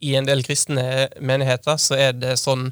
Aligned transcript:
I 0.00 0.14
en 0.14 0.26
del 0.28 0.44
kristne 0.46 1.08
menigheter 1.20 1.78
så 1.80 1.96
er 1.98 2.14
det 2.14 2.36
sånn 2.38 2.68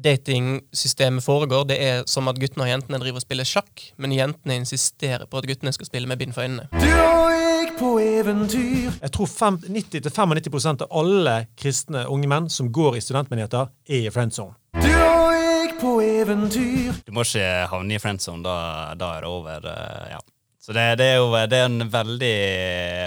datingsystemet 0.00 1.24
foregår. 1.24 1.66
Det 1.68 1.76
er 1.82 2.04
som 2.08 2.28
at 2.30 2.38
guttene 2.40 2.64
og 2.64 2.70
jentene 2.70 3.00
driver 3.02 3.20
og 3.20 3.24
spiller 3.24 3.48
sjakk, 3.48 3.82
men 4.00 4.14
jentene 4.14 4.56
insisterer 4.62 5.26
på 5.28 5.40
at 5.40 5.48
guttene 5.50 5.74
skal 5.76 5.90
spille 5.90 6.08
med 6.08 6.20
bind 6.20 6.32
for 6.36 6.46
øynene. 6.46 6.68
Du 6.72 6.88
og 6.94 7.34
jeg 7.34 7.74
på 7.80 7.92
eventyr. 8.00 8.96
Jeg 9.02 9.12
tror 9.16 9.28
90-95 9.66 10.86
av 10.86 10.88
alle 11.02 11.36
kristne 11.58 12.06
unge 12.08 12.30
menn 12.30 12.48
som 12.52 12.70
går 12.72 12.96
i 12.96 13.04
studentmenigheter, 13.04 13.70
er 13.90 14.08
i 14.08 14.14
friend 14.14 14.32
zone. 14.36 14.56
Du 14.80 14.88
og 14.88 15.34
jeg 15.36 15.76
på 15.80 15.96
eventyr. 16.06 17.00
Du 17.06 17.12
må 17.16 17.26
ikke 17.26 17.48
havne 17.72 17.96
i 17.96 18.00
friendzone, 18.02 18.44
da, 18.46 18.58
da 19.00 19.16
er 19.16 19.26
det 19.26 19.30
over. 19.30 19.66
eh, 19.74 20.12
ja. 20.14 20.20
Så 20.60 20.72
det, 20.76 20.82
det 21.00 21.06
er 21.08 21.16
jo 21.16 21.30
det 21.48 21.56
er 21.56 21.70
en 21.70 21.88
veldig 21.88 22.34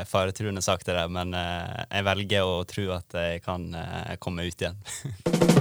faretruende 0.09 0.61
sak, 0.65 0.81
det 0.87 0.95
der, 0.97 1.11
men 1.13 1.35
eh, 1.37 1.83
jeg 1.85 2.07
velger 2.07 2.49
å 2.49 2.63
tro 2.65 2.87
at 2.95 3.13
jeg 3.13 3.43
kan 3.45 3.69
eh, 3.77 4.15
komme 4.17 4.47
ut 4.49 4.57
igjen. 4.57 4.79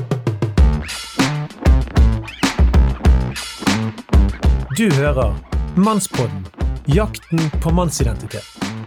Du 4.73 4.87
hører 4.97 5.35
Mannspodden. 5.77 6.47
Jakten 6.87 7.51
på 7.61 7.71
mannsidentitet. 7.77 8.47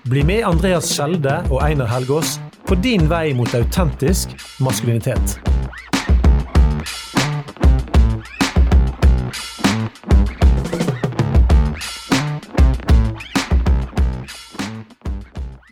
Bli 0.09 0.23
med 0.25 0.41
Andreas 0.43 0.89
Skjelde 0.89 1.37
og 1.51 1.61
Einar 1.61 1.91
Helgaas 1.93 2.39
på 2.65 2.75
din 2.81 3.05
vei 3.09 3.35
mot 3.37 3.53
autentisk 3.53 4.33
maskulinitet. 4.65 5.37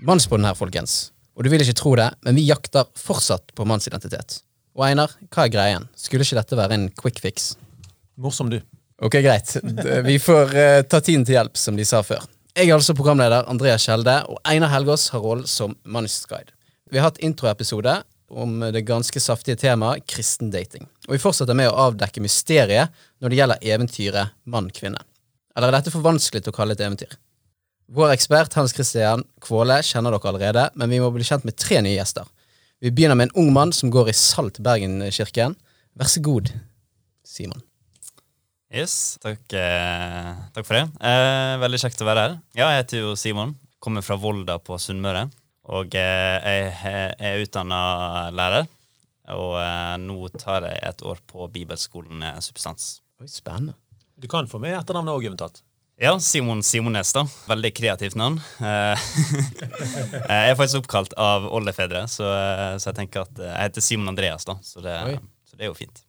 Mannspodden 0.03 0.43
her, 0.43 0.55
folkens. 0.59 1.13
Og 1.37 1.45
du 1.45 1.49
vil 1.53 1.63
ikke 1.63 1.77
tro 1.79 1.93
det, 1.95 2.09
men 2.27 2.35
vi 2.35 2.43
jakter 2.49 2.89
fortsatt 2.99 3.53
på 3.55 3.65
mannsidentitet. 3.67 4.41
Og 4.75 4.83
Einar, 4.87 5.13
hva 5.31 5.45
er 5.45 5.53
greien? 5.53 5.85
Skulle 5.95 6.25
ikke 6.27 6.41
dette 6.41 6.57
være 6.59 6.75
en 6.75 6.89
quick 6.99 7.21
fix? 7.23 7.53
Morsom, 8.19 8.49
du. 8.51 8.59
Ok, 9.03 9.15
greit. 9.23 9.55
Vi 10.09 10.17
får 10.21 10.51
uh, 10.53 10.81
ta 10.89 10.99
tiden 11.01 11.23
til 11.25 11.37
hjelp, 11.37 11.55
som 11.57 11.79
de 11.79 11.85
sa 11.87 12.03
før. 12.05 12.21
Jeg 12.53 12.69
er 12.69 12.75
altså 12.75 12.93
programleder 12.97 13.47
Andreas 13.49 13.87
Kjelde, 13.87 14.19
og 14.29 14.37
Einar 14.47 14.73
Helgaas 14.75 15.07
har 15.13 15.23
rollen 15.23 15.47
som 15.49 15.73
mannsguide. 15.87 16.53
Vi 16.91 16.99
har 16.99 17.09
hatt 17.09 17.23
introepisode 17.23 17.95
om 18.29 18.59
det 18.75 18.85
ganske 18.85 19.23
saftige 19.23 19.57
temaet 19.63 20.05
kristen 20.09 20.51
dating. 20.53 20.85
Og 21.07 21.15
vi 21.15 21.23
fortsetter 21.23 21.57
med 21.57 21.71
å 21.71 21.79
avdekke 21.87 22.21
mysteriet 22.23 22.93
når 23.23 23.31
det 23.31 23.39
gjelder 23.39 23.67
eventyret 23.73 24.35
mann-kvinne. 24.45 25.01
Eller 25.55 25.69
er 25.69 25.79
dette 25.79 25.93
for 25.93 26.05
vanskelig 26.05 26.43
til 26.43 26.53
å 26.53 26.59
kalle 26.59 26.77
et 26.77 26.83
eventyr? 26.83 27.15
Vår 27.93 28.13
ekspert 28.15 28.55
Hans 28.57 28.73
Christian 28.73 29.21
Kvåle 29.43 29.75
kjenner 29.85 30.15
dere 30.15 30.29
allerede, 30.31 30.63
men 30.79 30.89
vi 30.89 30.99
må 31.03 31.11
bli 31.13 31.25
kjent 31.27 31.45
med 31.45 31.57
tre 31.61 31.77
nye 31.85 31.93
gjester. 31.97 32.25
Vi 32.81 32.91
begynner 32.91 33.15
med 33.19 33.29
en 33.29 33.43
ung 33.43 33.51
mann 33.55 33.71
som 33.75 33.91
går 33.93 34.09
i 34.11 34.15
Salt 34.17 34.57
Bergen-kirken. 34.65 35.53
Vær 35.99 36.09
så 36.09 36.23
god, 36.25 36.49
Simon. 37.27 37.61
Yes, 38.73 39.19
takk, 39.21 39.43
eh, 39.53 40.31
takk 40.55 40.65
for 40.65 40.79
det. 40.79 40.85
Eh, 41.05 41.53
veldig 41.61 41.79
kjekt 41.83 42.01
å 42.01 42.07
være 42.09 42.23
her. 42.25 42.33
Ja, 42.57 42.71
jeg 42.73 42.81
heter 42.81 43.03
jo 43.03 43.11
Simon. 43.19 43.53
Kommer 43.83 44.01
fra 44.01 44.17
Volda 44.17 44.57
på 44.59 44.79
Sunnmøre. 44.81 45.27
Og 45.69 45.93
eh, 45.95 46.39
jeg 46.41 46.71
he- 46.81 47.13
er 47.29 47.43
utdanna 47.45 48.31
lærer. 48.33 48.65
Og 49.37 49.53
eh, 49.61 49.93
nå 50.01 50.17
tar 50.41 50.65
jeg 50.65 50.81
et 50.89 51.05
år 51.05 51.21
på 51.29 51.45
bibelskolen 51.53 52.25
eh, 52.25 52.41
Substans. 52.43 52.95
Oi, 53.21 53.29
spennende. 53.29 53.77
Du 54.17 54.25
kan 54.31 54.49
få 54.49 54.57
med 54.59 54.73
etternavnet 54.79 55.13
òg, 55.13 55.29
eventuelt. 55.29 55.61
Ja, 56.03 56.19
Simon 56.19 56.59
Simones, 56.63 57.13
da. 57.15 57.23
Veldig 57.47 57.69
kreativt 57.75 58.17
navn. 58.19 58.41
Eh, 60.23 60.39
jeg 60.43 60.51
er 60.51 60.57
faktisk 60.57 60.81
oppkalt 60.83 61.13
av 61.19 61.45
oldefedre, 61.47 62.03
så, 62.11 62.25
eh, 62.27 62.73
så 62.81 62.89
jeg 62.89 62.97
tenker 62.97 63.23
at 63.23 63.39
eh, 63.39 63.49
jeg 63.49 63.69
heter 63.69 63.83
Simon 63.85 64.11
Andreas, 64.11 64.45
da. 64.47 64.57
Så 64.65 64.83
det, 64.83 64.93
så 65.47 65.57
det 65.57 65.65
er 65.65 65.71
jo 65.71 65.77
fint. 65.77 66.01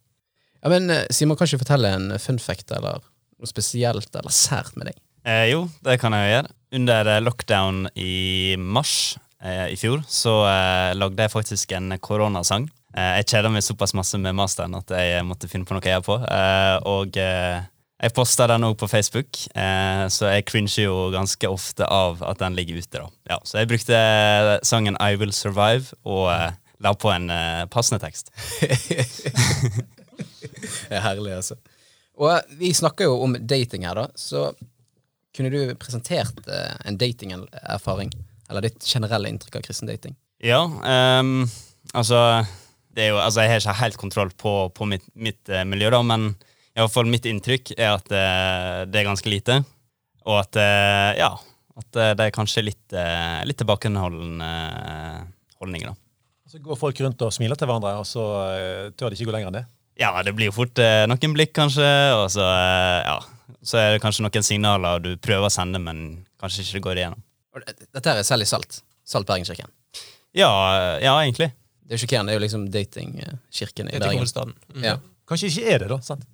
Ja, 0.60 0.70
men 0.72 0.90
eh, 0.90 1.04
Simon, 1.14 1.38
kan 1.38 1.48
ikke 1.48 1.62
fortelle 1.62 1.92
en 1.94 2.14
fun 2.22 2.40
fact 2.42 2.72
eller 2.74 3.02
noe 3.02 3.50
spesielt 3.50 4.14
eller 4.18 4.34
sært 4.34 4.74
med 4.78 4.90
deg? 4.90 4.98
Eh, 5.28 5.46
jo, 5.52 5.66
det 5.86 5.98
kan 6.02 6.16
jeg 6.16 6.26
jo 6.26 6.32
gjøre. 6.34 6.54
Under 6.80 7.10
eh, 7.14 7.20
lockdown 7.24 7.84
i 7.94 8.14
mars 8.60 8.94
eh, 9.42 9.68
i 9.74 9.78
fjor 9.78 10.02
så 10.10 10.40
eh, 10.48 10.94
lagde 10.98 11.26
jeg 11.26 11.34
faktisk 11.34 11.76
en 11.78 11.94
koronasang. 12.02 12.66
Eh, 12.96 13.12
jeg 13.20 13.30
kjeda 13.34 13.52
meg 13.52 13.66
såpass 13.66 13.94
masse 13.96 14.18
med 14.20 14.36
masteren 14.38 14.74
at 14.78 14.90
jeg 14.94 15.22
måtte 15.28 15.50
finne 15.50 15.68
på 15.68 15.76
noe 15.76 15.86
jeg 15.86 15.98
gjør 15.98 16.08
på. 16.10 16.18
Eh, 16.26 16.76
og 16.90 17.20
eh, 17.20 17.62
jeg 18.02 18.14
posta 18.14 18.48
den 18.50 18.66
òg 18.66 18.74
på 18.80 18.88
Facebook, 18.90 19.38
eh, 19.54 20.04
så 20.10 20.32
jeg 20.32 20.46
cringer 20.48 20.82
jo 20.82 20.94
ganske 21.14 21.48
ofte 21.48 21.86
av 21.86 22.22
at 22.26 22.40
den 22.42 22.56
ligger 22.58 22.80
ute. 22.82 22.98
da. 22.98 23.06
Ja, 23.30 23.38
så 23.46 23.60
jeg 23.60 23.70
brukte 23.70 23.94
eh, 23.94 24.58
sangen 24.66 24.98
I 24.98 25.14
Will 25.20 25.32
Survive 25.32 25.94
og 26.02 26.26
eh, 26.32 26.56
la 26.82 26.94
på 26.98 27.12
en 27.14 27.30
eh, 27.30 27.64
passende 27.70 28.02
tekst. 28.02 28.32
Det 30.84 30.96
er 30.96 31.02
herlig, 31.04 31.32
altså. 31.34 31.56
Og 32.20 32.56
vi 32.58 32.72
snakker 32.74 33.08
jo 33.08 33.18
om 33.24 33.34
dating 33.40 33.86
her, 33.86 33.98
da, 33.98 34.06
så 34.18 34.52
kunne 35.34 35.50
du 35.50 35.74
presentert 35.80 36.44
en 36.86 36.98
datingerfaring? 36.98 38.12
Eller 38.50 38.68
ditt 38.68 38.86
generelle 38.86 39.30
inntrykk 39.32 39.58
av 39.58 39.64
kristen 39.66 39.90
dating? 39.90 40.14
Ja, 40.44 40.60
um, 40.62 41.48
altså, 41.92 42.44
det 42.94 43.08
jo, 43.08 43.18
altså 43.18 43.42
Jeg 43.42 43.50
har 43.50 43.62
ikke 43.64 43.80
helt 43.80 43.98
kontroll 43.98 44.30
på, 44.30 44.52
på 44.76 44.86
mitt, 44.86 45.06
mitt 45.14 45.50
miljø, 45.66 45.90
da, 45.90 46.02
men 46.06 46.34
i 46.74 46.82
hvert 46.82 46.92
fall 46.92 47.06
mitt 47.06 47.26
inntrykk 47.30 47.76
er 47.76 47.92
at 47.94 48.10
eh, 48.10 48.82
det 48.90 49.00
er 49.00 49.06
ganske 49.06 49.30
lite. 49.30 49.60
Og 50.24 50.40
at 50.40 50.56
eh, 50.58 51.10
ja, 51.20 51.30
at 51.78 51.98
eh, 51.98 52.14
det 52.16 52.26
er 52.26 52.34
kanskje 52.34 52.64
litt, 52.64 52.84
uh, 52.96 53.42
litt 53.46 53.58
tilbakeholdende 53.60 54.48
eh, 54.48 55.20
holdning. 55.60 55.86
da. 55.90 55.94
Så 56.50 56.60
går 56.62 56.78
folk 56.78 57.00
rundt 57.02 57.22
og 57.26 57.32
smiler 57.34 57.58
til 57.58 57.68
hverandre, 57.68 57.96
og 57.98 58.06
så 58.06 58.24
tør 58.94 59.10
de 59.10 59.18
ikke 59.18 59.26
gå 59.30 59.34
lenger 59.34 59.50
enn 59.50 59.58
det. 59.58 59.64
Ja, 59.98 60.10
det 60.26 60.34
blir 60.36 60.50
jo 60.50 60.54
fort 60.54 60.78
noen 61.10 61.34
blikk, 61.34 61.52
kanskje, 61.54 61.86
og 62.14 62.28
så, 62.30 62.44
ja, 62.46 63.16
så 63.62 63.78
er 63.80 63.94
det 63.94 64.02
kanskje 64.02 64.22
noen 64.26 64.46
signaler 64.46 65.02
du 65.02 65.12
prøver 65.22 65.48
å 65.48 65.50
sende, 65.50 65.80
men 65.82 66.04
kanskje 66.42 66.62
ikke 66.62 66.76
det 66.76 66.82
går 66.86 67.00
igjennom. 67.00 67.24
Dette 67.64 68.04
her 68.06 68.20
er 68.22 68.26
selv 68.26 68.46
i 68.46 68.48
Salt. 68.50 68.80
Salt 69.06 69.26
Bergenskirken? 69.26 69.70
Ja, 70.34 70.50
ja 71.02 71.16
egentlig. 71.24 71.50
Det 71.82 71.94
er 71.94 71.98
jo 71.98 72.04
sjokkerende, 72.04 72.30
det 72.30 72.36
er 72.36 72.40
jo 72.40 72.44
liksom 72.44 72.68
datingkirken 72.74 73.90
i 73.90 73.98
er 73.98 74.06
Bergen. 74.06 74.54
Mm. 74.74 74.86
Ja. 74.86 74.96
Kanskje 75.30 75.50
ikke 75.50 75.74
er 75.74 75.82
det, 75.82 75.90
da. 75.90 76.00
sant? 76.06 76.26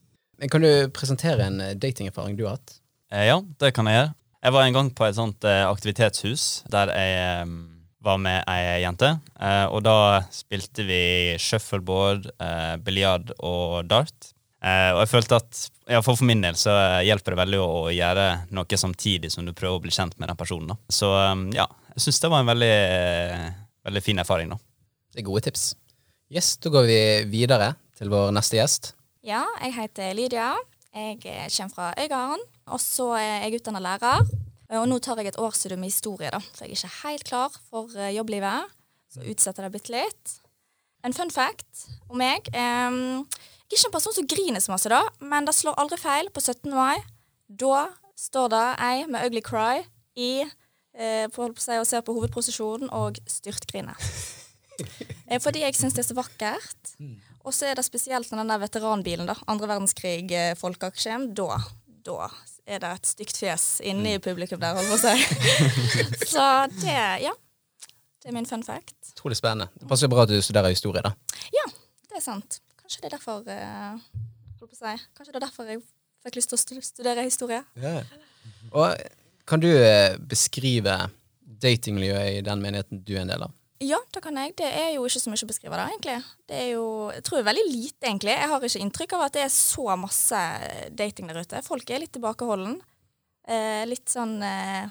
Kan 0.49 0.65
du 0.65 0.71
presentere 0.97 1.45
en 1.45 1.61
eh, 1.61 1.77
datingerfaring 1.77 2.39
du 2.39 2.47
har 2.47 2.57
hatt? 2.57 2.79
Eh, 3.13 3.27
ja, 3.29 3.41
det 3.61 3.75
kan 3.77 3.89
jeg 3.91 3.99
gjøre. 3.99 4.15
Jeg 4.41 4.55
var 4.57 4.65
en 4.65 4.77
gang 4.79 4.89
på 4.97 5.05
et 5.05 5.19
sånt 5.19 5.45
eh, 5.45 5.67
aktivitetshus 5.69 6.45
der 6.73 6.93
jeg 6.97 7.49
var 8.01 8.21
med 8.23 8.47
ei 8.49 8.81
jente. 8.81 9.11
Eh, 9.37 9.67
og 9.69 9.83
da 9.85 10.23
spilte 10.33 10.87
vi 10.89 11.03
shuffleboard, 11.37 12.31
biljard 12.87 13.35
og 13.37 13.83
dart. 13.91 14.31
Eh, 14.61 14.93
og 14.95 15.03
jeg 15.03 15.11
følte 15.13 15.41
at 15.41 15.61
for, 16.05 16.15
for 16.15 16.25
min 16.29 16.43
del 16.45 16.57
så 16.57 16.73
hjelper 17.05 17.35
det 17.35 17.41
veldig 17.41 17.61
å, 17.61 17.69
gjøre 17.93 18.27
noe 18.57 18.81
samtidig 18.81 19.33
som 19.33 19.45
du 19.45 19.53
prøver 19.57 19.77
å 19.77 19.85
bli 19.85 19.93
kjent 19.93 20.17
med 20.21 20.31
den 20.31 20.41
personen. 20.41 20.73
Da. 20.73 20.79
Så 20.93 21.11
ja, 21.57 21.67
jeg 21.97 22.07
syns 22.07 22.23
det 22.25 22.33
var 22.33 22.45
en 22.45 22.53
veldig, 22.53 22.75
veldig 23.89 24.05
fin 24.05 24.25
erfaring. 24.25 24.55
da. 24.55 24.61
Det 25.13 25.21
er 25.21 25.29
gode 25.29 25.45
tips. 25.49 25.73
Yes, 26.31 26.55
Da 26.63 26.71
går 26.71 26.87
vi 26.87 27.01
videre 27.33 27.75
til 27.99 28.13
vår 28.13 28.31
neste 28.37 28.61
gjest. 28.61 28.93
Ja, 29.21 29.43
jeg 29.61 29.75
heter 29.77 30.15
Lydia. 30.17 30.55
Jeg 30.95 31.19
eh, 31.29 31.49
kommer 31.53 31.75
fra 31.75 31.89
Øygarden. 32.01 32.41
Og 32.73 32.81
så 32.81 33.11
er 33.19 33.45
jeg 33.45 33.61
utdanna 33.61 33.83
lærer. 33.85 34.25
Og 34.71 34.87
nå 34.89 34.97
tar 34.99 35.19
jeg 35.21 35.29
et 35.29 35.39
årsstudium 35.39 35.83
i 35.85 35.91
historie, 35.91 36.31
da, 36.33 36.39
for 36.41 36.65
jeg 36.65 36.73
er 36.73 36.79
ikke 36.79 37.03
helt 37.03 37.27
klar 37.29 37.59
for 37.69 37.91
eh, 37.99 38.15
jobblivet. 38.17 38.73
Så 39.13 39.21
utsetter 39.29 39.67
jeg 39.67 39.73
det 39.73 39.77
bitte 39.77 39.93
litt. 39.93 40.35
En 41.05 41.13
fun 41.13 41.31
fact 41.31 41.85
om 42.09 42.17
meg. 42.21 42.49
ehm, 42.55 43.27
jeg 43.69 43.77
er 43.77 43.77
ikke 43.77 43.91
en 43.91 43.97
person 43.99 44.17
som 44.17 44.31
griner 44.31 44.65
så 44.65 44.73
masse, 44.73 44.89
da, 44.89 45.03
men 45.21 45.45
det 45.45 45.57
slår 45.59 45.77
aldri 45.77 46.01
feil 46.01 46.33
på 46.33 46.41
17. 46.41 46.71
mai. 46.73 47.03
Da 47.49 47.91
står 48.17 48.49
det 48.55 48.67
ei 48.89 49.07
med 49.07 49.27
ugly 49.27 49.45
cry 49.45 49.83
i 50.17 50.33
eh, 50.47 51.27
på, 51.29 51.51
på 51.53 51.61
si, 51.61 51.77
og 51.77 51.89
ser 51.89 52.07
på 52.07 52.17
hovedprosesjonen 52.17 52.89
og 52.89 53.21
styrtgriner. 53.29 54.01
Eh, 55.31 55.39
Fordi 55.43 55.63
jeg 55.63 55.77
syns 55.79 55.95
det 55.95 56.05
er 56.05 56.09
så 56.09 56.17
vakkert. 56.19 56.95
Og 57.47 57.55
så 57.57 57.71
er 57.71 57.79
det 57.79 57.85
spesielt 57.87 58.31
når 58.33 58.43
den 58.43 58.51
der 58.53 58.63
veteranbilen, 58.65 59.29
da, 59.31 59.37
andre 59.49 59.69
verdenskrig-folkeaksjen, 59.71 61.31
da, 61.39 61.61
da 62.05 62.27
er 62.71 62.83
det 62.83 62.91
et 62.99 63.13
stygt 63.13 63.39
fjes 63.41 63.69
inne 63.87 64.17
i 64.17 64.23
publikum 64.23 64.61
der, 64.63 64.77
holdt 64.77 64.91
på 64.93 64.99
å 64.99 65.05
si. 65.05 65.15
så 66.35 66.49
det, 66.81 66.97
ja. 67.25 67.33
Det 68.21 68.29
er 68.29 68.37
min 68.37 68.49
fun 68.49 68.63
fact. 68.67 68.99
Utrolig 69.15 69.39
spennende. 69.39 69.71
Det 69.81 69.89
passer 69.89 70.11
bra 70.13 70.27
at 70.27 70.33
du 70.33 70.37
studerer 70.45 70.75
historie, 70.75 71.01
da. 71.07 71.15
Ja, 71.55 71.65
det 72.11 72.21
er 72.21 72.25
sant. 72.27 72.61
Kanskje 72.83 73.01
det 73.01 73.09
er 73.09 73.17
derfor 73.17 73.47
eh, 73.49 73.97
holdt 74.61 74.67
på 74.67 74.77
å 74.77 74.83
si. 74.83 74.97
Kanskje 75.17 75.33
det 75.33 75.41
er 75.41 75.47
derfor 75.47 75.71
jeg 75.71 75.81
fikk 76.27 76.37
lyst 76.37 76.53
til 76.53 76.61
å 76.61 76.85
studere 76.85 77.25
historie. 77.25 77.63
Og 78.77 79.07
kan 79.49 79.63
du 79.63 79.71
eh, 79.73 80.19
beskrive 80.21 80.99
datingmiljøet 81.61 82.37
i 82.37 82.45
den 82.45 82.61
menigheten 82.63 83.01
du 83.07 83.15
er 83.17 83.25
en 83.25 83.33
del 83.33 83.49
av? 83.49 83.57
Ja, 83.81 83.97
det 84.13 84.21
kan 84.21 84.37
jeg. 84.37 84.53
Det 84.61 84.67
er 84.69 84.91
jo 84.93 85.07
ikke 85.09 85.23
så 85.23 85.31
mye 85.33 85.41
å 85.41 85.49
beskrive 85.49 85.77
det, 85.79 85.85
egentlig. 85.89 86.17
Det 86.51 86.57
er 86.59 86.67
jo, 86.75 86.85
jeg 87.15 87.25
tror 87.25 87.45
veldig 87.47 87.63
lite, 87.65 88.05
egentlig. 88.05 88.35
Jeg 88.37 88.49
har 88.51 88.65
ikke 88.67 88.83
inntrykk 88.85 89.15
av 89.17 89.23
at 89.25 89.37
det 89.39 89.45
er 89.47 89.53
så 89.55 89.97
masse 89.97 90.41
dating 90.93 91.31
der 91.31 91.41
ute. 91.41 91.63
Folk 91.65 91.89
er 91.89 92.03
litt 92.03 92.13
tilbakeholden. 92.13 92.77
Eh, 93.49 93.83
litt 93.89 94.13
sånn 94.13 94.37
eh, 94.45 94.91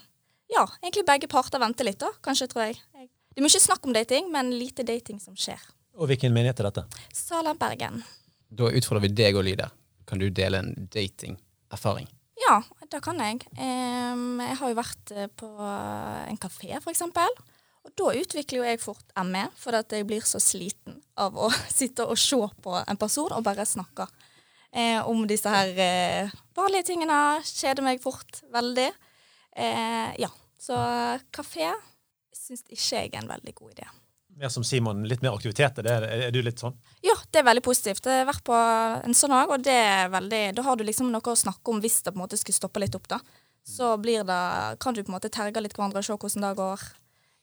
Ja, 0.50 0.63
egentlig 0.81 1.06
begge 1.06 1.30
parter 1.30 1.62
venter 1.62 1.86
litt, 1.86 2.00
da, 2.01 2.09
kanskje, 2.25 2.47
tror 2.50 2.65
jeg. 2.65 2.80
Det 2.97 3.38
er 3.38 3.45
mye 3.45 3.62
snakk 3.62 3.86
om 3.86 3.94
dating, 3.94 4.31
men 4.33 4.50
lite 4.57 4.81
dating 4.88 5.21
som 5.21 5.38
skjer. 5.38 5.62
Og 6.00 6.09
hvilken 6.09 6.33
menighet 6.33 6.63
er 6.63 6.71
dette? 6.71 7.03
Salem, 7.13 7.59
Bergen. 7.62 8.01
Da 8.50 8.71
utfordrer 8.74 9.06
vi 9.06 9.13
deg 9.13 9.38
og 9.38 9.45
Lyder. 9.45 9.69
Kan 10.09 10.18
du 10.18 10.31
dele 10.33 10.63
en 10.63 10.74
datingerfaring? 10.89 12.09
Ja, 12.42 12.57
det 12.89 13.03
kan 13.06 13.21
jeg. 13.21 13.45
Em, 13.62 14.39
jeg 14.42 14.57
har 14.63 14.74
jo 14.74 14.81
vært 14.81 15.13
eh, 15.13 15.30
på 15.38 15.53
en 15.62 16.42
kafé, 16.42 16.74
for 16.81 16.89
eksempel. 16.89 17.38
Og 17.88 17.94
da 17.96 18.14
utvikler 18.20 18.60
jo 18.60 18.68
jeg 18.68 18.81
fort 18.84 19.14
ME, 19.26 19.46
for 19.60 19.78
at 19.78 19.94
jeg 19.96 20.08
blir 20.08 20.26
så 20.28 20.42
sliten 20.44 21.00
av 21.20 21.38
å 21.40 21.52
sitte 21.80 22.08
og 22.08 22.20
se 22.20 22.40
på 22.64 22.76
en 22.81 23.00
person 23.00 23.34
og 23.36 23.46
bare 23.46 23.68
snakke 23.68 24.08
eh, 24.72 25.00
om 25.08 25.26
disse 25.30 25.52
her 25.52 25.72
eh, 25.84 26.34
vanlige 26.58 26.92
tingene. 26.92 27.40
Kjeder 27.46 27.86
meg 27.86 28.04
fort 28.04 28.44
veldig. 28.54 28.90
Eh, 29.56 30.12
ja, 30.22 30.31
så 30.60 30.78
kafé 31.36 31.72
syns 32.36 32.64
ikke 32.70 33.02
jeg 33.02 33.12
er 33.14 33.24
en 33.24 33.31
veldig 33.31 33.56
god 33.58 33.74
idé. 33.78 33.90
Mer 34.40 34.52
som 34.54 34.64
Simon, 34.64 35.02
litt 35.10 35.24
mer 35.26 35.36
aktiviteter. 35.36 35.88
Er, 35.90 36.06
er 36.30 36.31
du 36.31 36.40
litt 36.44 36.62
sånn? 36.62 36.78
Ja, 37.04 37.16
det 37.28 37.42
er 37.42 37.50
veldig 37.50 37.64
positivt. 37.66 38.08
Jeg 38.08 38.24
har 38.24 38.30
vært 38.30 38.46
på 38.48 38.56
en 38.56 39.16
sånn 39.18 39.36
dag, 39.36 39.52
og 39.52 39.66
det 39.66 39.76
er 39.76 40.14
veldig, 40.14 40.44
da 40.56 40.64
har 40.64 40.80
du 40.80 40.86
liksom 40.88 41.10
noe 41.12 41.34
å 41.34 41.40
snakke 41.40 41.74
om 41.74 41.81
hvis 41.84 42.00
det 42.06 42.14
på 42.14 42.20
en 42.20 42.24
måte 42.24 42.40
skulle 42.40 42.56
stoppe 42.56 42.80
litt 42.80 42.96
opp. 42.96 43.10
da. 43.12 43.20
Så 43.68 43.92
blir 44.02 44.24
det, 44.24 44.40
kan 44.80 44.96
du 44.96 45.04
på 45.04 45.12
en 45.12 45.18
måte 45.18 45.31
terge 45.34 45.62
litt 45.62 45.76
hverandre 45.76 46.00
og 46.00 46.08
se 46.08 46.16
hvordan 46.16 46.48
det 46.48 46.54
går. 46.62 46.86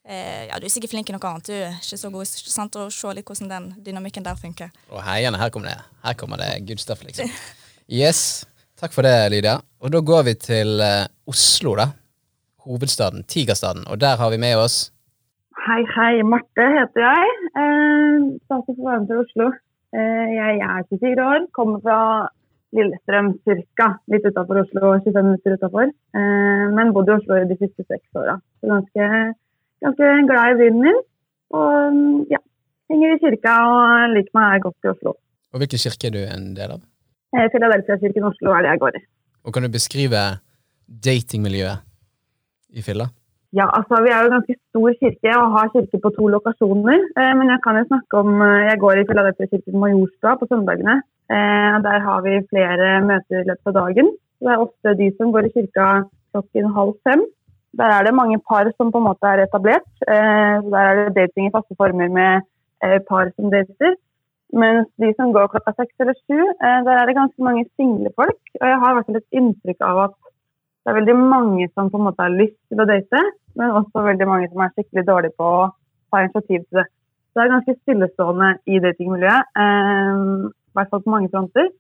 Eh, 0.07 0.47
ja, 0.47 0.59
Du 0.63 0.67
er 0.69 0.71
sikkert 0.71 0.93
flink 0.95 1.09
i 1.11 1.15
noe 1.17 1.27
annet, 1.27 1.49
du 1.49 1.53
er 1.53 1.79
ikke 1.81 1.99
så 1.99 2.11
god 2.15 2.27
sant, 2.31 2.77
å 2.79 2.87
se 2.95 3.11
litt 3.17 3.27
hvordan 3.27 3.51
den 3.51 3.69
dynamikken 3.83 4.23
der 4.27 4.39
funker. 4.39 4.71
Og 4.93 5.03
heiene, 5.03 5.39
her 5.41 5.51
kommer 5.51 5.73
det. 5.73 5.81
Her 6.05 6.15
kommer 6.15 6.39
det 6.39 6.51
good 6.69 6.79
stuff, 6.83 7.03
liksom. 7.03 7.31
Yes. 7.91 8.45
Takk 8.79 8.93
for 8.93 9.07
det, 9.07 9.15
Lydia. 9.33 9.57
Og 9.83 9.91
da 9.95 10.01
går 10.05 10.23
vi 10.29 10.35
til 10.39 10.81
eh, 10.85 11.07
Oslo, 11.27 11.75
da. 11.79 11.89
Hovedstaden, 12.67 13.25
Tigerstaden. 13.31 13.87
Og 13.91 13.99
der 14.03 14.17
har 14.19 14.31
vi 14.31 14.39
med 14.43 14.59
oss 14.59 14.93
Hei, 15.67 15.81
hei. 15.97 16.21
Marte 16.23 16.63
heter 16.77 17.03
jeg. 17.03 17.31
Eh, 17.59 18.27
Takk 18.47 18.67
for 18.69 18.83
varme 18.87 19.09
til 19.09 19.19
Oslo. 19.25 19.49
Eh, 19.97 20.27
jeg 20.37 20.61
er 20.63 20.85
24 20.93 21.25
år, 21.25 21.47
kommer 21.57 21.81
fra 21.83 21.99
Lillestrøm 22.77 23.33
ca. 23.79 23.89
Litt 24.13 24.27
utafor 24.29 24.61
Oslo, 24.63 24.93
25 25.03 25.27
minutter 25.27 25.57
utafor. 25.57 25.91
Eh, 25.91 26.67
men 26.77 26.93
bodde 26.95 27.15
i 27.15 27.19
Oslo 27.19 27.41
de 27.51 27.57
siste 27.59 27.83
seks 27.89 28.07
åra. 28.21 28.37
Så 28.61 28.71
ganske, 28.71 29.09
ganske 29.85 30.11
glad 30.31 30.55
i 30.55 30.59
byen 30.61 30.81
min. 30.85 30.99
Og 31.57 31.93
mm, 31.95 32.19
ja, 32.33 32.41
henger 32.93 33.15
i 33.15 33.21
kirka 33.23 33.57
og 33.71 34.15
liker 34.15 34.39
meg 34.39 34.65
godt 34.65 34.89
i 34.89 34.93
Oslo. 34.95 35.17
Og 35.53 35.63
hvilken 35.63 35.83
kirke 35.85 36.09
er 36.09 36.17
du 36.17 36.23
en 36.25 36.49
del 36.57 36.77
av? 36.77 36.81
Eh, 37.37 37.47
Philadelphia-kirken 37.53 38.27
Oslo 38.31 38.55
er 38.55 38.65
det 38.65 38.75
jeg 38.75 38.83
går 38.85 38.99
i. 38.99 39.05
Og 39.47 39.55
kan 39.55 39.67
du 39.67 39.71
beskrive 39.73 40.25
datingmiljøet 41.07 41.85
i 42.77 42.83
Filla? 42.87 43.09
Ja, 43.55 43.67
altså 43.79 44.03
Vi 44.05 44.11
er 44.13 44.21
jo 44.21 44.29
en 44.29 44.37
ganske 44.37 44.57
stor 44.59 44.89
kirke 45.01 45.33
og 45.41 45.53
har 45.55 45.71
kirke 45.75 45.99
på 46.03 46.11
to 46.17 46.29
lokasjoner. 46.35 47.01
Eh, 47.19 47.33
men 47.39 47.53
jeg 47.53 47.61
kan 47.65 47.79
jo 47.79 47.89
snakke 47.91 48.23
om 48.23 48.43
eh, 48.43 48.67
Jeg 48.71 48.81
går 48.85 49.01
i 49.01 49.07
Philadelphia-kirken 49.09 49.81
Majorstua 49.83 50.35
på 50.41 50.49
søndagene. 50.51 50.97
Eh, 51.37 51.77
der 51.87 51.99
har 52.07 52.19
vi 52.27 52.43
flere 52.51 52.91
møter 53.07 53.41
i 53.41 53.49
løpet 53.49 53.71
av 53.71 53.79
dagen. 53.81 54.13
Det 54.43 54.53
er 54.53 54.65
ofte 54.67 54.99
de 55.01 55.09
som 55.17 55.33
går 55.33 55.49
i 55.49 55.55
kirka 55.57 55.87
klokken 56.35 56.69
halv 56.77 56.95
fem. 57.07 57.23
Der 57.75 57.93
er 57.93 58.05
det 58.05 58.15
mange 58.15 58.39
par 58.49 58.69
som 58.77 58.93
på 58.93 59.01
en 59.01 59.09
måte 59.09 59.29
er 59.29 59.43
etablert. 59.45 59.89
Eh, 60.09 60.57
der 60.73 60.83
er 60.89 60.95
det 60.97 61.17
dating 61.17 61.49
i 61.49 61.55
faste 61.55 61.75
former 61.77 62.09
med 62.09 62.47
eh, 62.85 63.01
par 63.09 63.31
som 63.37 63.51
dater. 63.51 63.97
Mens 64.55 64.87
de 65.03 65.11
som 65.19 65.33
går 65.35 65.51
klokka 65.53 65.75
seks 65.75 65.95
eller 66.01 66.15
sju, 66.23 66.39
eh, 66.39 66.81
der 66.87 66.95
er 66.95 67.07
det 67.07 67.19
ganske 67.19 67.43
mange 67.43 67.67
single 67.77 68.13
folk. 68.17 68.41
Og 68.61 68.67
jeg 68.71 68.79
har 68.81 68.91
i 68.91 68.97
hvert 68.97 69.09
fall 69.09 69.21
et 69.21 69.39
inntrykk 69.41 69.81
av 69.91 70.03
at 70.07 70.17
det 70.85 70.93
er 70.93 70.99
veldig 71.01 71.17
mange 71.19 71.69
som 71.75 71.91
på 71.91 71.99
en 71.99 72.07
måte 72.07 72.23
har 72.23 72.37
lyst 72.41 72.59
til 72.71 72.81
å 72.81 72.87
date, 72.87 73.23
men 73.59 73.75
også 73.81 74.05
veldig 74.07 74.29
mange 74.31 74.51
som 74.53 74.63
er 74.63 74.75
skikkelig 74.77 75.07
dårlige 75.09 75.37
på 75.41 75.49
å 75.51 75.65
ta 76.15 76.23
initiativ 76.23 76.63
til 76.63 76.81
det. 76.81 76.87
Så 76.87 77.41
det 77.41 77.45
er 77.45 77.55
ganske 77.57 77.75
stillestående 77.81 78.51
i 78.71 78.79
datingmiljøet, 78.85 79.51
eh, 79.65 80.23
i 80.47 80.79
hvert 80.79 80.93
fall 80.93 81.03
på 81.03 81.17
mange 81.17 81.33
fronter. 81.35 81.73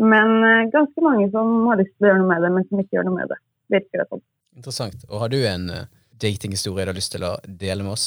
Men 0.00 0.70
ganske 0.72 1.02
mange 1.04 1.28
som 1.30 1.68
har 1.68 1.78
lyst 1.78 1.92
til 1.94 2.08
å 2.08 2.08
gjøre 2.08 2.22
noe 2.24 2.30
med 2.32 2.40
det, 2.42 2.54
men 2.56 2.64
som 2.66 2.80
ikke 2.80 2.96
gjør 2.96 3.04
noe 3.06 3.18
med 3.20 3.28
det. 3.30 3.38
Virker 3.70 4.00
det 4.00 4.08
sånn. 4.08 4.24
Interessant. 4.54 5.06
Og 5.10 5.22
har 5.22 5.32
du 5.32 5.40
en 5.48 5.68
eh, 5.72 5.88
datinghistorie 6.22 6.86
du 6.86 6.92
har 6.92 6.98
lyst 6.98 7.14
til 7.14 7.26
å 7.26 7.34
dele 7.44 7.82
med 7.82 7.96
oss? 7.96 8.06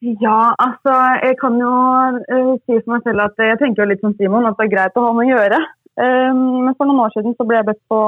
Ja, 0.00 0.54
altså 0.56 0.94
jeg 1.20 1.36
kan 1.42 1.58
jo 1.60 1.70
uh, 1.70 2.54
si 2.64 2.78
for 2.78 2.94
meg 2.94 3.02
selv 3.04 3.20
at 3.26 3.42
jeg 3.44 3.58
tenker 3.60 3.82
jo 3.82 3.90
litt 3.90 4.00
som 4.04 4.14
Simon, 4.16 4.48
at 4.48 4.56
det 4.56 4.70
er 4.70 4.72
greit 4.72 4.96
å 4.96 5.04
ha 5.04 5.10
noe 5.12 5.26
å 5.26 5.28
gjøre. 5.28 5.58
Eh, 6.00 6.30
men 6.32 6.76
for 6.78 6.88
noen 6.88 7.02
år 7.04 7.12
siden 7.12 7.36
så 7.36 7.44
ble 7.48 7.58
jeg 7.58 7.68
bedt 7.68 7.82
på 7.92 8.00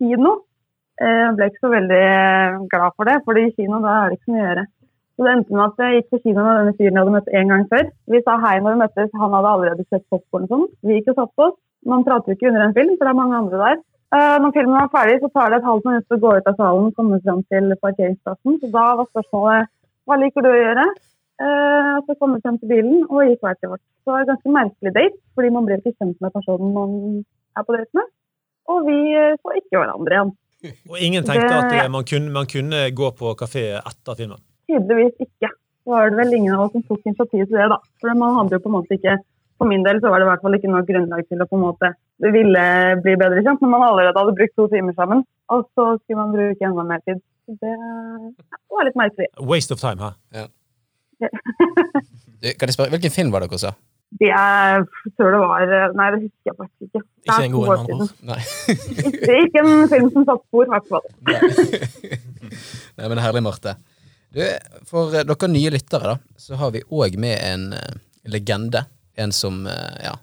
kino. 0.00 0.38
Jeg 0.94 1.34
ble 1.36 1.48
ikke 1.50 1.64
så 1.64 1.72
veldig 1.72 2.04
glad 2.70 2.94
for 2.94 3.10
det, 3.10 3.18
for 3.26 3.36
i 3.40 3.48
kino 3.58 3.80
da 3.82 3.94
er 4.04 4.12
det 4.12 4.16
ikke 4.16 4.28
så 4.28 4.34
mye 4.34 4.44
å 4.44 4.48
gjøre. 4.48 4.64
Så 5.14 5.26
det 5.26 5.32
endte 5.32 5.54
med 5.54 5.64
at 5.64 5.82
jeg 5.82 5.96
gikk 5.98 6.06
på 6.10 6.20
kino 6.22 6.44
med 6.44 6.56
denne 6.60 6.76
fyren 6.78 6.96
jeg 6.96 7.02
hadde 7.02 7.14
møtt 7.14 7.32
en 7.40 7.52
gang 7.52 7.64
før. 7.70 7.90
Vi 8.14 8.20
sa 8.22 8.36
hei 8.42 8.54
når 8.62 8.72
vi 8.72 8.80
møttes, 8.80 9.10
han 9.20 9.34
hadde 9.36 9.50
allerede 9.50 9.86
kjøpt 9.88 10.06
popkorn 10.14 10.46
og 10.46 10.54
sånn. 10.54 10.64
Vi 10.86 10.96
gikk 10.96 11.10
og 11.12 11.18
satte 11.20 11.48
oss. 11.48 11.58
Man 11.90 12.06
prater 12.06 12.32
jo 12.32 12.38
ikke 12.38 12.48
under 12.50 12.64
en 12.64 12.76
film, 12.78 12.94
for 12.94 13.04
det 13.04 13.12
er 13.12 13.20
mange 13.20 13.40
andre 13.42 13.60
der. 13.60 13.82
Eh, 14.14 14.36
Når 14.42 14.52
filmen 14.54 14.76
var 14.78 14.90
ferdig, 14.94 15.16
så 15.22 15.28
tar 15.34 15.50
det 15.50 15.58
et 15.62 15.66
halvt 15.68 15.86
minutt 15.88 16.14
å 16.14 16.20
gå 16.22 16.30
ut 16.38 16.46
av 16.50 16.56
salen 16.60 16.90
og 16.90 16.94
komme 16.98 17.18
fram 17.24 17.40
til 17.50 17.72
parkeringsplassen. 17.82 18.60
Så 18.62 18.70
da 18.74 18.84
var 19.00 19.08
spørsmålet 19.10 19.70
hva 20.06 20.18
liker 20.20 20.44
du 20.44 20.50
å 20.52 20.58
gjøre? 20.60 20.84
Eh, 21.44 21.94
så 22.06 22.14
kom 22.20 22.34
vi 22.36 22.42
frem 22.44 22.58
til 22.60 22.70
bilen 22.70 23.00
og 23.08 23.24
gikk 23.26 23.42
hver 23.42 23.56
til 23.58 23.72
vårt. 23.72 23.82
Så 24.04 24.06
det 24.06 24.12
var 24.14 24.20
en 24.22 24.30
ganske 24.30 24.52
merkelig 24.58 24.92
date, 24.94 25.18
fordi 25.34 25.50
man 25.56 25.66
blir 25.66 25.80
ikke 25.82 25.96
kjent 25.98 26.20
med 26.22 26.34
personen 26.36 26.70
man 26.76 26.94
er 27.58 27.66
på 27.66 27.74
date 27.74 27.98
med. 27.98 28.12
Og 28.70 28.86
vi 28.86 28.98
eh, 29.18 29.34
så 29.42 29.56
ikke 29.58 29.80
hverandre 29.80 30.14
igjen. 30.18 30.32
Og 30.92 30.96
ingen 31.08 31.26
tenkte 31.26 31.48
Det- 31.50 31.58
at 31.64 31.70
det, 31.74 31.90
man 31.92 32.04
kunne, 32.08 32.30
man 32.38 32.46
kunne 32.54 32.84
gå 33.02 33.10
på 33.18 33.34
kafé 33.42 33.64
etter 33.80 34.14
filmen? 34.20 34.38
Tydeligvis 34.70 35.18
ikke. 35.26 35.50
Så 35.84 35.90
var 35.92 36.08
det 36.14 36.16
vel 36.22 36.38
ingen 36.38 36.54
av 36.54 36.68
oss 36.68 36.72
som 36.72 36.82
tok 36.86 37.02
initiativ 37.04 37.48
til 37.50 37.58
det, 37.58 37.66
da. 37.74 37.76
For 38.00 38.14
man 38.16 38.38
hadde 38.38 38.56
jo 38.56 38.62
på 38.64 38.70
en 38.70 38.78
måte 38.78 38.96
ikke 38.96 39.18
For 39.58 39.68
min 39.70 39.84
del 39.86 40.00
så 40.02 40.10
var 40.10 40.18
det 40.18 40.24
i 40.26 40.30
hvert 40.32 40.42
fall 40.42 40.54
ikke 40.56 40.70
noe 40.72 40.82
grunnlag 40.88 41.28
til 41.30 41.38
å 41.38 41.46
på 41.46 41.54
en 41.54 41.62
måte 41.62 41.90
ville 42.22 42.64
bli 43.02 43.14
bedre 43.20 43.42
kjent, 43.42 43.62
når 43.62 43.70
man 43.72 43.86
allerede 43.88 44.20
hadde 44.20 44.36
brukt 44.38 44.54
to 44.58 44.68
timer 44.72 44.94
sammen. 44.98 45.24
Og 45.52 45.64
så 45.74 45.86
skulle 46.00 46.20
man 46.20 46.34
bruke 46.34 46.68
enda 46.68 46.84
mer 46.86 47.02
tid. 47.08 47.22
Det 47.60 47.72
var 48.72 48.86
litt 48.88 48.98
merkelig. 48.98 49.28
Waste 49.40 49.76
of 49.76 49.82
time 49.82 50.00
her. 50.00 50.48
Du, 52.44 52.50
kan 52.60 52.68
jeg 52.68 52.74
spørre, 52.76 52.92
Hvilken 52.92 53.12
film 53.14 53.30
var 53.32 53.40
det 53.40 53.46
dere 53.48 53.58
så? 53.62 53.70
Det 54.20 54.28
jeg 54.28 54.82
tror 55.16 55.30
det 55.32 55.38
var 55.40 55.62
Nei, 55.96 56.08
det 56.12 56.18
husker 56.26 56.50
jeg 56.50 56.56
faktisk 56.58 56.82
ikke. 56.84 57.00
Det 57.00 57.24
Ikke 57.24 57.36
er 57.38 57.46
en 57.46 57.54
god 57.54 57.68
år 57.68 57.78
en, 57.78 57.86
siden. 57.86 58.10
Nei. 58.28 58.40
Ikke, 59.08 59.36
ikke 59.46 59.62
en 59.62 59.88
film 59.94 60.10
som 60.12 60.26
satte 60.28 60.44
spor, 60.44 60.66
i 60.66 60.72
hvert 60.74 60.90
fall. 60.92 61.06
Nei, 62.98 63.08
men 63.08 63.22
herlig, 63.24 63.42
Marte. 63.46 63.74
Du, 64.34 64.42
for 64.90 65.14
dere 65.14 65.50
nye 65.50 65.72
lyttere, 65.72 66.12
da, 66.12 66.36
så 66.36 66.58
har 66.60 66.74
vi 66.74 66.84
òg 66.90 67.16
med 67.22 67.38
en 67.38 67.66
eh, 67.78 67.96
legende. 68.28 68.84
En 69.16 69.32
som 69.34 69.62
eh, 69.70 69.96
ja, 70.04 70.14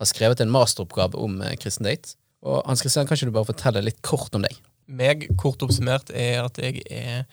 har 0.00 0.08
skrevet 0.08 0.40
en 0.42 0.52
masteroppgave 0.52 1.18
om 1.20 1.40
eh, 1.44 1.56
kristen 1.60 1.88
date. 1.88 2.16
Og 2.46 2.62
Hans 2.66 2.80
Christian, 2.80 3.06
kan 3.08 3.18
ikke 3.18 3.28
du 3.28 3.36
bare 3.36 3.50
fortelle 3.50 3.84
litt 3.84 4.00
kort 4.06 4.34
om 4.36 4.44
deg? 4.46 4.56
Meg, 4.90 5.26
kort 5.38 5.62
oppsummert, 5.62 6.10
er 6.16 6.40
at 6.46 6.58
jeg 6.58 6.80
er 6.88 7.26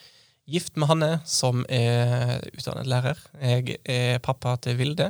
gift 0.47 0.75
med 0.79 0.91
Hanne, 0.91 1.11
som 1.27 1.63
er 1.71 2.43
utdannet 2.53 2.89
lærer. 2.91 3.21
Jeg 3.39 3.79
er 3.87 4.19
pappa 4.23 4.57
til 4.63 4.77
Vilde, 4.79 5.09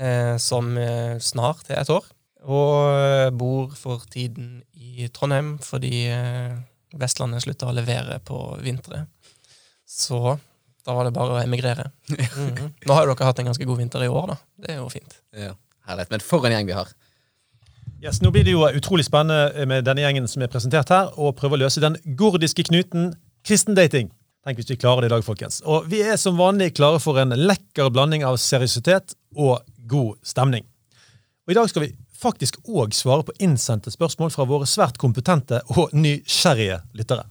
eh, 0.00 0.34
som 0.40 0.72
eh, 0.80 1.20
snart 1.22 1.68
er 1.70 1.82
et 1.84 1.92
år. 1.92 2.08
Og 2.40 3.36
bor 3.36 3.74
for 3.76 4.00
tiden 4.08 4.62
i 4.72 5.10
Trondheim 5.12 5.58
fordi 5.60 6.06
Vestlandet 6.96 7.44
slutta 7.44 7.68
å 7.68 7.74
levere 7.76 8.16
på 8.24 8.38
vintre. 8.64 9.02
Så 9.84 10.38
da 10.86 10.94
var 10.96 11.04
det 11.04 11.12
bare 11.16 11.36
å 11.36 11.42
emigrere. 11.42 11.90
Mhm. 12.40 12.70
Nå 12.88 12.96
har 12.96 13.04
jo 13.04 13.12
dere 13.12 13.28
hatt 13.28 13.42
en 13.42 13.50
ganske 13.50 13.66
god 13.68 13.82
vinter 13.82 14.06
i 14.06 14.08
år, 14.08 14.32
da. 14.32 14.36
Det 14.56 14.72
er 14.72 14.80
jo 14.80 14.88
fint. 14.92 15.18
Ja. 15.36 15.52
Herlig. 15.90 16.06
Men 16.10 16.22
for 16.24 16.46
en 16.46 16.54
gjeng 16.54 16.68
vi 16.70 16.76
har. 16.76 16.90
Yes, 18.00 18.22
nå 18.24 18.30
blir 18.32 18.46
det 18.46 18.54
jo 18.54 18.64
utrolig 18.64 19.04
spennende 19.04 19.66
med 19.68 19.84
denne 19.84 20.00
gjengen 20.06 20.28
som 20.30 20.40
er 20.40 20.48
presentert 20.48 20.88
her, 20.88 21.10
å 21.20 21.34
prøve 21.36 21.58
å 21.58 21.60
løse 21.66 21.82
den 21.82 21.98
gordiske 22.16 22.64
knuten 22.70 23.10
kristendating. 23.44 24.08
Tenk 24.46 24.56
hvis 24.56 24.70
vi 24.72 24.78
klarer 24.80 25.04
det 25.04 25.10
i 25.10 25.12
dag, 25.12 25.24
folkens. 25.26 25.60
Og 25.68 25.88
vi 25.90 26.00
er 26.00 26.16
som 26.16 26.38
vanlig 26.40 26.72
klare 26.78 27.00
for 27.02 27.20
en 27.20 27.34
lekker 27.36 27.90
blanding 27.92 28.24
av 28.24 28.38
seriøsitet 28.40 29.12
og 29.36 29.66
god 29.90 30.16
stemning. 30.24 30.64
Og 31.44 31.52
i 31.52 31.58
dag 31.58 31.68
skal 31.68 31.84
vi 31.84 31.92
faktisk 32.20 32.56
òg 32.68 32.94
svare 32.96 33.26
på 33.28 33.34
innsendte 33.44 33.92
spørsmål 33.92 34.32
fra 34.32 34.46
våre 34.48 34.68
svært 34.68 34.96
kompetente 35.00 35.60
og 35.76 35.92
nysgjerrige 35.96 36.80
lyttere. 36.96 37.26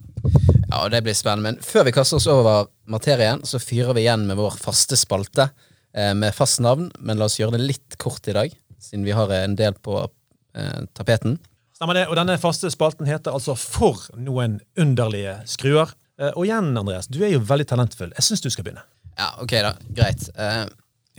Ja, 0.70 0.84
og 0.84 0.92
Det 0.94 1.02
blir 1.02 1.18
spennende. 1.18 1.50
Men 1.50 1.66
før 1.66 1.88
vi 1.88 1.96
kaster 1.98 2.20
oss 2.20 2.30
over 2.30 2.70
materien, 2.86 3.42
så 3.42 3.62
fyrer 3.62 3.98
vi 3.98 4.06
igjen 4.06 4.28
med 4.30 4.38
vår 4.38 4.58
faste 4.62 4.98
spalte 5.00 5.50
med 5.94 6.34
fast 6.36 6.60
navn. 6.62 6.92
Men 7.00 7.18
la 7.18 7.26
oss 7.26 7.40
gjøre 7.40 7.58
det 7.58 7.66
litt 7.66 7.98
kort 7.98 8.28
i 8.30 8.34
dag, 8.36 8.54
siden 8.80 9.06
vi 9.08 9.12
har 9.18 9.32
en 9.34 9.56
del 9.60 9.74
på 9.74 9.96
eh, 10.56 10.84
tapeten. 10.94 11.38
Stemmer 11.76 11.96
det, 11.96 12.08
og 12.12 12.16
Denne 12.20 12.36
faste 12.42 12.70
spalten 12.74 13.08
heter 13.08 13.32
altså 13.32 13.56
For 13.58 14.02
noen 14.20 14.60
underlige 14.78 15.38
skruer. 15.48 15.94
Eh, 16.20 16.32
Og 16.36 16.46
igjen, 16.46 16.74
Andreas, 16.78 17.08
du 17.08 17.22
er 17.24 17.32
jo 17.34 17.40
veldig 17.40 17.66
talentfull. 17.72 18.12
Jeg 18.18 18.24
syns 18.28 18.42
du 18.44 18.50
skal 18.52 18.66
begynne. 18.68 18.84
Ja, 19.18 19.32
ok 19.44 19.54
da. 19.64 19.74
Greit. 19.96 20.30
Eh, 20.36 20.66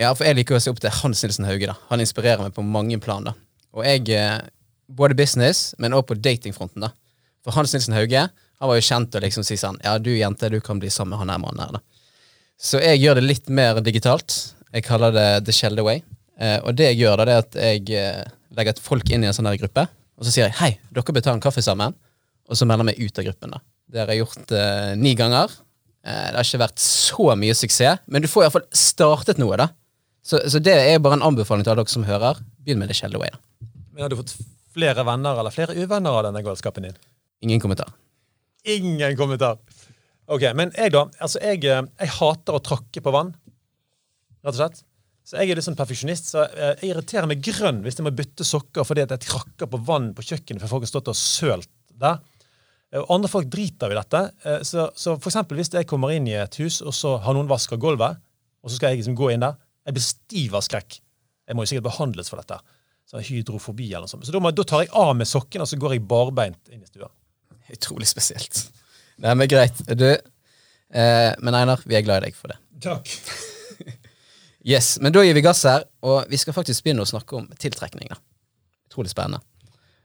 ja, 0.00 0.12
for 0.14 0.24
jeg 0.24 0.36
liker 0.38 0.56
å 0.56 0.60
se 0.62 0.70
opp 0.72 0.80
til 0.80 0.92
Hans 1.02 1.22
Nilsen 1.24 1.44
Hauge. 1.48 1.66
da. 1.66 1.74
Han 1.90 2.00
inspirerer 2.00 2.40
meg 2.44 2.54
på 2.56 2.62
mange 2.64 2.98
plan. 3.00 3.24
da. 3.24 3.34
Og 3.76 3.84
jeg, 3.84 4.08
eh, 4.16 4.40
både 4.88 5.16
business, 5.16 5.74
men 5.78 5.92
også 5.92 6.06
på 6.12 6.20
datingfronten. 6.20 6.80
da. 6.80 6.92
For 7.44 7.52
Hans 7.56 7.72
Nilsen 7.74 7.94
Hauge 7.96 8.28
han 8.60 8.68
var 8.68 8.76
jo 8.76 8.84
kjent 8.84 9.14
å 9.16 9.20
liksom 9.24 9.44
si 9.44 9.56
sånn 9.56 9.78
Ja, 9.82 9.96
du 9.98 10.10
jente, 10.12 10.50
du 10.52 10.60
kan 10.60 10.78
bli 10.78 10.90
sammen 10.92 11.16
med 11.16 11.18
han 11.24 11.28
her 11.32 11.38
mannen 11.38 11.60
her. 11.64 11.72
da. 11.72 11.80
Så 12.60 12.80
jeg 12.82 13.00
gjør 13.00 13.14
det 13.16 13.24
litt 13.24 13.48
mer 13.48 13.80
digitalt. 13.80 14.52
Jeg 14.74 14.86
kaller 14.86 15.14
det 15.14 15.28
The 15.46 15.54
Shelde 15.54 15.84
Way. 15.86 16.02
Eh, 16.40 16.58
og 16.64 16.76
det 16.78 16.92
jeg 16.92 17.00
gjør, 17.02 17.20
da, 17.20 17.26
det 17.26 17.34
er 17.34 17.42
at 17.44 17.58
jeg 17.60 17.96
eh, 17.98 18.28
legger 18.56 18.76
et 18.76 18.82
folk 18.82 19.10
inn 19.10 19.24
i 19.24 19.28
en 19.30 19.34
sånn 19.36 19.48
der 19.48 19.58
gruppe, 19.60 19.86
og 20.20 20.26
så 20.26 20.32
sier 20.34 20.46
jeg 20.48 20.56
hei, 20.60 20.70
dere 20.94 21.14
bør 21.16 21.24
ta 21.24 21.34
en 21.34 21.42
kaffe 21.42 21.62
sammen, 21.64 21.96
og 22.50 22.58
så 22.58 22.66
melder 22.68 22.86
meg 22.88 23.00
ut 23.00 23.18
av 23.20 23.26
gruppen. 23.26 23.52
da. 23.56 23.60
Det 23.90 24.00
har 24.02 24.12
jeg 24.12 24.22
gjort 24.22 24.54
eh, 24.56 24.92
ni 25.00 25.14
ganger. 25.18 25.52
Eh, 26.06 26.26
det 26.30 26.38
har 26.38 26.46
ikke 26.46 26.62
vært 26.62 26.82
så 26.82 27.34
mye 27.38 27.56
suksess, 27.58 28.02
men 28.06 28.24
du 28.24 28.28
får 28.30 28.46
iallfall 28.46 28.66
startet 28.76 29.40
noe, 29.42 29.58
da. 29.60 29.68
Så, 30.22 30.40
så 30.52 30.60
det 30.62 30.76
er 30.76 31.00
bare 31.02 31.16
en 31.18 31.26
anbefaling 31.30 31.64
til 31.64 31.72
alle 31.72 31.82
dere 31.84 31.92
som 31.92 32.06
hører. 32.06 32.40
Begynn 32.64 32.80
med 32.82 32.92
The 32.92 32.96
shallow 32.96 33.22
way. 33.22 33.32
da. 33.32 33.40
Men 33.92 34.04
har 34.04 34.12
du 34.12 34.18
fått 34.20 34.34
flere 34.70 35.02
venner 35.04 35.40
eller 35.40 35.54
flere 35.54 35.74
uvenner 35.74 36.14
av 36.14 36.26
denne 36.28 36.42
galskapen 36.46 36.86
din? 36.86 36.98
Ingen 37.42 37.60
kommentar. 37.62 37.90
Ingen 38.68 39.16
kommentar. 39.16 39.58
Ok, 40.30 40.44
Men 40.54 40.70
jeg, 40.76 40.92
da? 40.94 41.06
Altså, 41.18 41.40
jeg, 41.42 41.64
eh, 41.66 41.82
jeg 42.04 42.12
hater 42.20 42.58
å 42.58 42.62
tråkke 42.62 43.02
på 43.02 43.14
vann. 43.14 43.32
Rett 44.44 44.54
og 44.54 44.58
slett. 44.60 44.82
Så 45.30 45.36
jeg 45.38 45.52
er 45.52 45.60
sånn 45.62 45.76
perfeksjonist, 45.78 46.30
så 46.32 46.42
eh, 46.48 46.74
jeg 46.80 46.90
irriterer 46.94 47.28
meg 47.28 47.42
grønn 47.44 47.82
hvis 47.84 47.98
jeg 48.00 48.06
må 48.06 48.12
bytte 48.16 48.44
sokker 48.46 48.86
fordi 48.88 49.04
at 49.04 49.12
jeg 49.14 49.26
trakker 49.28 49.68
på 49.70 49.80
vann 49.86 50.10
på 50.16 50.24
kjøkkenet 50.26 50.62
for 50.64 50.72
folk 50.72 50.86
har 50.86 50.90
stått 50.90 51.10
og 51.12 51.18
sølt 51.18 51.68
der. 52.00 52.18
Eh, 52.90 52.98
Og 53.02 53.12
andre 53.18 53.30
folk 53.30 53.50
driter 53.52 53.92
i 53.92 53.98
dette. 54.00 54.22
Eh, 54.48 54.62
Så, 54.66 54.88
så 54.96 55.14
for 55.20 55.28
eksempel 55.30 55.60
hvis 55.60 55.70
jeg 55.76 55.86
kommer 55.86 56.14
inn 56.16 56.26
i 56.26 56.34
et 56.40 56.56
hus, 56.62 56.80
og 56.82 56.96
så 56.96 57.18
har 57.22 57.36
noen 57.36 57.50
vaska 57.50 57.76
gulvet, 57.80 58.16
og 58.64 58.70
så 58.72 58.76
skal 58.80 58.90
jeg 58.94 59.02
liksom 59.04 59.16
gå 59.20 59.30
inn 59.34 59.44
der, 59.44 59.54
jeg 59.86 59.96
blir 59.96 60.04
stiv 60.04 60.56
av 60.58 60.64
skrekk. 60.66 60.98
Jeg 61.48 61.56
må 61.56 61.64
jo 61.64 61.70
sikkert 61.70 61.86
behandles 61.90 62.28
for 62.32 62.40
dette. 62.40 62.58
Sånn 63.10 63.24
hydrofobi 63.26 63.88
eller 63.90 64.04
noe 64.06 64.12
sånt. 64.12 64.26
Så 64.28 64.32
da, 64.34 64.40
må, 64.42 64.50
da 64.54 64.64
tar 64.68 64.84
jeg 64.84 64.92
av 64.94 65.14
med 65.18 65.26
sokkene, 65.28 65.64
og 65.64 65.70
så 65.70 65.78
går 65.80 65.96
jeg 65.96 66.04
barbeint 66.10 66.68
inn 66.72 66.82
i 66.84 66.88
stua. 66.90 67.08
Utrolig 67.74 68.06
spesielt. 68.10 68.66
Nei, 69.20 69.32
men 69.36 69.48
greit. 69.50 69.80
Du, 69.98 70.06
eh, 70.10 71.30
men 71.40 71.56
Einar, 71.60 71.82
vi 71.86 71.96
er 71.98 72.04
glad 72.06 72.22
i 72.22 72.28
deg 72.28 72.36
for 72.38 72.52
det. 72.52 72.58
Takk. 72.84 73.10
Yes, 74.64 74.98
Men 75.00 75.12
da 75.12 75.22
gir 75.24 75.34
vi 75.34 75.42
gass 75.44 75.62
her, 75.64 75.86
og 76.04 76.28
vi 76.28 76.36
skal 76.40 76.52
faktisk 76.56 76.84
begynne 76.84 77.04
å 77.06 77.08
snakke 77.08 77.36
om 77.38 77.46
tiltrekning. 77.60 78.10
da. 78.12 78.18
Utrolig 78.90 79.12
spennende. 79.12 79.40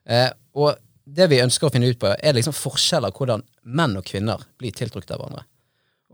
Eh, 0.06 0.30
og 0.56 0.78
det 1.06 1.28
vi 1.30 1.42
ønsker 1.44 1.68
å 1.68 1.74
finne 1.74 1.90
ut 1.92 2.00
på, 2.00 2.14
er 2.16 2.38
liksom 2.38 2.56
forskjeller 2.56 3.12
hvordan 3.16 3.44
menn 3.64 3.98
og 4.00 4.06
kvinner 4.08 4.42
blir 4.58 4.72
tiltrukket 4.72 5.12
av 5.12 5.22
hverandre. 5.22 5.44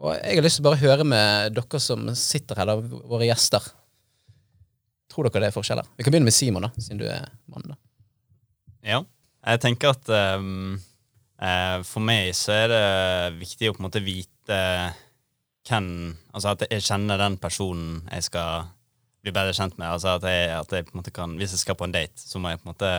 Og 0.01 0.15
jeg 0.15 0.39
har 0.39 0.45
lyst 0.45 0.57
til 0.57 0.65
å 0.65 0.69
bare 0.71 0.81
høre 0.81 1.05
med 1.05 1.53
dere 1.53 1.79
som 1.83 2.09
sitter 2.17 2.57
her, 2.57 2.71
da, 2.71 2.75
våre 2.81 3.27
gjester. 3.29 3.67
Tror 5.11 5.27
dere 5.27 5.45
det 5.45 5.51
er 5.51 5.55
forskjeller? 5.55 5.91
Vi 5.97 6.05
kan 6.05 6.15
begynne 6.15 6.31
med 6.31 6.35
Simon, 6.35 6.65
da, 6.65 6.71
siden 6.81 7.03
du 7.03 7.05
er 7.05 7.27
mann. 7.51 7.75
da. 7.75 7.77
Ja. 8.81 9.03
Jeg 9.41 9.61
tenker 9.61 9.93
at 9.93 10.09
um, 10.39 10.79
for 11.89 12.05
meg 12.05 12.33
så 12.37 12.53
er 12.53 12.67
det 12.69 12.83
viktig 13.39 13.69
å 13.69 13.75
på 13.75 13.81
en 13.81 13.87
måte 13.87 14.03
vite 14.05 14.59
hvem 15.67 16.17
Altså 16.33 16.53
at 16.53 16.63
jeg 16.69 16.83
kjenner 16.85 17.19
den 17.21 17.37
personen 17.41 18.01
jeg 18.07 18.23
skal 18.29 18.69
bli 19.21 19.33
bedre 19.35 19.53
kjent 19.53 19.77
med. 19.77 19.87
Altså 19.87 20.15
at 20.17 20.25
jeg, 20.25 20.49
at 20.55 20.71
jeg 20.73 20.87
på 20.87 20.95
en 20.95 21.01
måte 21.01 21.13
kan 21.13 21.35
Hvis 21.37 21.53
jeg 21.55 21.63
skal 21.63 21.77
på 21.77 21.87
en 21.87 21.93
date, 21.95 22.17
så 22.17 22.41
må 22.41 22.49
jeg 22.49 22.61
på 22.61 22.67
en 22.67 22.73
måte 22.73 22.91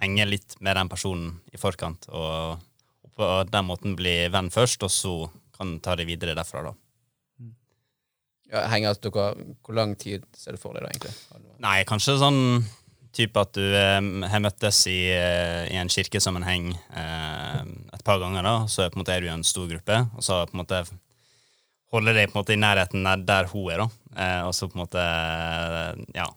henge 0.00 0.26
litt 0.26 0.56
med 0.64 0.74
den 0.74 0.90
personen 0.90 1.36
i 1.54 1.60
forkant, 1.60 2.08
og, 2.10 2.58
og 3.06 3.12
på 3.14 3.28
den 3.46 3.66
måten 3.68 3.94
bli 3.98 4.14
venn 4.32 4.50
først, 4.50 4.82
og 4.82 4.90
så 4.90 5.12
kan 5.54 5.76
ta 5.82 5.94
det 5.98 6.08
videre 6.08 6.34
derfra, 6.34 6.64
da. 6.66 6.72
Ja, 8.48 8.64
henger 8.72 8.96
at 8.96 9.04
dere, 9.04 9.28
Hvor 9.62 9.76
lang 9.76 9.94
tid 10.00 10.24
ser 10.34 10.56
du 10.56 10.60
for 10.60 10.74
deg, 10.74 10.82
da, 10.82 10.90
egentlig? 10.90 11.14
Nei, 11.62 11.76
kanskje 11.86 12.16
sånn 12.18 12.42
type 13.14 13.40
at 13.40 13.54
du 13.56 13.64
eh, 13.64 13.98
har 14.32 14.42
møttes 14.42 14.84
i, 14.90 15.00
eh, 15.14 15.66
i 15.72 15.78
en 15.80 15.90
kirkesammenheng 15.90 16.70
eh, 16.74 17.60
et 17.94 18.04
par 18.06 18.20
ganger, 18.22 18.46
da, 18.46 18.54
så 18.70 18.88
på 18.88 18.98
en 18.98 19.02
måte, 19.02 19.14
er 19.14 19.24
du 19.24 19.28
i 19.28 19.34
en 19.34 19.46
stor 19.46 19.68
gruppe, 19.70 20.02
og 20.14 20.24
så 20.24 20.42
på 20.48 20.56
en 20.56 20.62
måte 20.62 20.82
holder 21.94 22.18
deg 22.18 22.28
på 22.28 22.36
en 22.36 22.42
måte 22.42 22.54
i 22.54 22.60
nærheten 22.60 23.08
der, 23.26 23.48
hun 23.52 23.72
er, 23.72 23.82
da, 23.82 23.88
eh, 24.16 24.42
og 24.46 24.54
så 24.56 24.68
på 24.68 24.78
en 24.78 24.84
måte 24.84 25.02
eh, 25.02 26.04
ja, 26.18 26.28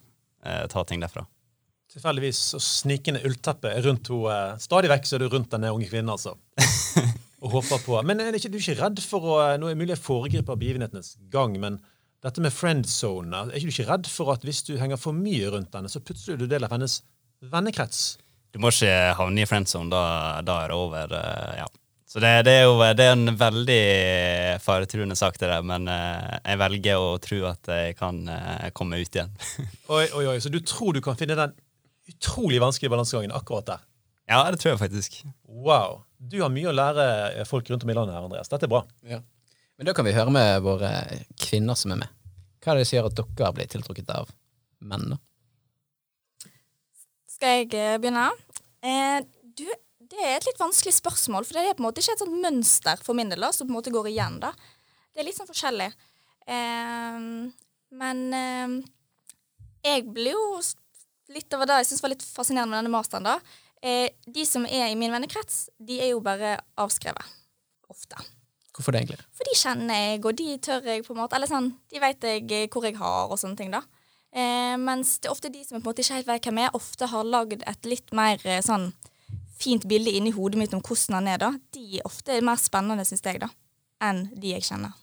eh, 0.46 0.64
ta 0.72 0.84
ting 0.88 1.02
derfra. 1.02 1.24
Tilfeldigvis 1.92 2.40
så 2.54 2.60
snikende 2.62 3.20
ullteppe 3.28 3.74
rundt 3.84 4.08
henne. 4.08 4.60
Stadig 4.62 4.88
vekk 4.92 5.08
så 5.08 5.18
er 5.18 5.24
du 5.24 5.32
rundt 5.34 5.52
denne 5.52 5.74
unge 5.74 5.90
kvinnen, 5.90 6.12
altså. 6.14 6.38
Og 7.42 7.58
håper 7.58 7.82
på. 7.82 7.98
Men 8.06 8.22
er 8.22 8.30
det 8.30 8.38
ikke, 8.40 8.52
du 8.54 8.56
er 8.56 8.62
ikke 8.62 8.78
redd 8.78 9.00
for 9.02 9.24
å 9.26 9.38
Nå 9.58 9.66
er 9.66 9.74
det 9.74 9.80
mulig 9.80 9.96
jeg 9.96 10.04
foregriper 10.04 10.56
begivenhetenes 10.56 11.16
gang, 11.32 11.58
men 11.60 11.80
dette 12.22 12.40
med 12.40 12.54
friendzone, 12.54 13.48
er 13.50 13.58
ikke 13.58 13.66
du 13.66 13.74
ikke 13.74 13.88
redd 13.90 14.08
for 14.08 14.30
at 14.32 14.44
hvis 14.46 14.62
du 14.68 14.76
henger 14.78 15.00
for 15.00 15.16
mye 15.16 15.50
rundt 15.50 15.74
henne, 15.74 15.90
så 15.90 16.00
plutselig 16.00 16.36
er 16.36 16.44
du 16.44 16.46
del 16.48 16.64
av 16.64 16.72
hennes 16.72 17.00
vennekrets? 17.50 18.04
Du 18.54 18.60
må 18.62 18.70
ikke 18.70 18.94
havne 19.18 19.42
i 19.42 19.48
friendzone, 19.48 19.90
da, 19.90 20.04
da 20.46 20.60
er 20.62 20.70
det 20.70 20.78
over. 20.78 21.16
ja. 21.58 21.66
Så 22.12 22.20
det, 22.20 22.30
det 22.44 22.52
er 22.60 22.66
jo 22.66 22.74
det 22.92 23.04
er 23.06 23.14
en 23.14 23.36
veldig 23.40 23.82
faretruende 24.60 25.16
sak, 25.16 25.38
det 25.40 25.48
der, 25.48 25.62
men 25.64 25.86
eh, 25.88 26.34
jeg 26.44 26.58
velger 26.60 27.00
å 27.00 27.14
tro 27.24 27.38
at 27.48 27.70
jeg 27.72 27.94
kan 27.96 28.18
eh, 28.28 28.66
komme 28.76 28.98
ut 29.00 29.16
igjen. 29.16 29.30
Oi, 29.96 30.04
oi, 30.10 30.26
oi, 30.34 30.36
Så 30.44 30.52
du 30.52 30.58
tror 30.60 30.92
du 30.92 31.00
kan 31.04 31.16
finne 31.16 31.38
den 31.38 31.54
utrolig 32.12 32.60
vanskelige 32.60 32.92
balansegangen 32.92 33.32
akkurat 33.32 33.70
der? 33.70 33.86
ja, 34.28 34.42
det 34.52 34.60
tror 34.60 34.74
jeg 34.74 34.80
faktisk. 34.82 35.16
Wow. 35.48 36.02
Du 36.20 36.36
har 36.42 36.52
mye 36.52 36.68
å 36.68 36.74
lære 36.76 37.46
folk 37.48 37.70
rundt 37.72 37.86
om 37.86 37.92
i 37.92 37.96
landet 37.96 38.14
her, 38.16 38.26
Andreas. 38.28 38.50
Dette 38.52 38.68
er 38.68 38.72
bra. 38.72 38.82
Ja. 39.08 39.18
Men 39.80 39.88
da 39.88 39.94
kan 39.96 40.06
vi 40.06 40.14
høre 40.14 40.32
med 40.34 40.60
våre 40.64 40.90
kvinner 41.40 41.78
som 41.78 41.94
er 41.96 42.02
med. 42.04 42.12
Hva 42.62 42.74
er 42.74 42.82
det 42.82 42.90
som 42.90 42.98
gjør 42.98 43.08
at 43.08 43.22
dere 43.22 43.54
blir 43.56 43.70
tiltrukket 43.72 44.12
av 44.14 44.28
menn? 44.84 45.14
da? 45.14 46.50
Skal 47.32 47.62
jeg 47.62 47.72
eh, 47.74 47.96
begynne? 48.04 48.28
Eh, 48.84 49.24
du, 49.58 49.64
det 50.12 50.28
er 50.28 50.36
et 50.36 50.46
litt 50.48 50.60
vanskelig 50.60 50.94
spørsmål, 50.98 51.46
for 51.48 51.58
det 51.58 51.64
er 51.64 51.76
på 51.76 51.82
en 51.82 51.88
måte 51.88 52.02
ikke 52.02 52.16
et 52.16 52.22
sånt 52.24 52.40
mønster 52.44 53.02
for 53.04 53.18
min 53.18 53.32
del 53.32 53.44
da, 53.44 53.52
som 53.54 53.68
på 53.68 53.72
en 53.72 53.78
måte 53.78 53.94
går 53.94 54.10
igjen. 54.12 54.38
da. 54.42 54.52
Det 55.12 55.22
er 55.22 55.28
litt 55.28 55.38
sånn 55.38 55.50
forskjellig. 55.50 55.88
Eh, 56.52 57.18
men 58.02 58.22
eh, 58.36 58.76
jeg 59.88 60.06
blir 60.12 60.36
jo 60.36 60.46
litt 61.32 61.56
over 61.56 61.68
det 61.68 61.82
jeg 61.82 61.92
syns 61.92 62.04
var 62.04 62.12
litt 62.12 62.24
fascinerende 62.26 62.74
med 62.74 62.82
denne 62.82 62.94
masteren. 62.94 63.28
da. 63.28 63.38
Eh, 63.82 64.12
de 64.26 64.44
som 64.46 64.66
er 64.68 64.90
i 64.90 64.98
min 64.98 65.12
vennekrets, 65.12 65.66
de 65.78 65.98
er 66.00 66.12
jo 66.12 66.22
bare 66.24 66.58
avskrevet. 66.80 67.38
Ofte. 67.92 68.16
Hvorfor 68.72 68.94
det, 68.94 69.02
egentlig? 69.02 69.24
For 69.36 69.44
de 69.44 69.56
kjenner 69.58 69.98
jeg, 69.98 70.20
og 70.24 70.36
de 70.38 70.52
tør 70.64 70.86
jeg 70.88 71.02
på 71.04 71.12
en 71.12 71.18
måte 71.20 71.36
Eller 71.36 71.50
sånn, 71.50 71.74
de 71.92 72.00
vet 72.00 72.24
jeg 72.24 72.46
eh, 72.48 72.68
hvor 72.72 72.86
jeg 72.88 72.96
har, 72.96 73.26
og 73.28 73.40
sånne 73.40 73.58
ting, 73.58 73.72
da. 73.74 73.82
Eh, 74.32 74.76
mens 74.80 75.18
det 75.20 75.28
er 75.28 75.34
ofte 75.34 75.50
de 75.52 75.60
som 75.60 75.76
på 75.76 75.82
en 75.82 75.88
måte 75.90 76.04
ikke 76.04 76.20
helt 76.20 76.30
vet 76.30 76.46
hvem 76.48 76.60
jeg 76.62 76.70
er, 76.70 76.78
ofte 76.78 77.08
har 77.12 77.26
lagd 77.28 77.66
et 77.68 77.88
litt 77.88 78.14
mer 78.16 78.40
eh, 78.48 78.62
sånn 78.64 78.88
fint 79.62 79.86
bilde 79.88 80.12
inni 80.12 80.34
hodet 80.34 80.60
mitt 80.60 80.74
om 80.76 80.82
hvordan 80.82 81.20
han 81.20 81.30
er, 81.34 81.40
da. 81.42 81.52
De 81.74 81.84
er 81.98 82.08
ofte 82.08 82.40
mer 82.44 82.60
spennende, 82.60 83.06
syns 83.08 83.24
jeg, 83.24 83.40
da, 83.42 83.48
enn 84.02 84.26
de 84.34 84.56
jeg 84.56 84.66
kjenner. 84.66 84.94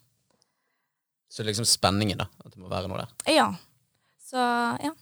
Så 1.30 1.46
liksom 1.46 1.68
spenningen, 1.70 2.20
da. 2.20 2.30
At 2.44 2.54
det 2.54 2.62
må 2.62 2.70
være 2.72 2.90
noe 2.90 3.04
der. 3.04 3.12
Ja. 3.32 3.50
Så 4.30 4.40
ja. 4.84 4.94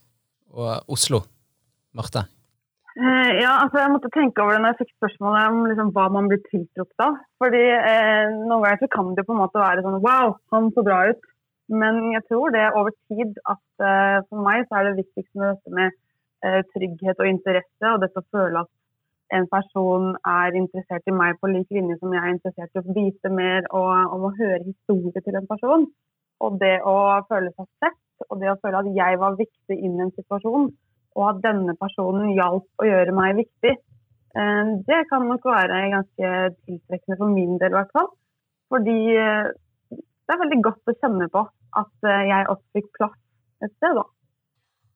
Og 0.56 0.92
Oslo. 0.94 1.24
Marte. 1.98 2.28
Eh, 2.98 3.32
ja, 3.38 3.54
altså 3.62 3.78
jeg 3.78 3.94
måtte 3.94 4.10
tenke 4.14 4.42
over 4.42 4.56
det 4.56 4.62
når 4.64 4.74
jeg 4.74 4.80
fikk 4.82 4.94
spørsmålet 4.98 5.52
om 5.52 5.58
liksom, 5.70 5.90
hva 5.94 6.08
man 6.14 6.30
blir 6.32 6.42
tiltrukket 6.50 7.04
av. 7.06 7.18
Fordi 7.42 7.64
eh, 7.78 8.34
noen 8.34 8.64
ganger 8.64 8.82
så 8.84 8.90
kan 8.96 9.12
det 9.18 9.26
på 9.28 9.36
en 9.36 9.42
måte 9.44 9.62
være 9.62 9.84
sånn 9.86 10.00
wow, 10.04 10.36
han 10.54 10.72
så 10.76 10.84
bra 10.86 11.04
ut. 11.12 11.30
Men 11.82 12.00
jeg 12.14 12.24
tror 12.30 12.54
det 12.56 12.66
over 12.80 12.96
tid 13.12 13.38
at 13.54 13.86
eh, 13.86 14.18
for 14.28 14.44
meg 14.46 14.66
så 14.66 14.80
er 14.80 14.90
det 14.90 15.00
viktigste 15.04 15.42
med 15.42 15.54
dette 15.54 15.78
med 15.80 15.98
eh, 16.48 16.62
trygghet 16.74 17.22
og 17.22 17.30
interesse, 17.30 17.92
og 17.92 18.02
dette 18.04 18.24
å 18.24 18.30
føle 18.34 18.64
at 18.64 18.72
en 19.36 19.48
person 19.51 20.13
er 20.27 20.55
interessert 20.55 21.07
i 21.10 21.15
meg 21.15 21.39
på 21.41 21.50
lik 21.51 21.72
linje 21.75 21.98
som 22.00 22.13
jeg 22.15 22.24
er 22.24 22.34
interessert 22.36 22.75
i 22.75 22.81
å 22.81 22.96
vite 22.96 23.31
mer 23.34 23.67
og 23.75 24.15
om 24.15 24.27
å 24.29 24.36
høre 24.38 24.63
historie 24.63 25.24
til 25.24 25.39
en 25.39 25.50
person. 25.50 25.88
Og 26.46 26.60
det 26.62 26.77
å 26.86 26.98
føle 27.29 27.51
seg 27.55 27.67
sett, 27.84 28.03
og 28.29 28.39
det 28.41 28.51
å 28.51 28.60
føle 28.62 28.84
at 28.84 28.89
jeg 28.96 29.19
var 29.22 29.38
viktig 29.39 29.77
inn 29.77 29.98
i 29.98 30.05
en 30.05 30.13
situasjon, 30.15 30.69
og 31.17 31.24
at 31.31 31.43
denne 31.43 31.74
personen 31.81 32.34
hjalp 32.38 32.84
å 32.84 32.88
gjøre 32.88 33.15
meg 33.17 33.39
viktig, 33.41 33.74
eh, 33.74 34.74
det 34.89 35.00
kan 35.12 35.25
nok 35.27 35.46
være 35.50 35.84
ganske 35.96 36.34
tiltrekkende 36.67 37.19
for 37.19 37.34
min 37.34 37.57
del 37.62 37.74
i 37.74 37.79
hvert 37.79 37.96
fall. 37.98 38.12
Fordi 38.72 39.00
eh, 39.17 39.50
det 39.98 40.36
er 40.36 40.43
veldig 40.43 40.62
godt 40.69 40.91
å 40.91 40.98
kjenne 41.01 41.29
på 41.34 41.43
at 41.81 42.10
eh, 42.12 42.27
jeg 42.29 42.51
også 42.53 42.77
fikk 42.77 42.93
plass 43.00 43.17
et 43.65 43.74
sted, 43.74 43.98
da. 43.98 44.05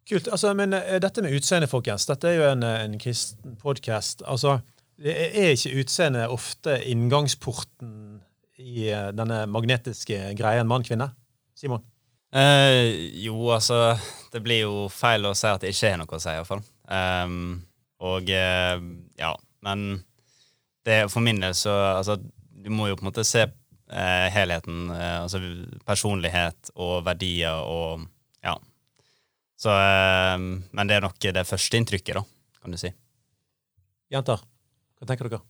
Kult. 0.10 0.27
altså, 0.27 0.53
Men 0.58 0.74
eh, 0.74 1.00
dette 1.01 1.22
med 1.22 1.36
utseende, 1.38 1.70
folkens. 1.72 2.05
Dette 2.10 2.29
er 2.29 2.39
jo 2.39 2.48
en, 2.50 2.63
eh, 2.63 2.84
en 2.86 2.98
kristen 3.00 3.55
podkast. 3.62 4.24
Altså, 4.27 4.60
er 5.01 5.53
ikke 5.55 5.77
utseende 5.81 6.27
ofte 6.29 6.77
inngangsporten 6.91 8.22
i 8.62 8.89
eh, 8.89 9.10
denne 9.17 9.46
magnetiske 9.50 10.34
greien 10.38 10.70
mann-kvinne? 10.70 11.12
Simon? 11.58 11.84
Eh, 12.31 13.12
jo, 13.25 13.50
altså 13.51 13.98
Det 14.31 14.39
blir 14.43 14.62
jo 14.63 14.86
feil 14.88 15.25
å 15.27 15.34
si 15.36 15.50
at 15.50 15.63
det 15.63 15.74
ikke 15.74 15.89
er 15.89 15.98
noe 16.00 16.15
å 16.15 16.22
si, 16.22 16.31
iallfall. 16.31 16.62
Um, 16.88 17.62
og 18.01 18.29
eh, 18.31 18.77
ja, 19.20 19.31
men 19.63 20.03
det, 20.88 21.03
for 21.12 21.24
min 21.24 21.41
del 21.43 21.53
så 21.55 21.74
altså, 21.98 22.17
Du 22.17 22.72
må 22.74 22.88
jo 22.89 22.96
på 22.98 23.05
en 23.05 23.10
måte 23.12 23.25
se 23.27 23.43
eh, 23.46 24.27
helheten. 24.34 24.89
eh, 24.96 25.17
altså 25.22 25.41
personlighet 25.86 26.72
og 26.75 27.05
verdier 27.05 27.62
og 27.67 28.08
Ja. 28.43 28.55
Så 29.62 29.70
eh, 29.70 30.38
Men 30.74 30.89
det 30.89 30.98
er 30.98 31.06
nok 31.06 31.22
det 31.22 31.48
første 31.48 31.77
inntrykket, 31.77 32.18
da, 32.18 32.24
kan 32.62 32.74
du 32.74 32.80
si. 32.82 32.91
Jenter, 34.12 34.41
hva 35.00 35.08
tenker 35.10 35.30
dere? 35.30 35.44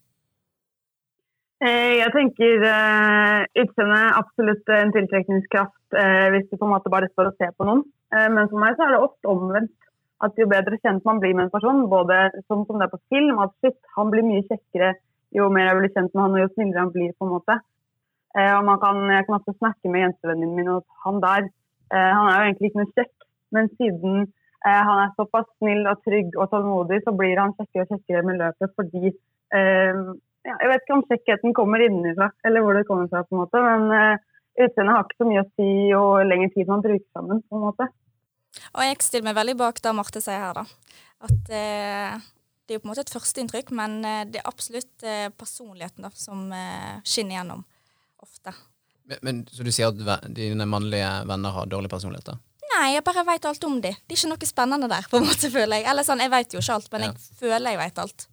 Eh, 1.62 2.00
Jeg 2.01 2.12
tenker 2.15 2.65
uh, 2.65 3.46
utseende 3.62 3.98
er 4.01 4.18
absolutt 4.18 4.72
en 4.74 4.91
tiltrekningskraft 4.96 5.98
eh, 6.01 6.27
hvis 6.34 6.48
du 6.50 6.58
på 6.58 6.65
en 6.65 6.74
måte 6.74 6.91
bare 6.94 7.10
står 7.12 7.30
og 7.30 7.38
ser 7.38 7.53
på 7.58 7.68
noen. 7.68 7.86
Eh, 8.13 8.27
men 8.34 8.50
for 8.50 8.62
meg 8.62 8.75
så 8.77 8.88
er 8.88 8.96
det 8.96 9.06
ofte 9.06 9.32
omvendt. 9.32 9.77
At 10.22 10.38
jo 10.38 10.46
bedre 10.50 10.77
kjent 10.84 11.06
man 11.08 11.18
blir 11.22 11.34
med 11.34 11.48
en 11.48 11.53
person, 11.53 11.80
både 11.89 12.27
sånn 12.46 12.68
som 12.68 12.77
det 12.77 12.86
er 12.86 12.91
på 12.91 13.00
film, 13.10 13.39
at 13.41 13.56
shit, 13.63 13.77
han 13.96 14.12
blir 14.13 14.25
mye 14.27 14.44
kjekkere 14.46 14.91
jo 15.36 15.48
mer 15.53 15.70
jeg 15.70 15.80
blir 15.80 15.94
kjent 15.96 16.13
med 16.13 16.24
han, 16.24 16.36
og 16.36 16.44
jo 16.44 16.51
snillere 16.51 16.84
han 16.84 16.94
blir, 16.94 17.13
på 17.18 17.27
en 17.27 17.34
måte. 17.34 17.58
Eh, 18.36 18.51
og 18.58 18.63
man 18.68 18.80
kan, 18.84 19.01
jeg 19.12 19.27
kan 19.27 19.38
ofte 19.39 19.56
snakke 19.58 19.91
med 19.91 20.06
jentevennene 20.06 20.58
min 20.58 20.72
og 20.75 20.86
han 21.06 21.20
der, 21.24 21.50
eh, 21.91 22.12
han 22.18 22.30
er 22.30 22.38
jo 22.38 22.50
egentlig 22.50 22.72
ikke 22.72 22.82
noe 22.82 22.96
kjekk, 23.00 23.13
men 23.55 23.70
siden 23.77 24.25
eh, 24.25 24.81
han 24.88 25.03
er 25.05 25.13
såpass 25.20 25.48
snill 25.60 25.86
og 25.91 26.01
trygg 26.08 26.36
og 26.38 26.50
tålmodig, 26.51 27.01
så 27.05 27.13
blir 27.15 27.39
han 27.41 27.55
kjekkere 27.58 27.86
og 27.86 27.96
kjekkere 27.96 28.25
med 28.27 28.41
løpet 28.41 28.75
fordi 28.79 29.05
eh, 29.12 30.03
ja, 30.41 30.58
Jeg 30.58 30.72
vet 30.72 30.84
ikke 30.84 30.98
om 30.98 31.08
kjekkheten 31.08 31.55
kommer 31.58 31.86
innenfra, 31.86 32.31
eller 32.48 32.65
hvor 32.65 32.77
det 32.77 32.88
kommer 32.89 33.10
fra, 33.12 33.24
på 33.27 33.38
en 33.38 33.43
måte, 33.43 33.62
men 33.62 33.96
eh, 33.98 34.27
utseendet 34.65 34.96
har 34.96 35.05
ikke 35.05 35.22
så 35.22 35.29
mye 35.29 35.43
å 35.43 35.50
si 35.53 35.72
og 35.98 36.13
lengre 36.27 36.53
tid 36.55 36.72
man 36.72 36.86
bruker 36.86 37.08
sammen, 37.13 37.43
på 37.46 37.60
en 37.60 37.65
måte. 37.70 37.89
Og 38.74 38.84
jeg 38.84 39.00
stiller 39.05 39.29
meg 39.29 39.38
veldig 39.38 39.58
bak 39.62 39.79
det 39.84 39.93
Marte 39.96 40.22
sier 40.24 40.41
her, 40.41 40.58
da. 40.58 40.98
At 41.27 41.53
eh, 41.55 42.17
det 42.72 42.75
er 42.75 42.79
jo 42.79 42.84
på 42.84 42.88
en 42.88 42.93
måte 42.93 43.03
et 43.05 43.13
førsteinntrykk, 43.13 43.72
men 43.77 43.98
eh, 44.08 44.22
det 44.31 44.41
er 44.41 44.50
absolutt 44.50 45.05
eh, 45.08 45.27
personligheten 45.36 46.08
da, 46.08 46.12
som 46.15 46.46
eh, 46.55 47.01
skinner 47.03 47.38
gjennom 47.39 47.65
ofte. 48.24 48.53
Men, 49.10 49.20
men, 49.27 49.41
så 49.51 49.65
du 49.65 49.72
sier 49.74 49.91
at 49.91 50.29
dine 50.31 50.67
mannlige 50.70 51.10
venner 51.27 51.55
har 51.58 51.67
dårlig 51.67 51.91
personlighet? 51.91 52.31
da? 52.31 52.38
Nei, 52.72 52.94
jeg 52.96 53.04
bare 53.04 53.24
veit 53.28 53.46
alt 53.50 53.63
om 53.68 53.80
de. 53.84 53.92
Det 54.08 54.16
er 54.16 54.20
ikke 54.20 54.32
noe 54.32 54.48
spennende 54.50 54.88
der, 54.92 55.08
på 55.12 55.20
en 55.20 55.25
måte, 55.28 55.50
føler 55.51 55.82
jeg. 55.82 55.88
Eller 55.92 56.08
sånn, 56.08 56.22
jeg 56.24 56.32
veit 56.32 56.54
jo 56.56 56.60
ikke 56.63 56.75
alt, 56.80 56.92
men 56.94 57.01
Ja. 57.08 57.12
jeg 57.12 57.40
føler 57.42 57.74
jeg 57.75 57.82
veit 57.82 58.00
alt. 58.06 58.28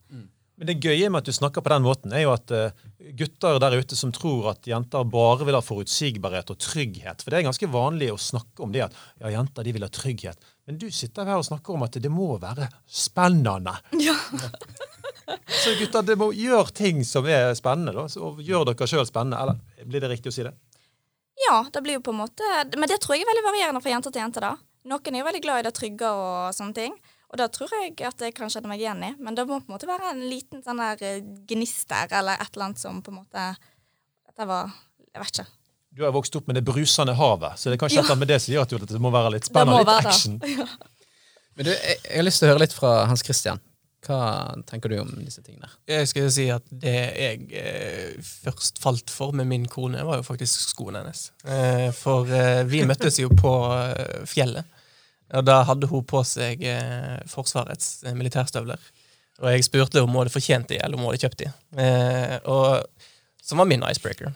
Men 0.58 0.66
det 0.66 0.80
gøye 0.82 1.06
med 1.10 1.20
at 1.20 1.28
du 1.28 1.32
snakker 1.36 1.62
på 1.62 1.70
den 1.70 1.84
måten, 1.84 2.12
er 2.12 2.24
jo 2.24 2.32
at 2.34 2.50
uh, 2.50 2.70
gutter 3.14 3.60
der 3.62 3.76
ute 3.78 3.94
som 3.94 4.10
tror 4.10 4.48
at 4.50 4.66
jenter 4.66 5.04
bare 5.06 5.46
vil 5.46 5.54
ha 5.54 5.60
forutsigbarhet 5.62 6.50
og 6.50 6.58
trygghet. 6.58 7.22
For 7.22 7.30
det 7.30 7.38
er 7.38 7.46
ganske 7.46 7.68
vanlig 7.70 8.08
å 8.10 8.18
snakke 8.18 8.64
om 8.66 8.72
det 8.74 8.82
at 8.88 8.96
ja, 9.22 9.30
jenter 9.36 9.62
de 9.62 9.74
vil 9.76 9.86
ha 9.86 9.90
trygghet. 9.94 10.34
Men 10.66 10.80
du 10.82 10.88
sitter 10.90 11.30
her 11.30 11.38
og 11.38 11.46
snakker 11.46 11.76
om 11.78 11.86
at 11.86 11.94
det 12.02 12.10
må 12.10 12.32
være 12.42 12.66
spennende. 12.90 13.76
Ja. 14.02 14.18
Så 15.46 15.74
gutter, 15.78 16.02
det 16.08 16.16
må 16.18 16.30
gjøre 16.32 16.72
ting 16.74 17.02
som 17.04 17.26
er 17.28 17.50
spennende. 17.54 17.92
da, 17.94 18.06
så 18.08 18.30
Gjør 18.40 18.64
dere 18.70 18.86
sjøl 18.88 19.06
spennende. 19.06 19.38
Eller 19.44 19.86
blir 19.86 20.00
det 20.00 20.10
riktig 20.14 20.32
å 20.32 20.34
si 20.34 20.42
det? 20.46 20.54
Ja, 21.46 21.58
det 21.72 21.82
blir 21.84 21.98
jo 21.98 22.02
på 22.04 22.10
en 22.14 22.20
måte 22.22 22.46
Men 22.74 22.88
det 22.90 22.98
tror 23.02 23.14
jeg 23.16 23.22
er 23.24 23.30
veldig 23.30 23.44
varierende 23.46 23.82
fra 23.84 23.92
jente 23.92 24.10
til 24.10 24.22
jente, 24.22 24.42
da. 24.42 24.56
Noen 24.88 25.14
er 25.14 25.20
jo 25.22 25.28
veldig 25.28 25.42
glad 25.44 25.60
i 25.60 25.66
det 25.68 25.74
trygge 25.76 26.08
og 26.08 26.54
sånne 26.56 26.74
ting. 26.74 26.94
Og 27.28 27.36
da 27.40 27.46
tror 27.52 27.68
jeg 27.76 27.92
at 28.08 28.22
jeg 28.24 28.34
kan 28.36 28.48
kjenne 28.48 28.70
meg 28.70 28.80
igjen 28.80 29.02
i. 29.04 29.10
Men 29.20 29.36
det 29.36 29.44
må 29.46 29.58
på 29.60 29.68
en 29.68 29.74
måte 29.74 29.88
være 29.90 30.14
en 30.14 30.22
liten 30.30 30.62
sånn 30.64 30.80
der 30.80 31.02
eh, 31.04 31.18
gnist 31.50 31.84
der, 31.90 32.08
eller 32.22 32.40
et 32.40 32.48
eller 32.54 32.70
annet 32.70 32.80
som 32.80 33.02
på 33.04 33.12
en 33.12 33.20
måte 33.20 33.48
Dette 34.30 34.46
var 34.48 34.70
Jeg 35.12 35.22
vet 35.22 35.32
ikke. 35.34 35.46
Du 35.98 36.04
har 36.06 36.12
vokst 36.14 36.36
opp 36.38 36.46
med 36.48 36.56
det 36.56 36.62
brusende 36.64 37.14
havet, 37.18 37.58
så 37.58 37.68
det 37.68 37.76
er 37.76 37.82
kanskje 37.82 38.00
Ja. 38.00 38.06
et 38.12 38.20
med 38.20 38.28
det 38.30 38.38
som 38.44 38.52
gjør 38.54 38.66
at 38.78 38.88
det 38.92 39.00
må 39.02 39.10
være 39.10 39.32
litt 39.34 39.48
spennende. 39.48 39.80
Litt 39.82 40.06
action. 40.06 40.36
action. 40.42 40.68
Men 41.58 41.66
du, 41.66 41.70
jeg, 41.74 41.96
jeg 42.04 42.16
har 42.20 42.26
lyst 42.28 42.38
til 42.38 42.46
å 42.46 42.52
høre 42.52 42.62
litt 42.62 42.76
fra 42.76 42.92
Hans 43.10 43.24
Christian. 43.26 43.58
Hva 44.08 44.56
tenker 44.64 44.88
du 44.88 44.96
om 45.02 45.10
disse 45.20 45.42
tingene? 45.44 45.68
Jeg 45.88 46.08
skal 46.08 46.30
si 46.32 46.46
at 46.52 46.64
det 46.72 46.94
jeg 46.96 47.42
eh, 47.60 48.14
først 48.24 48.80
falt 48.80 49.12
for 49.12 49.36
med 49.36 49.50
min 49.50 49.66
kone, 49.68 50.00
var 50.08 50.22
jo 50.22 50.24
faktisk 50.24 50.62
skoene 50.70 51.02
hennes. 51.02 51.26
Eh, 51.44 51.90
for 51.92 52.30
eh, 52.32 52.62
vi 52.68 52.80
møttes 52.88 53.20
jo 53.20 53.28
på 53.36 53.52
eh, 53.76 54.24
fjellet, 54.28 54.64
og 55.36 55.44
da 55.44 55.58
hadde 55.68 55.90
hun 55.90 56.06
på 56.08 56.22
seg 56.24 56.64
eh, 56.64 57.18
Forsvarets 57.28 57.98
eh, 58.08 58.16
militærstøvler. 58.16 58.88
Og 59.42 59.52
jeg 59.52 59.68
spurte 59.68 60.00
om 60.00 60.08
hun 60.14 60.22
hadde 60.22 60.32
fortjent 60.32 60.72
de, 60.72 60.80
eller 60.80 60.96
om 60.96 61.04
hun 61.04 61.12
hadde 61.12 61.26
kjøpt 61.26 61.44
de. 61.44 61.50
Og, 62.50 63.04
som 63.44 63.60
var 63.60 63.68
min 63.70 63.84
icebreaker. 63.86 64.32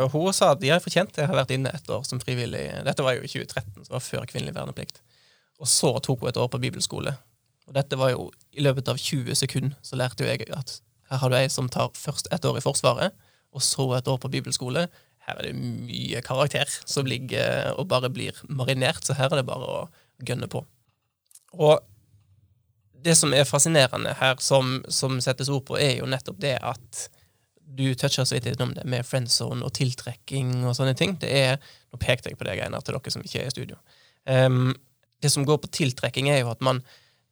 Og 0.00 0.06
hun 0.14 0.30
sa 0.32 0.54
at 0.54 0.62
de 0.62 0.70
har 0.72 0.80
fortjent 0.80 1.12
det. 1.12 1.26
Jeg 1.26 1.28
har 1.28 1.36
vært 1.36 1.52
inne 1.52 1.74
et 1.76 1.90
år 1.92 2.06
som 2.08 2.22
frivillig. 2.22 2.62
Dette 2.86 3.04
var 3.04 3.18
jo 3.18 3.26
i 3.26 3.28
2013, 3.28 3.74
så 3.82 3.90
det 3.90 3.96
var 3.98 4.06
før 4.06 4.24
kvinnelig 4.30 4.54
verneplikt. 4.56 5.02
Og 5.60 5.68
så 5.68 5.92
tok 6.00 6.24
hun 6.24 6.30
et 6.32 6.40
år 6.40 6.48
på 6.54 6.62
bibelskole. 6.62 7.12
Og 7.68 7.76
dette 7.76 7.98
var 7.98 8.12
jo 8.12 8.28
i 8.52 8.64
løpet 8.64 8.88
av 8.92 9.00
20 9.00 9.38
sekunder 9.38 9.76
så 9.84 9.96
lærte 9.98 10.24
jo 10.24 10.30
jeg 10.30 10.48
at 10.52 10.78
her 11.10 11.20
har 11.20 11.30
du 11.30 11.36
ei 11.38 11.48
som 11.52 11.68
tar 11.72 11.92
først 11.96 12.30
et 12.32 12.44
år 12.48 12.58
i 12.58 12.64
Forsvaret, 12.64 13.16
og 13.54 13.62
så 13.62 13.86
et 13.96 14.08
år 14.08 14.18
på 14.18 14.30
bibelskole. 14.32 14.86
Her 15.24 15.40
er 15.40 15.48
det 15.48 15.56
mye 15.56 16.20
karakter 16.24 16.70
som 16.84 17.06
ligger 17.08 17.72
og 17.78 17.88
bare 17.88 18.10
blir 18.12 18.38
marinert, 18.48 19.04
så 19.04 19.16
her 19.16 19.30
er 19.30 19.40
det 19.40 19.48
bare 19.48 19.68
å 19.68 19.82
gønne 20.24 20.48
på. 20.50 20.64
Og 21.54 21.84
det 23.04 23.14
som 23.18 23.34
er 23.36 23.44
fascinerende 23.48 24.14
her, 24.18 24.40
som, 24.40 24.78
som 24.88 25.20
settes 25.22 25.52
ord 25.52 25.66
på, 25.68 25.76
er 25.78 25.98
jo 26.00 26.08
nettopp 26.08 26.40
det 26.40 26.56
at 26.64 27.04
du 27.74 27.86
toucher 27.98 28.24
så 28.24 28.36
vidt 28.36 28.48
innom 28.52 28.74
det 28.76 28.84
med 28.88 29.06
friendzone 29.06 29.64
og 29.64 29.72
tiltrekking 29.76 30.62
og 30.64 30.76
sånne 30.76 30.94
ting. 30.98 31.16
Det 31.20 31.30
er, 31.30 31.56
Nå 31.92 32.00
pekte 32.00 32.30
jeg 32.30 32.38
på 32.40 32.46
det 32.46 32.56
greiene 32.58 32.80
til 32.84 32.96
dere 32.96 33.12
som 33.12 33.24
ikke 33.24 33.42
er 33.42 33.50
i 33.50 33.54
studio. 33.54 33.78
Um, 34.24 34.72
det 35.22 35.30
som 35.32 35.44
går 35.46 35.60
på 35.62 35.72
tiltrekking, 35.72 36.30
er 36.30 36.42
jo 36.42 36.52
at 36.52 36.64
man 36.64 36.82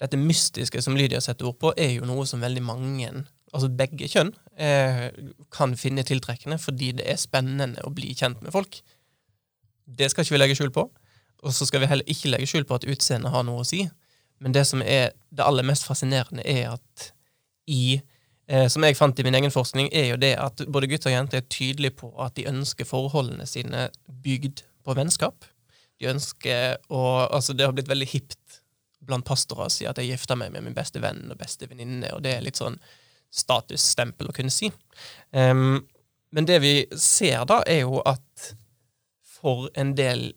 dette 0.03 0.19
mystiske 0.19 0.83
som 0.83 0.97
Lydia 0.99 1.21
setter 1.23 1.47
ord 1.49 1.61
på, 1.63 1.73
er 1.79 1.95
jo 1.97 2.07
noe 2.09 2.25
som 2.27 2.43
veldig 2.43 2.63
mange, 2.67 3.11
altså 3.53 3.71
begge 3.71 4.09
kjønn, 4.11 4.33
eh, 4.59 5.09
kan 5.55 5.77
finne 5.79 6.05
tiltrekkende 6.07 6.59
fordi 6.59 6.91
det 6.99 7.07
er 7.07 7.21
spennende 7.21 7.85
å 7.87 7.93
bli 7.95 8.11
kjent 8.19 8.43
med 8.43 8.55
folk. 8.55 8.81
Det 9.87 10.11
skal 10.11 10.25
ikke 10.25 10.37
vi 10.37 10.43
legge 10.43 10.59
skjul 10.59 10.75
på. 10.75 10.89
Og 11.43 11.55
så 11.55 11.67
skal 11.67 11.83
vi 11.83 11.91
heller 11.91 12.11
ikke 12.11 12.31
legge 12.31 12.49
skjul 12.51 12.67
på 12.67 12.79
at 12.79 12.87
utseendet 12.87 13.33
har 13.35 13.45
noe 13.47 13.63
å 13.63 13.67
si. 13.67 13.85
Men 14.43 14.55
det 14.55 14.65
som 14.69 14.83
er 14.83 15.13
det 15.31 15.45
aller 15.45 15.67
mest 15.67 15.87
fascinerende, 15.87 16.45
er 16.47 16.75
at 16.77 17.13
i 17.71 18.01
eh, 18.51 18.67
Som 18.69 18.83
jeg 18.83 18.99
fant 18.99 19.19
i 19.19 19.23
min 19.23 19.39
egen 19.39 19.55
forskning, 19.55 19.89
er 19.95 20.09
jo 20.11 20.19
det 20.19 20.35
at 20.39 20.65
både 20.67 20.89
gutter 20.91 21.13
og 21.13 21.15
jenter 21.15 21.39
er 21.39 21.47
tydelige 21.47 21.95
på 22.03 22.11
at 22.21 22.35
de 22.37 22.49
ønsker 22.51 22.89
forholdene 22.89 23.47
sine 23.47 23.89
bygd 24.25 24.65
på 24.83 24.97
vennskap. 24.99 25.47
De 26.01 26.11
ønsker 26.11 26.81
å 26.91 27.03
Altså, 27.31 27.55
det 27.55 27.67
har 27.67 27.75
blitt 27.77 27.91
veldig 27.91 28.09
hipt 28.11 28.42
blant 29.03 29.27
pastorer 29.27 29.71
si 29.73 29.87
at 29.89 29.99
jeg 29.99 30.13
gifter 30.13 30.39
meg 30.39 30.53
med 30.55 30.67
min 30.67 30.77
beste 30.77 31.03
venn 31.03 31.25
og 31.31 31.41
beste 31.41 31.69
venninne, 31.71 32.13
og 32.15 32.23
det 32.25 32.37
er 32.37 32.45
litt 32.45 32.61
sånn 32.61 32.79
statusstempel 33.33 34.29
å 34.29 34.37
kunne 34.37 34.53
si. 34.53 34.69
Um, 35.33 35.81
men 36.33 36.49
det 36.49 36.61
vi 36.65 36.75
ser 36.99 37.45
da, 37.49 37.61
er 37.69 37.85
jo 37.85 38.01
at 38.09 38.53
for 39.43 39.69
en 39.79 39.95
del 39.99 40.31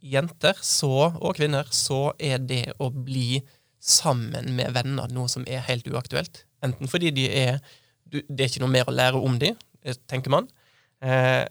jenter 0.00 0.58
så, 0.64 1.10
og 1.20 1.36
kvinner 1.38 1.68
så 1.74 2.10
er 2.18 2.40
det 2.42 2.64
å 2.80 2.90
bli 2.90 3.42
sammen 3.80 4.52
med 4.56 4.74
venner 4.76 5.10
noe 5.12 5.30
som 5.32 5.46
er 5.48 5.64
helt 5.68 5.88
uaktuelt. 5.88 6.44
Enten 6.64 6.90
fordi 6.90 7.12
de 7.16 7.28
er 7.28 7.60
Det 8.10 8.42
er 8.42 8.48
ikke 8.48 8.64
noe 8.64 8.74
mer 8.74 8.88
å 8.90 8.92
lære 8.92 9.18
om 9.22 9.36
de, 9.38 9.52
eh, 9.86 9.94
tenker 10.10 10.32
man. 10.34 10.48
Eh, 11.00 11.46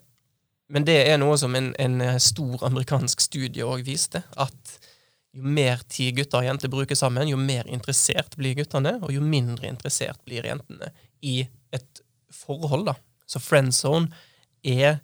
men 0.67 0.83
det 0.83 0.97
er 1.07 1.15
noe 1.17 1.37
som 1.39 1.55
en, 1.55 1.69
en 1.79 2.19
stor 2.19 2.65
amerikansk 2.67 3.21
studie 3.21 3.63
òg 3.63 3.85
viste. 3.87 4.19
At 4.35 4.78
jo 5.39 5.53
mer 5.57 5.81
tid 5.89 6.19
gutter 6.19 6.41
og 6.41 6.49
jenter 6.49 6.71
bruker 6.71 6.97
sammen, 6.99 7.31
jo 7.31 7.39
mer 7.39 7.67
interessert 7.71 8.37
blir 8.39 8.57
guttene, 8.59 8.97
og 9.01 9.13
jo 9.13 9.23
mindre 9.23 9.69
interessert 9.71 10.19
blir 10.27 10.45
jentene 10.45 10.91
i 11.25 11.41
et 11.75 12.03
forhold. 12.33 12.89
da. 12.91 12.97
Så 13.29 13.41
friend 13.41 13.73
zone 13.75 14.11
er 14.63 14.99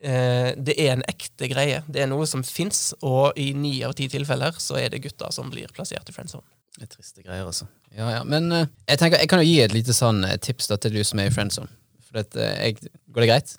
eh, 0.00 0.50
det 0.56 0.78
er 0.78 0.94
en 0.94 1.06
ekte 1.10 1.48
greie. 1.50 1.82
Det 1.88 2.04
er 2.04 2.10
noe 2.10 2.26
som 2.30 2.44
fins, 2.46 2.92
og 3.02 3.38
i 3.40 3.52
ni 3.56 3.76
av 3.84 3.96
ti 3.98 4.08
tilfeller 4.12 4.56
så 4.62 4.78
er 4.80 4.94
det 4.94 5.04
gutter 5.04 5.32
som 5.34 5.50
blir 5.52 5.72
plassert 5.74 6.08
i 6.08 6.16
friend 6.16 6.32
zone. 6.32 6.48
Det 6.74 6.88
er 6.88 6.90
triste 6.90 7.22
greier, 7.22 7.46
altså. 7.46 7.68
Ja, 7.94 8.08
ja. 8.10 8.22
Men 8.26 8.50
eh, 8.52 8.66
jeg 8.88 8.98
tenker, 8.98 9.20
jeg 9.22 9.30
kan 9.30 9.42
jo 9.42 9.46
gi 9.46 9.60
et 9.62 9.74
lite 9.74 9.94
sånn 9.94 10.24
eh, 10.26 10.38
tips 10.42 10.72
da, 10.72 10.78
til 10.80 10.96
du 10.96 11.04
som 11.06 11.20
er 11.22 11.30
i 11.30 11.34
friendzone. 11.34 11.70
For 12.08 12.24
at, 12.24 12.34
eh, 12.34 12.54
jeg, 12.66 12.92
går 13.14 13.24
det 13.24 13.30
greit? 13.30 13.54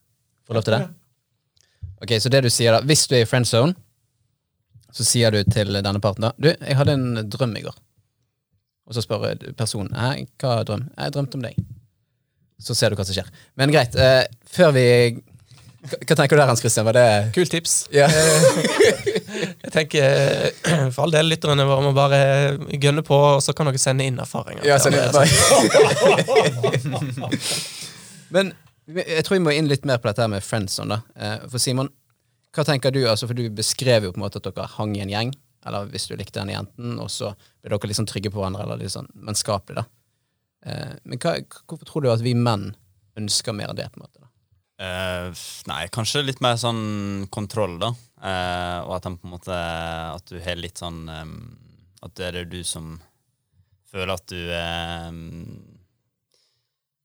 Får 0.45 0.60
lov 0.60 0.65
til 0.67 0.75
det? 0.75 0.82
Ok, 2.04 2.17
Så 2.19 2.30
det 2.30 2.43
du 2.43 2.51
sier 2.51 2.75
da, 2.75 2.82
hvis 2.84 3.06
du 3.08 3.15
er 3.15 3.23
i 3.23 3.30
friendzone, 3.30 3.78
så 4.95 5.03
sier 5.03 5.34
du 5.36 5.41
til 5.51 5.73
denne 5.75 5.99
parten 6.03 6.23
da 6.27 6.31
Du, 6.39 6.47
jeg 6.53 6.77
hadde 6.79 6.95
en 6.95 7.29
drøm 7.29 7.55
i 7.60 7.65
går. 7.65 7.75
Og 8.86 8.95
så 8.95 9.01
spør 9.03 9.34
personen 9.58 9.95
Hæ, 9.97 10.25
hva 10.41 10.60
drøm? 10.67 10.88
Jeg 10.95 11.15
drømte 11.15 11.39
om 11.39 11.45
deg. 11.45 11.58
Så 12.62 12.75
ser 12.77 12.93
du 12.93 12.99
hva 12.99 13.05
som 13.08 13.15
skjer. 13.17 13.31
Men 13.60 13.73
greit. 13.73 13.95
Eh, 13.99 14.23
før 14.55 14.71
vi 14.77 14.86
hva, 15.86 16.15
tenker 16.17 16.34
du 16.34 16.39
der, 16.39 16.47
Hans 16.49 16.62
Christian? 16.63 16.86
Var 16.88 16.95
det 16.97 17.08
Kult 17.36 17.51
tips. 17.53 17.73
Ja. 17.93 18.08
Jeg 18.10 19.71
tenker 19.73 20.05
eh, 20.05 20.88
for 20.95 21.03
all 21.05 21.13
del 21.13 21.29
lytterne 21.29 21.65
våre 21.67 21.84
må 21.86 21.91
bare 21.97 22.19
gønne 22.81 23.03
på, 23.05 23.17
og 23.36 23.41
så 23.45 23.53
kan 23.58 23.69
dere 23.69 23.81
sende 23.81 24.08
inn 24.08 24.17
erfaringer. 24.21 24.65
Ja, 24.65 24.79
send 24.81 24.95
inn 24.97 25.03
er. 25.05 25.13
Men 28.34 28.53
jeg 29.17 29.25
tror 29.27 29.38
vi 29.38 29.43
må 29.45 29.53
inn 29.53 29.69
litt 29.69 29.86
mer 29.86 30.01
på 30.01 30.10
dette 30.10 30.25
her 30.25 30.31
med 30.31 30.45
friendzone. 30.45 30.97
da. 30.97 30.99
Eh, 31.19 31.45
For 31.51 31.62
Simon, 31.62 31.91
hva 32.56 32.63
tenker 32.68 32.94
du? 32.96 33.02
Altså, 33.10 33.28
for 33.28 33.38
Du 33.38 33.46
beskrev 33.54 34.08
jo 34.08 34.13
på 34.13 34.20
en 34.22 34.26
måte 34.26 34.39
at 34.41 34.48
dere 34.48 34.68
hang 34.78 34.96
i 34.96 35.04
en 35.04 35.12
gjeng, 35.12 35.34
eller 35.65 35.89
hvis 35.91 36.08
du 36.08 36.15
likte 36.15 36.39
den 36.39 36.54
jenten, 36.54 37.00
og 37.02 37.10
så 37.12 37.34
ble 37.62 37.76
dere 37.78 37.98
sånn 37.98 38.08
trygge 38.10 38.32
på 38.32 38.39
hverandre, 38.39 38.63
eller 38.63 38.82
litt 38.82 38.94
sånn 38.94 39.10
vennskapelig. 39.15 39.82
da. 39.82 39.86
Eh, 40.65 40.94
Men 41.04 41.20
hva, 41.20 41.36
hvorfor 41.68 41.86
tror 41.86 42.02
du 42.06 42.12
at 42.12 42.22
vi 42.26 42.34
menn 42.38 42.76
ønsker 43.18 43.54
mer 43.54 43.70
av 43.74 43.76
det? 43.76 43.89
på 43.91 44.00
en 44.00 44.06
måte 44.08 44.22
da? 44.22 44.30
Eh, 44.86 45.32
nei, 45.68 45.88
kanskje 45.88 46.26
litt 46.26 46.41
mer 46.44 46.56
sånn 46.60 47.28
kontroll, 47.32 47.78
da. 47.80 47.94
Eh, 48.22 48.80
og 48.86 48.96
at 48.98 49.04
han 49.08 49.18
på 49.18 49.28
en 49.28 49.32
måte 49.36 49.56
At 49.56 50.26
du 50.32 50.39
har 50.41 50.56
litt 50.56 50.78
sånn 50.80 51.08
em, 51.12 51.58
At 52.02 52.15
det 52.15 52.30
er 52.32 52.46
du 52.46 52.63
som 52.63 53.02
føler 53.91 54.13
at 54.15 54.26
du 54.32 54.39
em, 54.56 55.20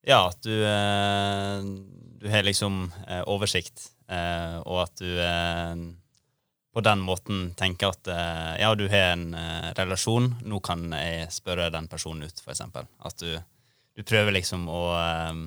Ja, 0.07 0.29
at 0.31 0.41
du 0.43 0.55
eh, 0.65 1.63
du 2.21 2.29
har 2.29 2.43
liksom 2.45 2.93
eh, 3.09 3.23
oversikt, 3.33 3.81
eh, 3.81 4.00
og 4.11 4.83
at 4.85 5.03
du 5.03 5.11
eh, 5.23 5.89
på 6.73 6.81
den 6.81 7.01
måten 7.03 7.51
tenker 7.59 7.91
at 7.91 8.11
eh, 8.11 8.61
ja, 8.63 8.75
du 8.79 8.87
har 8.91 9.15
en 9.15 9.35
eh, 9.35 9.71
relasjon, 9.79 10.31
nå 10.47 10.61
kan 10.63 10.87
jeg 10.95 11.27
spørre 11.35 11.71
den 11.75 11.89
personen 11.91 12.29
ut, 12.29 12.43
eksempel. 12.47 12.87
At 13.03 13.19
du, 13.23 13.35
du 13.97 14.05
prøver 14.07 14.37
liksom 14.37 14.69
å 14.71 14.83
eh, 14.95 15.41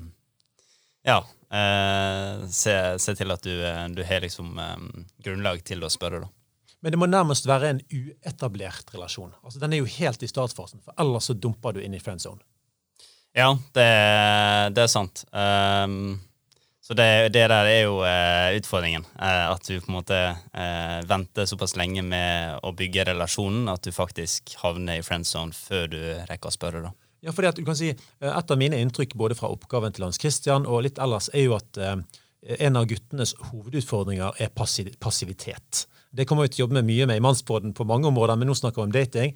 ja, 1.08 1.18
eh, 1.48 2.44
se, 2.52 2.76
se 3.00 3.16
til 3.16 3.32
at 3.32 3.44
du, 3.44 3.54
eh, 3.64 3.86
du 3.96 4.04
har 4.04 4.24
liksom 4.24 4.58
eh, 4.60 5.04
grunnlag 5.24 5.64
til 5.64 5.84
å 5.84 5.92
spørre, 5.92 6.24
da. 6.26 6.32
Men 6.84 6.92
det 6.92 7.00
må 7.00 7.08
nærmest 7.08 7.46
være 7.48 7.70
en 7.72 7.78
uetablert 7.88 8.90
relasjon. 8.92 9.30
Altså, 9.40 9.56
Den 9.62 9.72
er 9.72 9.80
jo 9.80 9.88
helt 9.88 10.20
i 10.20 10.28
startfasen, 10.28 10.82
for 10.84 10.92
ellers 11.00 11.30
så 11.30 11.36
dumper 11.36 11.72
du 11.72 11.80
inn 11.80 11.96
i 11.96 12.00
friend 12.02 12.20
zone. 12.20 12.44
Ja, 13.32 13.54
det, 13.72 13.86
det 14.76 14.82
er 14.84 14.90
sant. 14.92 15.24
Um, 15.32 16.20
så 16.84 16.92
det, 16.98 17.06
det 17.32 17.46
der 17.48 17.64
er 17.70 17.78
jo 17.86 17.94
eh, 18.04 18.58
utfordringen. 18.58 19.06
eh, 19.16 19.44
at 19.50 19.64
du 19.64 19.78
på 19.80 19.88
en 19.88 19.96
måte 19.96 20.18
eh, 20.52 20.98
venter 21.08 21.46
såpass 21.48 21.76
lenge 21.80 22.02
med 22.04 22.58
å 22.62 22.74
bygge 22.76 23.06
relasjonen 23.08 23.70
at 23.72 23.86
du 23.86 23.90
faktisk 23.96 24.52
havner 24.60 25.00
i 25.00 25.06
friend 25.06 25.24
zone 25.24 25.56
før 25.56 25.88
du 25.94 25.98
rekker 26.28 26.50
å 26.50 26.54
spørre. 26.54 26.82
da. 26.84 26.92
Ja, 27.24 27.32
fordi 27.32 27.48
at 27.48 27.56
du 27.56 27.64
kan 27.64 27.78
si, 27.78 27.88
eh, 27.94 28.28
Et 28.36 28.50
av 28.52 28.58
mine 28.60 28.76
inntrykk 28.84 29.16
både 29.16 29.34
fra 29.38 29.48
oppgaven 29.48 29.94
til 29.96 30.04
Hans 30.04 30.20
Christian 30.20 30.66
og 30.68 30.82
litt 30.84 30.98
ellers, 31.00 31.30
er 31.32 31.46
jo 31.46 31.54
at 31.56 31.78
eh, 31.80 31.96
en 32.68 32.76
av 32.76 32.84
guttenes 32.90 33.32
hovedutfordringer 33.48 34.36
er 34.44 34.50
passi- 34.52 34.92
passivitet. 35.00 35.86
Det 36.14 36.26
kommer 36.28 36.44
vi 36.44 36.52
til 36.52 36.60
å 36.60 36.66
jobbe 36.68 36.82
med 36.82 36.90
mye 36.92 37.06
med 37.08 37.16
i 37.16 37.24
Mannsbåten 37.24 37.72
på 37.74 37.86
mange 37.88 38.06
områder, 38.12 38.36
men 38.38 38.46
nå 38.52 38.54
snakker 38.54 38.82
vi 38.82 38.86
om 38.90 38.92
dating. 38.94 39.32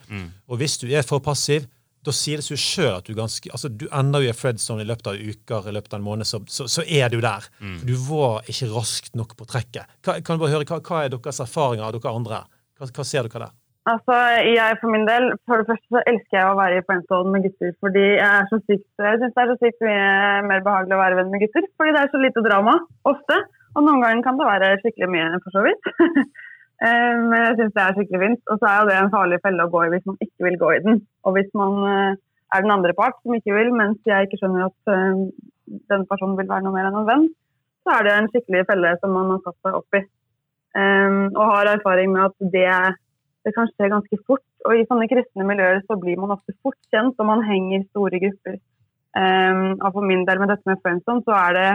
Og 0.47 0.61
hvis 0.61 0.77
du 0.79 0.87
er 0.95 1.03
for 1.03 1.19
passiv, 1.25 1.65
da 2.07 2.15
sier 2.15 2.41
det 2.41 2.47
seg 2.47 2.61
sjøl 2.63 2.93
at 2.99 3.09
du 3.09 3.15
ganske, 3.19 3.51
altså 3.53 3.71
du 3.73 3.87
ender 3.95 4.25
jo 4.25 4.33
i 4.33 4.37
Fred 4.37 4.61
Zone 4.63 4.85
i 4.85 4.89
løpet 4.89 5.11
av 5.11 5.19
uker, 5.19 5.69
i 5.69 5.75
løpet 5.75 5.95
av 5.95 6.01
en 6.01 6.07
måned, 6.07 6.29
så, 6.29 6.41
så, 6.51 6.69
så 6.71 6.85
er 6.87 7.11
du 7.13 7.19
der. 7.25 7.49
Mm. 7.61 7.81
du 7.89 7.95
var 8.07 8.47
ikke 8.49 8.71
raskt 8.73 9.19
nok 9.19 9.35
på 9.39 9.49
trekket. 9.51 9.89
Hva, 10.07 10.19
kan 10.25 10.39
du 10.39 10.45
bare 10.45 10.55
høre, 10.55 10.69
hva, 10.69 10.81
hva 10.85 11.05
er 11.05 11.15
deres 11.15 11.43
erfaringer 11.45 11.89
av 11.89 11.97
dere 11.97 12.15
andre? 12.15 12.45
Hva, 12.79 12.91
hva 12.95 13.07
ser 13.07 13.27
dere 13.27 13.49
der? 13.49 13.57
Altså, 13.89 14.17
jeg 14.45 14.77
for 14.83 14.93
min 14.93 15.07
del, 15.09 15.31
for 15.49 15.63
det 15.63 15.69
første 15.71 15.95
så 15.95 16.01
elsker 16.11 16.37
jeg 16.37 16.49
å 16.49 16.57
være 16.59 16.81
i 16.81 16.85
friendzone 16.85 17.33
med 17.33 17.47
gutter. 17.47 17.71
Fordi 17.85 18.03
jeg 18.05 18.27
er 18.27 18.49
så 18.51 18.59
sykt, 18.67 18.89
jeg 19.01 19.21
synes 19.23 19.37
det 19.37 19.45
er 19.45 19.53
så 19.53 19.57
sykt 19.63 19.87
mye 19.87 20.11
mer 20.51 20.65
behagelig 20.67 20.97
å 20.97 21.01
være 21.01 21.19
venn 21.21 21.31
med 21.33 21.45
gutter. 21.45 21.69
Fordi 21.81 21.95
det 21.97 22.03
er 22.03 22.13
så 22.13 22.21
lite 22.21 22.45
drama, 22.45 22.75
ofte. 23.09 23.39
Og 23.77 23.87
noen 23.87 24.05
ganger 24.05 24.27
kan 24.27 24.41
det 24.41 24.51
være 24.51 24.75
skikkelig 24.83 25.09
mye, 25.15 25.41
for 25.45 25.57
så 25.57 25.65
vidt. 25.65 25.91
Men 26.79 27.33
jeg 27.43 27.55
syns 27.59 27.75
det 27.75 27.83
er 27.83 27.95
skikkelig 27.97 28.21
fint. 28.23 28.43
Og 28.53 28.61
så 28.61 28.71
er 28.71 28.81
jo 28.81 28.89
det 28.89 28.97
en 28.99 29.13
farlig 29.15 29.39
felle 29.43 29.65
å 29.67 29.71
gå 29.73 29.81
i 29.85 29.93
hvis 29.95 30.07
man 30.07 30.19
ikke 30.23 30.47
vil 30.47 30.59
gå 30.61 30.69
i 30.77 30.83
den. 30.85 31.01
Og 31.27 31.35
hvis 31.35 31.49
man 31.59 31.79
eh, 31.91 32.19
er 32.55 32.65
den 32.65 32.75
andre 32.75 32.95
part 32.99 33.19
som 33.23 33.35
ikke 33.35 33.57
vil, 33.57 33.73
mens 33.77 33.99
jeg 34.07 34.29
ikke 34.29 34.39
skjønner 34.41 34.69
at 34.69 34.93
eh, 34.95 35.25
den 35.93 36.07
personen 36.11 36.39
vil 36.39 36.49
være 36.49 36.65
noe 36.65 36.77
mer 36.77 36.89
enn 36.89 37.01
en 37.01 37.09
venn, 37.09 37.27
så 37.85 37.97
er 37.97 38.07
det 38.07 38.15
en 38.15 38.31
skikkelig 38.33 38.65
felle 38.69 38.95
som 39.03 39.13
man 39.17 39.35
har 39.35 39.43
satt 39.45 39.59
seg 39.65 39.77
opp 39.81 39.99
i. 39.99 40.05
Um, 40.79 41.33
og 41.33 41.45
har 41.49 41.71
erfaring 41.73 42.11
med 42.13 42.27
at 42.29 42.51
det, 42.55 42.73
det 43.47 43.55
kan 43.57 43.69
skje 43.71 43.91
ganske 43.93 44.19
fort. 44.29 44.45
Og 44.69 44.77
i 44.77 44.85
sånne 44.89 45.09
kristne 45.11 45.47
miljøer 45.49 45.81
så 45.87 45.97
blir 46.01 46.19
man 46.21 46.35
ofte 46.35 46.55
fort 46.63 46.79
kjent, 46.93 47.17
og 47.19 47.29
man 47.31 47.45
henger 47.49 47.81
i 47.81 47.87
store 47.89 48.21
grupper. 48.25 48.59
Um, 49.17 49.79
og 49.81 49.95
for 49.95 50.05
min 50.05 50.27
del 50.29 50.41
med 50.43 50.53
dette 50.53 50.69
med 50.69 50.83
friendzone, 50.85 51.25
så 51.27 51.37
er 51.37 51.57
det, 51.57 51.69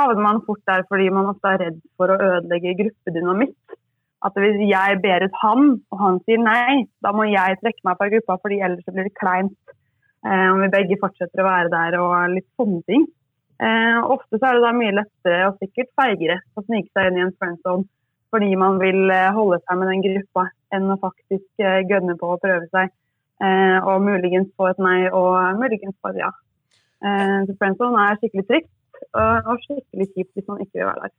havner 0.00 0.24
man 0.24 0.42
fort 0.46 0.62
der 0.66 0.82
fordi 0.88 1.10
man 1.14 1.30
ofte 1.30 1.52
er 1.52 1.62
redd 1.66 1.78
for 2.00 2.10
å 2.10 2.18
ødelegge 2.18 2.76
gruppedynamikk. 2.80 3.78
At 4.22 4.36
hvis 4.38 4.60
jeg 4.68 4.98
ber 5.02 5.24
ut 5.26 5.38
han, 5.42 5.72
og 5.90 6.02
han 6.02 6.20
sier 6.26 6.42
nei, 6.42 6.84
da 7.02 7.10
må 7.16 7.26
jeg 7.26 7.58
trekke 7.62 7.86
meg 7.88 7.98
fra 7.98 8.10
gruppa, 8.12 8.38
fordi 8.44 8.60
ellers 8.62 8.86
blir 8.90 9.08
det 9.08 9.18
kleint. 9.18 9.56
Eh, 10.22 10.46
om 10.52 10.60
vi 10.62 10.70
begge 10.70 11.00
fortsetter 11.00 11.42
å 11.42 11.48
være 11.48 11.72
der 11.72 11.98
og 11.98 12.14
litt 12.36 12.46
sånne 12.60 12.84
ting. 12.86 13.08
Eh, 13.62 13.98
ofte 14.14 14.38
så 14.38 14.48
er 14.48 14.58
det 14.58 14.62
da 14.64 14.70
mye 14.76 14.94
lettere 14.94 15.48
og 15.48 15.58
sikkert 15.62 15.90
feigere 15.98 16.38
å 16.54 16.62
snike 16.64 16.90
seg 16.94 17.10
inn 17.10 17.18
i 17.18 17.24
en 17.26 17.34
friendzone 17.38 17.88
fordi 18.32 18.54
man 18.56 18.78
vil 18.80 19.10
eh, 19.12 19.30
holde 19.36 19.58
seg 19.60 19.78
med 19.78 19.90
den 19.92 20.04
gruppa 20.06 20.46
enn 20.72 20.88
å 20.88 20.98
faktisk 21.02 21.60
eh, 21.60 21.82
gønne 21.88 22.16
på 22.20 22.30
å 22.32 22.38
prøve 22.40 22.64
seg. 22.72 22.92
Eh, 23.42 23.78
og 23.84 24.06
muligens 24.06 24.48
få 24.56 24.70
et 24.70 24.80
nei 24.80 25.10
og 25.10 25.58
muligens 25.60 25.98
få 26.00 26.14
et 26.14 26.22
ja. 26.22 26.30
Så 27.02 27.56
friendzone 27.58 27.98
er 27.98 28.18
skikkelig 28.20 28.44
trygt 28.46 29.00
og 29.18 29.64
skikkelig 29.64 30.04
kjipt 30.12 30.36
hvis 30.38 30.46
man 30.46 30.60
ikke 30.62 30.76
vil 30.76 30.86
være 30.86 31.08
der. 31.08 31.14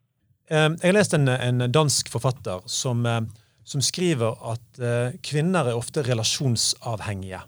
Eh, 0.49 0.69
Jeg 0.81 0.89
har 0.89 0.97
lest 0.97 1.13
en, 1.13 1.27
en 1.27 1.65
dansk 1.71 2.09
forfatter 2.11 2.61
som, 2.65 3.05
eh, 3.05 3.21
som 3.63 3.81
skriver 3.81 4.35
at 4.53 4.79
eh, 4.79 5.15
kvinner 5.23 5.71
er 5.71 5.79
ofte 5.79 6.03
relasjonsavhengige. 6.03 7.41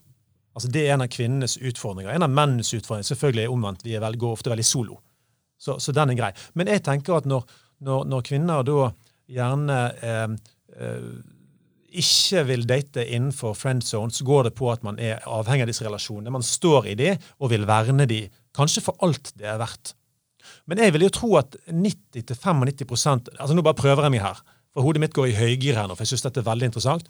Altså 0.55 0.71
Det 0.71 0.85
er 0.85 0.93
en 0.93 1.03
av 1.03 1.11
kvinnenes 1.11 1.57
utfordringer. 1.57 2.13
En 2.15 2.23
av 2.23 2.31
mennenes 2.31 2.71
utfordringer 2.73 3.09
selvfølgelig 3.09 3.43
er 3.43 3.51
omvendt. 3.51 3.83
Vi 3.83 3.95
er 3.97 4.03
vel, 4.03 4.15
går 4.17 4.37
ofte 4.37 4.53
veldig 4.53 4.65
solo. 4.65 5.01
Så, 5.59 5.77
så 5.83 5.91
den 5.95 6.13
er 6.13 6.19
grei. 6.19 6.31
Men 6.55 6.71
jeg 6.71 6.83
tenker 6.85 7.17
at 7.17 7.27
når, 7.27 7.43
når, 7.83 8.05
når 8.07 8.23
kvinner 8.27 8.63
da 8.67 8.89
gjerne 9.35 9.79
eh, 9.99 10.37
eh, 10.79 11.09
ikke 11.95 12.43
vil 12.47 12.65
date 12.67 13.03
innenfor 13.03 13.55
friend 13.55 13.83
zone, 13.83 14.11
så 14.11 14.23
går 14.27 14.49
det 14.49 14.55
på 14.55 14.71
at 14.71 14.83
man 14.83 14.99
er 14.99 15.23
avhengig 15.27 15.67
av 15.67 15.71
disse 15.71 15.85
relasjonene. 15.85 16.33
Man 16.33 16.43
står 16.43 16.89
i 16.91 16.95
de 16.99 17.13
og 17.39 17.51
vil 17.51 17.67
verne 17.67 18.07
de, 18.09 18.25
kanskje 18.55 18.83
for 18.83 18.99
alt 19.05 19.31
det 19.39 19.47
er 19.51 19.59
verdt. 19.59 19.93
Men 20.65 20.81
jeg 20.81 20.95
vil 20.95 21.05
jo 21.05 21.13
tro 21.13 21.29
at 21.37 21.55
90-95% 21.69 23.35
altså 23.35 23.53
Nå 23.53 23.63
bare 23.65 23.77
prøver 23.77 24.07
jeg 24.07 24.15
meg 24.15 24.25
her, 24.25 24.41
for 24.73 24.85
hodet 24.85 25.03
mitt 25.03 25.13
går 25.15 25.29
i 25.29 25.37
høygir 25.37 25.77
her 25.77 25.87
nå, 25.87 25.95
for 25.95 26.05
jeg 26.05 26.15
syns 26.15 26.25
dette 26.25 26.41
er 26.41 26.49
veldig 26.49 26.71
interessant. 26.71 27.07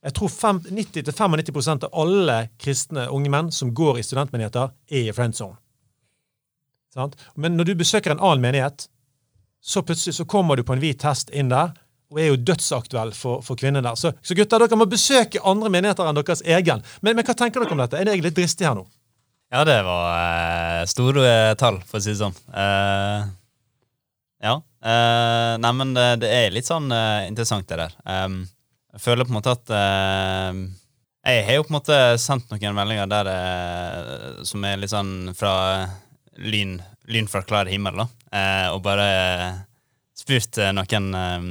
Jeg 0.00 0.14
tror 0.16 0.30
90-95% 0.32 1.88
av 1.88 1.98
alle 2.02 2.38
kristne 2.60 3.08
unge 3.12 3.32
menn 3.32 3.50
som 3.52 3.72
går 3.76 4.00
i 4.00 4.04
studentmenigheter, 4.06 4.72
er 4.88 5.10
i 5.10 5.16
friend 5.16 5.36
zone. 5.36 5.58
Men 7.36 7.56
når 7.56 7.70
du 7.70 7.74
besøker 7.82 8.14
en 8.14 8.22
annen 8.22 8.42
menighet, 8.42 8.88
så 9.60 9.82
plutselig 9.84 10.16
så 10.16 10.24
kommer 10.24 10.56
du 10.56 10.64
på 10.64 10.74
en 10.74 10.80
hvit 10.82 11.04
hest 11.04 11.30
inn 11.36 11.52
der, 11.52 11.74
og 12.10 12.18
er 12.18 12.32
jo 12.32 12.38
dødsaktuell 12.42 13.12
for, 13.14 13.44
for 13.44 13.60
kvinner 13.60 13.84
der. 13.84 13.94
Så, 13.94 14.10
så 14.22 14.34
gutter, 14.34 14.64
dere 14.64 14.78
må 14.78 14.88
besøke 14.90 15.42
andre 15.46 15.70
menigheter 15.70 16.08
enn 16.08 16.18
deres 16.18 16.42
egen. 16.42 16.82
Men, 17.04 17.14
men 17.18 17.26
hva 17.26 17.36
tenker 17.38 17.62
dere 17.62 17.76
om 17.76 17.84
dette? 17.84 18.00
Er 18.00 18.08
det 18.08 18.16
jeg 18.16 18.24
litt 18.24 18.38
dristig 18.40 18.66
her 18.66 18.74
nå? 18.78 18.88
Ja, 19.50 19.64
det 19.66 19.80
var 19.82 20.10
eh, 20.14 20.84
store 20.86 21.22
eh, 21.26 21.54
tall, 21.58 21.80
for 21.88 21.98
å 21.98 22.02
si 22.04 22.12
det 22.12 22.20
sånn. 22.20 22.36
Uh, 22.54 23.26
ja. 24.46 24.52
Uh, 24.78 25.56
nei, 25.58 25.72
men 25.74 25.90
det, 25.96 26.04
det 26.22 26.30
er 26.30 26.54
litt 26.54 26.68
sånn 26.68 26.86
uh, 26.94 27.26
interessant, 27.26 27.66
det 27.66 27.80
der. 27.80 27.96
Um, 28.06 28.44
jeg 28.94 29.02
føler 29.02 29.26
på 29.26 29.34
en 29.34 29.38
måte 29.40 29.54
at 29.56 29.72
uh, 29.74 30.54
Jeg 31.26 31.42
har 31.48 31.58
jo 31.58 31.64
på 31.66 31.72
en 31.72 31.78
måte 31.80 31.98
sendt 32.22 32.46
noen 32.50 32.78
meldinger 32.78 33.10
der 33.10 33.28
eh, 33.28 34.38
som 34.48 34.62
er 34.64 34.78
litt 34.80 34.90
sånn 34.90 35.34
fra 35.36 35.52
lyn, 36.40 36.78
lyn 37.12 37.28
fra 37.28 37.42
klar 37.44 37.68
himmel, 37.68 38.00
da. 38.00 38.06
Eh, 38.32 38.68
og 38.72 38.80
bare 38.86 39.04
spurt 40.16 40.56
eh, 40.62 40.70
noen 40.72 41.10
eh, 41.18 41.44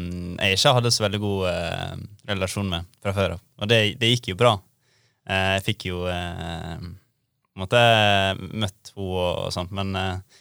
jeg 0.48 0.58
ikke 0.58 0.74
hadde 0.80 0.94
så 0.96 1.06
veldig 1.06 1.20
god 1.22 1.46
eh, 1.52 1.94
relasjon 2.32 2.72
med 2.72 2.90
fra 3.04 3.14
før 3.14 3.36
av. 3.36 3.44
Og 3.62 3.70
det, 3.70 3.80
det 4.02 4.10
gikk 4.16 4.32
jo 4.32 4.40
bra. 4.40 4.56
Eh, 5.30 5.52
jeg 5.60 5.68
fikk 5.68 5.88
jo 5.92 6.02
eh, 6.10 6.76
på 7.60 7.66
en 7.66 7.68
måte 7.68 8.56
møtt 8.64 8.94
henne 8.96 9.10
og, 9.20 9.52
sånt, 9.54 9.74
men 9.76 9.92
eh, 10.00 10.40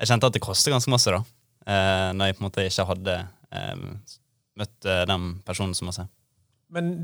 jeg 0.00 0.12
kjente 0.12 0.30
at 0.30 0.36
det 0.36 0.44
koster 0.44 0.72
ganske 0.72 0.92
masse, 0.92 1.12
da. 1.12 1.20
Eh, 1.66 2.10
når 2.16 2.30
jeg 2.30 2.36
på 2.38 2.42
en 2.42 2.48
måte 2.48 2.66
ikke 2.66 2.86
hadde 2.88 3.16
eh, 3.52 3.82
møtt 4.60 4.88
eh, 4.88 5.02
den 5.10 5.32
personen 5.46 5.74
så 5.76 5.88
masse. 5.88 6.06
Men 6.70 6.94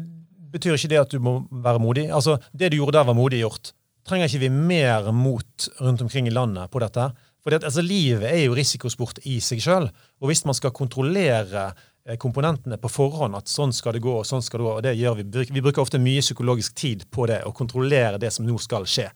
betyr 0.53 0.77
ikke 0.77 0.93
det 0.95 1.03
at 1.03 1.13
du 1.13 1.21
må 1.23 1.41
være 1.51 1.83
modig? 1.83 2.07
Altså, 2.15 2.39
Det 2.53 2.71
du 2.73 2.79
gjorde 2.79 2.99
der, 2.99 3.09
var 3.09 3.19
modig 3.19 3.43
gjort. 3.43 3.73
Trenger 4.07 4.31
ikke 4.31 4.45
vi 4.47 4.53
mer 4.55 5.11
mot 5.13 5.69
rundt 5.83 6.03
omkring 6.05 6.29
i 6.31 6.35
landet 6.35 6.71
på 6.71 6.81
dette? 6.81 7.11
For 7.45 7.55
altså, 7.59 7.83
livet 7.83 8.31
er 8.31 8.47
jo 8.47 8.57
risikosport 8.59 9.21
i 9.27 9.37
seg 9.45 9.61
sjøl. 9.63 9.91
Og 10.23 10.31
hvis 10.31 10.45
man 10.49 10.57
skal 10.57 10.75
kontrollere 10.75 11.69
eh, 12.07 12.17
komponentene 12.23 12.79
på 12.81 12.91
forhånd, 12.91 13.37
at 13.39 13.51
sånn 13.51 13.75
skal 13.75 13.99
det 13.99 14.05
gå, 14.07 14.17
og 14.23 14.27
sånn 14.27 14.43
skal 14.43 14.63
det 14.63 14.67
gå, 14.67 14.73
og 14.79 14.87
det 14.87 14.97
gjør 14.99 15.21
vi, 15.21 15.29
vi 15.51 15.63
bruker 15.63 15.85
ofte 15.85 16.03
mye 16.03 16.25
psykologisk 16.25 16.75
tid 16.79 17.07
på 17.11 17.29
det, 17.31 17.43
å 17.47 17.55
kontrollere 17.55 18.19
det 18.23 18.33
som 18.35 18.47
nå 18.47 18.59
skal 18.63 18.89
skje. 18.89 19.11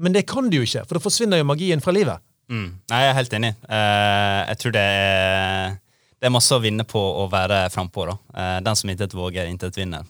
Men 0.00 0.16
det 0.16 0.24
kan 0.30 0.48
du 0.50 0.56
jo 0.58 0.66
ikke, 0.66 0.86
for 0.88 0.96
da 0.96 1.04
forsvinner 1.04 1.40
jo 1.40 1.48
magien 1.48 1.82
fra 1.84 1.92
livet. 1.94 2.24
Mm. 2.50 2.70
Nei, 2.90 3.00
jeg 3.04 3.10
er 3.10 3.18
helt 3.18 3.36
enig. 3.36 3.50
Uh, 3.68 4.40
jeg 4.48 4.60
tror 4.62 4.74
det 4.74 4.86
er, 4.86 5.76
det 6.18 6.28
er 6.28 6.34
masse 6.34 6.56
å 6.56 6.62
vinne 6.62 6.86
på 6.88 7.00
å 7.00 7.26
være 7.30 7.66
frampå. 7.72 8.08
Eh, 8.10 8.56
den 8.64 8.76
som 8.76 8.90
intet 8.92 9.14
våger, 9.16 9.48
intet 9.48 9.76
vinner. 9.78 10.08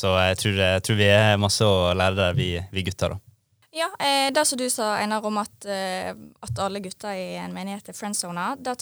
Så 0.00 0.14
jeg 0.16 0.38
tror, 0.40 0.60
jeg 0.62 0.82
tror 0.86 0.96
vi 0.98 1.10
er 1.12 1.40
masse 1.40 1.66
å 1.66 1.90
lære 1.94 2.16
der, 2.16 2.38
vi, 2.38 2.54
vi 2.72 2.86
gutter. 2.86 3.14
da. 3.14 3.20
Ja, 3.70 3.86
eh, 4.02 4.32
det 4.34 4.44
som 4.48 4.58
du 4.58 4.64
sa, 4.70 4.94
Einar, 4.98 5.24
om 5.26 5.36
at, 5.38 5.64
eh, 5.64 6.10
at 6.40 6.58
alle 6.58 6.80
gutter 6.82 7.14
i 7.14 7.36
en 7.38 7.52
menighet 7.54 7.92
er 7.92 7.94
friendzona, 7.94 8.54
da, 8.58 8.74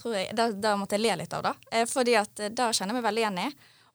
måtte 0.76 0.96
jeg 0.96 1.02
le 1.02 1.16
litt 1.20 1.34
av. 1.36 1.42
det. 1.44 1.54
Eh, 1.72 1.84
fordi 1.90 2.14
at 2.16 2.40
eh, 2.40 2.48
det 2.48 2.70
kjenner 2.72 2.94
jeg 2.94 3.00
meg 3.00 3.08
veldig 3.08 3.24
igjen 3.24 3.42
i. 3.42 3.48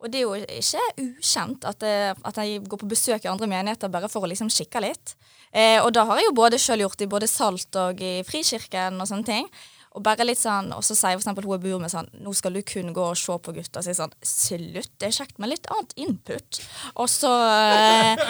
Og 0.04 0.12
det 0.12 0.20
er 0.20 0.26
jo 0.28 0.36
ikke 0.36 0.84
ukjent 1.00 1.66
at, 1.66 1.84
at 2.28 2.38
jeg 2.44 2.62
går 2.68 2.82
på 2.82 2.90
besøk 2.92 3.24
i 3.24 3.32
andre 3.32 3.48
menigheter 3.48 3.90
bare 3.90 4.10
for 4.12 4.26
å 4.26 4.30
liksom 4.30 4.50
kikke 4.52 4.82
litt. 4.84 5.14
Eh, 5.54 5.78
og 5.84 5.94
det 5.94 6.04
har 6.08 6.20
jeg 6.20 6.30
jo 6.30 6.36
både 6.38 6.60
sjøl 6.62 6.84
gjort 6.86 7.06
i 7.06 7.10
både 7.10 7.30
Salt 7.30 7.78
og 7.78 8.02
i 8.02 8.16
Frikirken 8.26 8.98
og 8.98 9.10
sånne 9.10 9.30
ting. 9.30 9.50
Og 9.94 10.02
bare 10.02 10.26
litt 10.26 10.42
sånn, 10.42 10.72
og 10.74 10.82
så 10.82 10.96
sier 10.98 11.14
for 11.14 11.22
eksempel 11.22 11.46
hun 11.46 11.54
jeg 11.54 11.62
bor 11.68 11.82
med 11.84 11.92
sånn 11.94 12.08
Nå 12.26 12.32
skal 12.34 12.56
du 12.58 12.64
kun 12.66 12.90
gå 12.96 13.04
og 13.12 13.18
se 13.20 13.36
på 13.46 13.54
gutta. 13.54 13.82
Og 13.82 13.86
sier 13.86 13.98
sånn 13.98 14.16
Slutt, 14.26 14.90
det 14.98 15.10
er 15.10 15.18
kjekt 15.20 15.38
med 15.42 15.52
litt 15.52 15.70
annet 15.70 15.94
input. 16.02 16.62
Og 16.98 17.10
så 17.12 17.34
eh, 17.54 18.24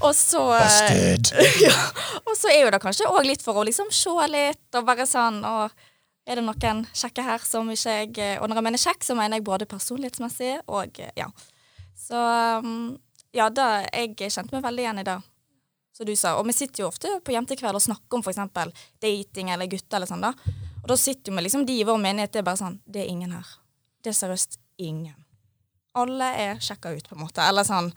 Og 0.00 0.14
så 0.16 0.44
eh, 0.56 1.34
ja, 1.66 1.74
Og 2.22 2.32
så 2.40 2.52
er 2.52 2.62
jo 2.62 2.72
det 2.72 2.80
kanskje 2.84 3.10
òg 3.12 3.28
litt 3.28 3.44
for 3.44 3.60
å 3.60 3.66
liksom 3.68 3.92
se 3.92 4.14
litt 4.32 4.78
og 4.78 4.88
bare 4.88 5.08
sånn 5.08 5.42
og 5.44 5.84
er 6.24 6.40
det 6.40 6.46
noen 6.46 6.86
kjekke 6.96 7.24
her 7.26 7.42
som 7.44 7.68
ikke 7.68 7.98
jeg 7.98 8.14
eh, 8.16 8.38
Og 8.40 8.48
når 8.48 8.62
jeg 8.62 8.68
mener 8.70 8.84
kjekk, 8.86 9.04
så 9.04 9.16
mener 9.18 9.36
jeg 9.36 9.44
både 9.44 9.68
personlighetsmessig 9.68 10.54
og 10.72 11.00
ja. 11.18 11.28
Så 12.00 12.16
um, 12.64 12.94
ja, 13.36 13.50
da, 13.52 13.84
jeg 13.92 14.16
kjente 14.32 14.54
meg 14.56 14.64
veldig 14.64 14.82
igjen 14.86 15.02
i 15.02 15.06
det, 15.06 15.18
som 15.94 16.06
du 16.08 16.14
sa. 16.18 16.34
Og 16.40 16.46
vi 16.48 16.54
sitter 16.56 16.82
jo 16.84 16.90
ofte 16.90 17.10
på 17.24 17.34
jentekveld 17.34 17.78
og 17.78 17.84
snakker 17.84 18.18
om 18.18 18.24
f.eks. 18.24 18.86
dating 19.02 19.52
eller 19.54 19.70
gutter 19.70 20.00
eller 20.00 20.10
sånn, 20.10 20.24
da. 20.26 20.32
Og 20.82 20.88
da 20.90 20.96
sitter 21.00 21.30
jo 21.32 21.36
vi 21.38 21.44
liksom 21.46 21.66
de 21.68 21.78
i 21.80 21.84
vår 21.86 22.00
menighet, 22.02 22.32
det 22.34 22.42
er 22.42 22.48
bare 22.50 22.60
sånn 22.60 22.80
Det 22.84 23.04
er 23.04 23.12
ingen 23.12 23.32
her. 23.32 23.52
Det 24.04 24.10
er 24.12 24.18
seriøst 24.18 24.58
ingen. 24.84 25.16
Alle 25.96 26.32
er 26.36 26.58
sjekka 26.60 26.90
ut, 26.92 27.06
på 27.08 27.14
en 27.16 27.22
måte. 27.22 27.40
Eller 27.46 27.64
sånn. 27.64 27.92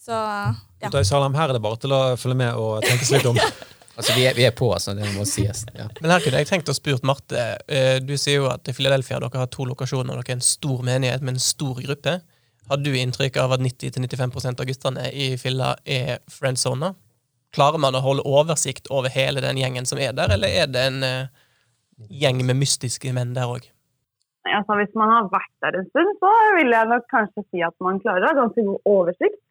Så 0.00 0.12
ja. 0.12 0.88
Da 0.90 1.00
i 1.00 1.06
Salam, 1.06 1.34
her 1.38 1.48
er 1.52 1.56
det 1.56 1.62
bare 1.62 1.78
til 1.80 1.92
å 1.94 2.00
følge 2.18 2.36
med 2.42 2.58
og 2.58 2.82
tenke 2.84 3.06
seg 3.06 3.20
litt 3.20 3.30
om. 3.32 3.40
Altså, 4.00 4.14
vi 4.16 4.22
er, 4.24 4.32
vi 4.32 4.44
er 4.48 4.52
på, 4.56 4.64
altså. 4.72 4.94
Det 4.96 5.04
må 5.12 5.26
sies. 5.28 5.66
Ja. 5.76 5.84
Men 6.00 6.12
her 6.14 6.22
kunne 6.24 6.38
jeg 6.40 6.46
tenkt 6.48 6.70
å 6.72 6.72
spurt 6.72 7.02
Marte. 7.04 7.42
eh, 7.68 7.98
Du 8.00 8.14
sier 8.16 8.38
jo 8.38 8.46
at 8.48 8.64
i 8.70 8.72
Philadelphia 8.72 9.18
dere 9.20 9.42
har 9.42 9.50
to 9.52 9.66
lokasjoner, 9.68 10.14
dere 10.16 10.32
er 10.32 10.38
en 10.38 10.44
stor 10.46 10.80
menighet 10.86 11.20
med 11.26 11.34
en 11.34 11.42
stor 11.44 11.76
gruppe. 11.84 12.14
Har 12.70 12.80
du 12.80 12.88
inntrykk 12.96 13.36
av 13.42 13.52
at 13.58 13.60
90-95% 13.60 14.62
av 14.62 14.70
guttene 14.70 15.04
i 15.12 15.26
Filla 15.36 15.74
er 15.84 16.22
friendzona? 16.32 16.94
Klarer 17.56 17.82
man 17.82 17.98
å 17.98 18.04
holde 18.04 18.26
oversikt 18.28 18.88
over 18.94 19.10
hele 19.12 19.42
den 19.42 19.58
gjengen 19.58 19.88
som 19.88 19.98
er 19.98 20.14
der, 20.16 20.30
eller 20.36 20.50
er 20.62 20.70
det 20.70 20.86
en 20.86 21.04
eh, 21.06 21.30
gjeng 22.22 22.44
med 22.46 22.60
mystiske 22.60 23.12
menn 23.16 23.34
der 23.34 23.50
òg? 23.50 23.66
Altså, 24.48 24.76
hvis 24.78 24.94
man 24.96 25.10
har 25.12 25.28
vært 25.32 25.52
der 25.64 25.78
en 25.78 25.88
stund, 25.90 26.12
så 26.22 26.30
vil 26.56 26.72
jeg 26.72 26.88
nok 26.90 27.06
kanskje 27.12 27.44
si 27.50 27.62
at 27.66 27.74
man 27.84 28.00
klarer 28.02 28.24
å 28.24 28.30
ha 28.30 28.38
ganske 28.38 28.64
god 28.66 28.88
oversikt. 28.88 29.42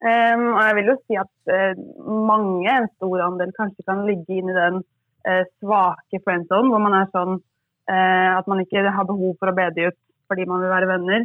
Um, 0.00 0.44
og 0.54 0.60
jeg 0.64 0.76
vil 0.78 0.90
jo 0.90 0.96
si 1.04 1.16
at 1.20 1.52
uh, 1.52 1.80
mange, 2.08 2.68
en 2.72 2.88
stor 2.96 3.24
andel, 3.26 3.50
kanskje 3.56 3.84
kan 3.88 4.04
ligge 4.08 4.36
inn 4.36 4.48
i 4.48 4.56
den 4.56 4.78
uh, 4.80 5.42
svake 5.60 6.20
friendzone, 6.24 6.70
hvor 6.72 6.82
man 6.84 6.96
er 6.96 7.10
sånn 7.12 7.34
uh, 7.36 8.30
at 8.36 8.48
man 8.48 8.62
ikke 8.64 8.84
har 8.86 9.08
behov 9.08 9.34
for 9.40 9.52
å 9.52 9.56
be 9.56 9.66
de 9.76 9.90
ut 9.90 9.98
fordi 10.30 10.46
man 10.46 10.62
vil 10.62 10.70
være 10.70 10.86
venner. 10.86 11.24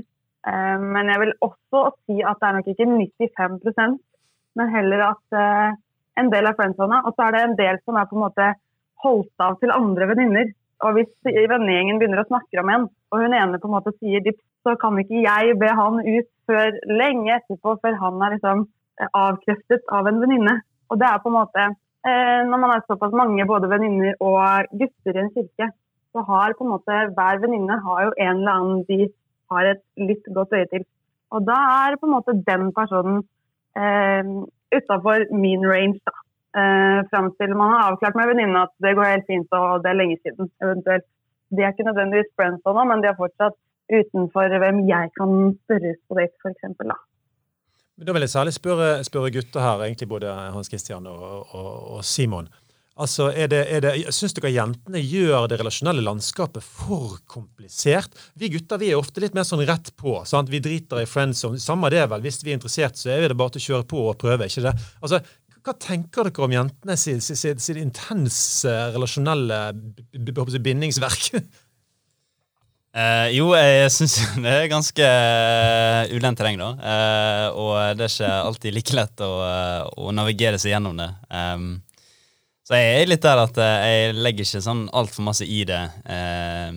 Ehm, 0.49 0.85
men 0.95 1.11
jeg 1.11 1.21
vil 1.21 1.31
også 1.45 1.81
si 2.07 2.15
at 2.25 2.39
det 2.41 2.47
er 2.47 2.55
nok 2.55 2.69
ikke 2.71 2.87
95% 2.89 3.99
men 4.57 4.71
heller 4.73 5.03
at 5.11 5.35
en 6.19 6.29
del 6.31 6.47
av 6.49 6.57
friendzona, 6.59 7.01
og 7.05 7.15
så 7.15 7.25
er 7.25 7.35
det 7.35 7.41
en 7.43 7.57
del 7.59 7.79
som 7.83 7.97
er 7.99 8.07
på 8.09 8.17
en 8.17 8.25
måte 8.25 8.51
holdt 9.05 9.43
av 9.43 9.57
til 9.61 9.73
andre 9.75 10.09
venninner. 10.11 10.51
Og 10.83 10.97
hvis 10.97 11.11
vennegjengen 11.25 11.99
begynner 11.99 12.23
å 12.23 12.27
snakke 12.27 12.61
om 12.61 12.71
en, 12.71 12.87
og 13.11 13.23
hun 13.23 13.35
ene 13.35 13.59
på 13.61 13.69
en 13.69 13.75
måte 13.77 13.95
sier 13.97 14.23
dips, 14.25 14.43
så 14.65 14.75
kan 14.81 14.97
ikke 14.99 15.23
jeg 15.23 15.57
be 15.61 15.69
han 15.77 16.01
ut 16.01 16.29
før 16.49 16.77
lenge 16.89 17.35
etterpå, 17.37 17.77
før 17.83 17.97
han 18.01 18.23
er 18.25 18.35
liksom 18.35 18.65
eh, 18.65 19.09
avkreftet 19.13 19.85
av 19.93 20.09
en 20.09 20.21
venninne. 20.23 20.57
Og 20.89 20.99
det 21.01 21.07
er 21.07 21.21
på 21.21 21.31
en 21.31 21.37
måte 21.37 21.63
eh, 21.65 22.41
Når 22.49 22.61
man 22.61 22.73
er 22.73 22.83
såpass 22.85 23.13
mange 23.17 23.45
både 23.49 23.69
venninner 23.69 24.17
og 24.21 24.73
gutter 24.81 25.15
i 25.15 25.21
en 25.23 25.31
kirke, 25.37 25.69
så 26.13 26.25
har 26.25 26.57
på 26.57 26.65
en 26.65 26.73
måte 26.73 26.99
hver 27.15 27.41
venninne 27.43 27.79
har 27.85 28.03
jo 28.07 28.11
en 28.17 28.35
eller 28.41 28.51
annen 28.57 28.83
de 28.89 29.09
har 29.51 29.71
et 29.71 29.81
litt 29.99 30.27
godt 30.33 30.53
øye 30.57 30.67
til. 30.73 30.85
Og 31.33 31.45
da 31.45 31.57
er 31.85 31.97
på 31.99 32.07
en 32.07 32.15
måte 32.15 32.37
den 32.49 32.69
personen 32.73 33.23
eh, 33.77 34.23
utafor 34.77 35.25
min 35.45 35.65
range, 35.73 35.99
da. 36.07 36.15
Eh, 36.55 36.99
fram 37.11 37.27
til 37.35 37.51
man 37.59 37.73
har 37.73 37.89
avklart 37.89 38.15
med 38.15 38.29
venninna 38.31 38.61
at 38.67 38.73
det 38.83 38.93
går 38.95 39.11
helt 39.11 39.27
fint 39.27 39.55
og 39.59 39.83
det 39.83 39.89
er 39.91 39.99
lenge 40.01 40.17
siden, 40.23 40.51
eventuelt. 40.63 41.07
De 41.55 41.61
er 41.61 41.73
ikke 41.73 41.87
nødvendigvis 41.89 42.31
friends 42.37 42.63
nå, 42.65 42.83
men 42.89 43.03
de 43.03 43.09
er 43.11 43.17
fortsatt 43.19 43.57
utenfor 43.99 44.55
hvem 44.63 44.79
jeg 44.89 45.11
kan 45.19 45.33
spørres 45.63 45.99
på 46.07 46.17
date, 46.19 46.35
f.eks. 46.41 46.63
Da. 46.79 46.97
Da 48.07 48.15
vil 48.15 48.25
jeg 48.25 48.33
særlig 48.33 48.53
spørre, 48.53 49.03
spørre 49.07 49.31
gutter 49.35 49.61
her, 49.67 49.83
egentlig 49.85 50.09
både 50.09 50.31
Hans 50.55 50.71
Christian 50.71 51.07
og, 51.07 51.55
og, 51.55 51.69
og 51.95 52.03
Simon. 52.03 52.47
Altså, 52.95 53.27
er 53.35 53.49
det, 53.51 53.61
er 53.75 53.81
det, 53.83 53.91
Syns 54.15 54.31
dere 54.37 54.53
jentene 54.55 55.01
gjør 55.03 55.49
det 55.51 55.57
relasjonelle 55.59 56.03
landskapet 56.05 56.63
for 56.63 57.17
komplisert? 57.27 58.13
Vi 58.39 58.47
gutter 58.53 58.79
vi 58.79 58.93
er 58.93 58.99
ofte 59.01 59.19
litt 59.19 59.35
mer 59.35 59.43
sånn 59.47 59.65
rett 59.67 59.91
på. 59.99 60.21
sant? 60.23 60.51
Vi 60.51 60.61
driter 60.63 61.01
i 61.03 61.09
friends. 61.09 61.43
og 61.43 61.57
Samme 61.59 61.91
det 61.91 62.05
vel. 62.11 62.23
Hvis 62.23 62.39
vi 62.45 62.53
er 62.53 62.59
interessert, 62.59 62.95
så 62.95 63.11
er 63.11 63.27
det 63.27 63.35
bare 63.39 63.55
til 63.55 63.65
å 63.65 63.67
kjøre 63.67 63.89
på 63.91 64.05
og 64.13 64.15
prøve. 64.21 64.47
ikke 64.47 64.63
det? 64.69 64.75
Altså, 65.01 65.19
Hva 65.65 65.75
tenker 65.81 66.29
dere 66.29 66.45
om 66.45 66.55
jentene 66.55 66.95
sin, 66.95 67.19
sin, 67.25 67.35
sin, 67.35 67.59
sin 67.59 67.81
intense 67.83 68.71
relasjonelle 68.95 69.61
bindingsverk? 70.63 71.31
Eh, 72.95 73.33
jo, 73.35 73.49
jeg 73.59 73.89
syns 73.91 74.13
det 74.43 74.51
er 74.53 74.69
ganske 74.71 75.03
uh, 75.03 76.13
ulendt 76.15 76.39
terreng, 76.39 76.55
da. 76.61 76.69
Eh, 76.79 77.47
og 77.59 77.73
det 77.99 78.05
er 78.05 78.13
ikke 78.13 78.29
alltid 78.45 78.77
like 78.77 78.95
lett 78.95 79.23
å, 79.25 79.31
eh, 79.43 79.81
å 79.99 80.13
navigere 80.15 80.61
seg 80.61 80.71
gjennom 80.71 80.95
det. 81.01 81.09
Em, 81.27 81.73
så 82.65 82.79
jeg 82.79 83.03
er 83.03 83.11
litt 83.11 83.25
der 83.25 83.43
at 83.43 83.59
eh, 83.61 83.85
jeg 83.85 84.17
legger 84.17 84.47
ikke 84.47 84.63
sånn 84.65 84.87
altfor 84.97 85.27
masse 85.27 85.45
i 85.45 85.61
det. 85.69 85.83
Eh, 86.09 86.71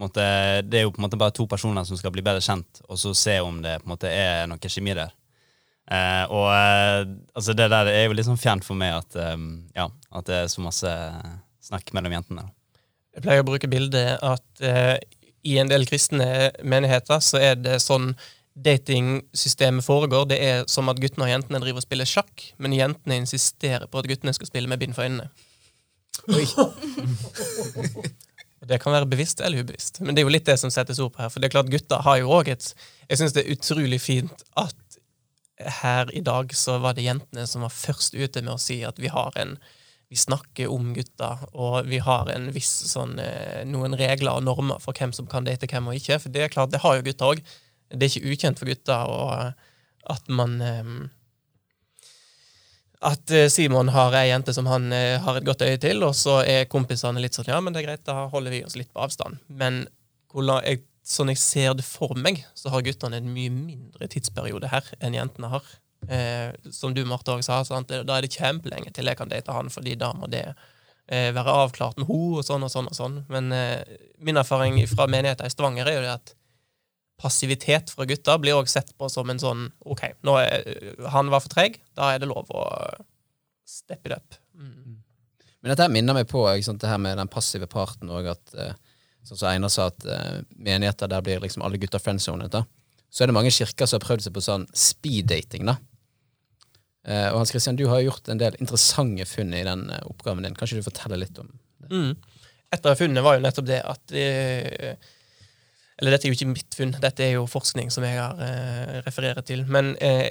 måte, 0.00 0.24
det 0.66 0.80
er 0.80 0.86
jo 0.86 0.92
på 0.94 1.00
en 1.00 1.06
måte 1.06 1.20
bare 1.20 1.34
to 1.36 1.46
personer 1.50 1.86
som 1.86 1.98
skal 2.00 2.12
bli 2.14 2.24
bedre 2.24 2.42
kjent, 2.42 2.82
og 2.88 2.98
så 2.98 3.12
se 3.14 3.36
om 3.44 3.60
det 3.62 3.78
på 3.80 3.88
en 3.88 3.94
måte 3.94 4.10
er 4.10 4.48
noe 4.50 4.72
kjemi 4.72 4.96
der. 4.98 5.12
Eh, 5.90 6.24
og 6.30 6.48
eh, 6.54 7.04
altså 7.34 7.54
det 7.58 7.70
der 7.72 7.90
er 7.90 8.04
jo 8.06 8.14
litt 8.14 8.28
sånn 8.28 8.40
fjernt 8.40 8.66
for 8.66 8.78
meg 8.78 8.94
at, 9.00 9.16
em, 9.18 9.46
ja, 9.74 9.88
at 10.14 10.28
det 10.28 10.36
er 10.44 10.50
så 10.52 10.62
masse 10.62 10.92
snakk 11.66 11.90
mellom 11.96 12.14
jentene. 12.14 12.46
Jeg 13.14 13.24
pleier 13.24 13.42
å 13.42 13.48
bruke 13.48 13.70
bildet 13.70 14.22
at 14.22 14.62
eh, 14.66 14.96
i 15.46 15.56
en 15.58 15.70
del 15.70 15.86
kristne 15.88 16.50
menigheter 16.62 17.22
så 17.24 17.40
er 17.42 17.58
det 17.58 17.80
sånn 17.82 18.12
datingsystemet 18.54 19.84
foregår. 19.84 20.26
Det 20.32 20.40
er 20.42 20.64
som 20.70 20.88
at 20.92 21.00
guttene 21.00 21.26
og 21.26 21.32
jentene 21.32 21.60
driver 21.62 21.82
og 21.82 21.86
spiller 21.86 22.08
sjakk, 22.08 22.50
men 22.58 22.76
jentene 22.76 23.20
insisterer 23.22 23.86
på 23.90 24.02
at 24.02 24.08
guttene 24.10 24.34
skal 24.36 24.50
spille 24.50 24.70
med 24.70 24.82
bind 24.82 24.96
for 24.96 25.06
øynene. 25.06 25.30
Oi. 26.28 26.46
Det 28.70 28.76
kan 28.76 28.92
være 28.92 29.08
bevisst 29.08 29.40
eller 29.40 29.64
ubevisst, 29.64 30.02
men 30.04 30.12
det 30.12 30.20
er 30.20 30.26
jo 30.26 30.32
litt 30.34 30.44
det 30.44 30.58
som 30.60 30.70
settes 30.70 30.98
ord 31.00 31.14
på 31.14 31.22
her. 31.22 31.30
For 31.32 31.40
det 31.40 31.48
er 31.48 31.54
klart 31.54 31.70
gutter 31.72 32.02
har 32.04 32.18
jo 32.20 32.28
også 32.36 32.52
et 32.52 32.66
Jeg 33.08 33.18
syns 33.18 33.32
det 33.32 33.42
er 33.42 33.54
utrolig 33.56 34.00
fint 34.04 34.44
at 34.60 34.98
her 35.80 36.10
i 36.16 36.20
dag 36.24 36.52
så 36.56 36.78
var 36.78 36.94
det 36.96 37.06
jentene 37.06 37.46
som 37.48 37.64
var 37.64 37.72
først 37.72 38.14
ute 38.14 38.42
med 38.44 38.52
å 38.54 38.60
si 38.60 38.82
at 38.84 39.00
vi 39.00 39.08
har 39.12 39.32
en 39.40 39.56
vi 40.10 40.18
snakker 40.18 40.66
om 40.74 40.88
gutter, 40.90 41.38
og 41.54 41.86
vi 41.86 42.00
har 42.02 42.26
en 42.32 42.48
viss 42.50 42.70
sånn, 42.90 43.12
eh, 43.22 43.60
noen 43.62 43.94
regler 43.94 44.40
og 44.40 44.42
normer 44.42 44.80
for 44.82 44.90
hvem 44.92 45.12
som 45.14 45.28
kan 45.30 45.46
date 45.46 45.68
hvem 45.70 45.86
og 45.86 45.94
ikke. 45.94 46.18
For 46.18 46.34
det 46.34 46.42
er 46.42 46.50
klart, 46.50 46.72
det 46.72 46.80
har 46.82 46.96
jo 46.96 47.04
gutter 47.06 47.28
òg. 47.28 47.42
Det 47.90 48.06
er 48.06 48.12
ikke 48.12 48.34
ukjent 48.34 48.60
for 48.60 48.70
gutter 48.70 49.10
og, 49.10 49.64
at 50.10 50.30
man 50.32 50.60
eh, 50.64 50.92
At 53.10 53.32
eh, 53.34 53.48
Simon 53.52 53.92
har 53.94 54.14
ei 54.18 54.28
jente 54.30 54.54
som 54.56 54.68
han 54.70 54.92
eh, 54.92 55.18
har 55.22 55.38
et 55.38 55.46
godt 55.46 55.64
øye 55.66 55.80
til, 55.80 56.04
og 56.06 56.14
så 56.16 56.40
er 56.44 56.68
kompisene 56.72 57.22
litt 57.22 57.36
sånn 57.36 57.50
Ja, 57.50 57.60
men 57.60 57.74
det 57.74 57.82
er 57.82 57.90
greit, 57.90 58.06
da 58.08 58.26
holder 58.32 58.54
vi 58.54 58.64
oss 58.66 58.78
litt 58.78 58.92
på 58.92 59.02
avstand. 59.04 59.40
Men 59.48 59.86
jeg, 60.30 60.82
sånn 61.06 61.32
jeg 61.32 61.40
ser 61.42 61.76
det 61.78 61.86
for 61.86 62.14
meg, 62.16 62.44
så 62.54 62.72
har 62.72 62.84
guttene 62.86 63.20
en 63.20 63.30
mye 63.34 63.52
mindre 63.52 64.08
tidsperiode 64.10 64.70
her 64.70 64.92
enn 65.00 65.16
jentene 65.16 65.52
har. 65.52 65.64
Eh, 66.08 66.52
som 66.72 66.94
du, 66.94 67.04
Marte, 67.04 67.32
også 67.32 67.50
sa, 67.50 67.64
sant? 67.64 67.92
da 67.92 68.16
er 68.16 68.24
det 68.24 68.32
kjempelenge 68.32 68.92
til 68.96 69.10
jeg 69.10 69.18
kan 69.18 69.30
date 69.30 69.52
han, 69.52 69.70
fordi 69.72 69.96
da 70.00 70.12
må 70.16 70.30
det 70.32 70.46
eh, 71.10 71.30
være 71.36 71.56
avklart 71.64 72.00
med 72.00 72.08
ho 72.08 72.20
og 72.38 72.44
sånn 72.46 72.64
og 72.64 72.72
sånn. 72.72 72.88
og 72.90 72.96
sånn. 72.96 73.18
Men 73.32 73.52
eh, 73.56 73.96
min 74.24 74.40
erfaring 74.40 74.80
fra 74.90 75.08
menigheten 75.10 75.46
i 75.46 75.52
Stavanger 75.52 75.90
er 75.90 75.98
jo 75.98 76.04
det 76.06 76.14
at 76.16 76.34
passivitet 77.20 77.92
fra 77.92 78.06
gutter 78.08 78.40
blir 78.40 78.56
også 78.56 78.80
sett 78.80 78.92
på 78.98 79.08
som 79.12 79.30
en 79.30 79.40
sånn 79.42 79.66
OK, 79.84 80.06
nå 80.26 80.36
er, 80.40 80.64
han 81.12 81.30
var 81.32 81.44
for 81.44 81.52
treg, 81.52 81.80
da 81.98 82.14
er 82.14 82.22
det 82.22 82.30
lov 82.30 82.48
å 82.50 82.64
steppe 83.68 84.10
it 84.10 84.16
up. 84.16 84.38
Mm. 84.56 85.00
Men 85.60 85.72
dette 85.72 85.84
her 85.84 85.92
minner 85.92 86.16
meg 86.16 86.30
på 86.30 86.46
sant, 86.64 86.80
det 86.80 86.90
her 86.90 87.00
med 87.02 87.20
den 87.20 87.30
passive 87.30 87.68
parten 87.70 88.10
òg, 88.12 88.32
at 88.36 88.56
eh, 88.56 88.78
Sånn 89.20 89.36
som 89.36 89.50
Einar 89.50 89.68
sa, 89.68 89.90
at 89.90 90.04
eh, 90.08 90.38
menigheter 90.56 91.10
der 91.12 91.20
blir 91.20 91.42
liksom 91.42 91.60
alle 91.60 91.76
gutter 91.76 92.00
friendzonet. 92.00 92.48
da. 92.54 92.62
Så 93.12 93.20
er 93.20 93.28
det 93.28 93.34
mange 93.36 93.52
kirker 93.52 93.84
som 93.84 93.98
har 93.98 94.06
prøvd 94.06 94.24
seg 94.24 94.32
på 94.32 94.42
sånn 94.46 94.64
speed-dating. 94.72 95.68
da. 95.68 95.74
Eh, 97.04 97.26
og 97.28 97.42
Hans 97.42 97.52
Christian, 97.52 97.76
du 97.76 97.84
har 97.92 98.00
gjort 98.00 98.30
en 98.32 98.40
del 98.40 98.56
interessante 98.56 99.26
funn 99.28 99.52
i 99.52 99.60
den 99.66 99.90
oppgaven 100.08 100.48
din. 100.48 100.56
Kanskje 100.56 100.80
du 100.80 100.86
forteller 100.88 101.20
litt 101.20 101.36
om 101.40 101.52
det? 101.52 101.90
Mm. 101.92 102.14
Et 102.70 102.86
av 102.86 102.96
funnene 102.96 103.24
var 103.26 103.36
jo 103.36 103.44
nettopp 103.44 103.68
det 103.68 103.80
at 103.92 104.16
eh, 104.16 105.12
Eller 106.00 106.14
dette 106.14 106.28
er 106.28 106.32
jo 106.32 106.38
ikke 106.38 106.52
mitt 106.54 106.76
funn, 106.76 106.94
dette 107.02 107.24
er 107.26 107.34
jo 107.34 107.48
forskning 107.50 107.90
som 107.92 108.04
jeg 108.06 108.16
har 108.16 108.38
eh, 108.40 109.00
referert 109.04 109.44
til. 109.50 109.66
Men 109.68 109.92
eh, 110.00 110.30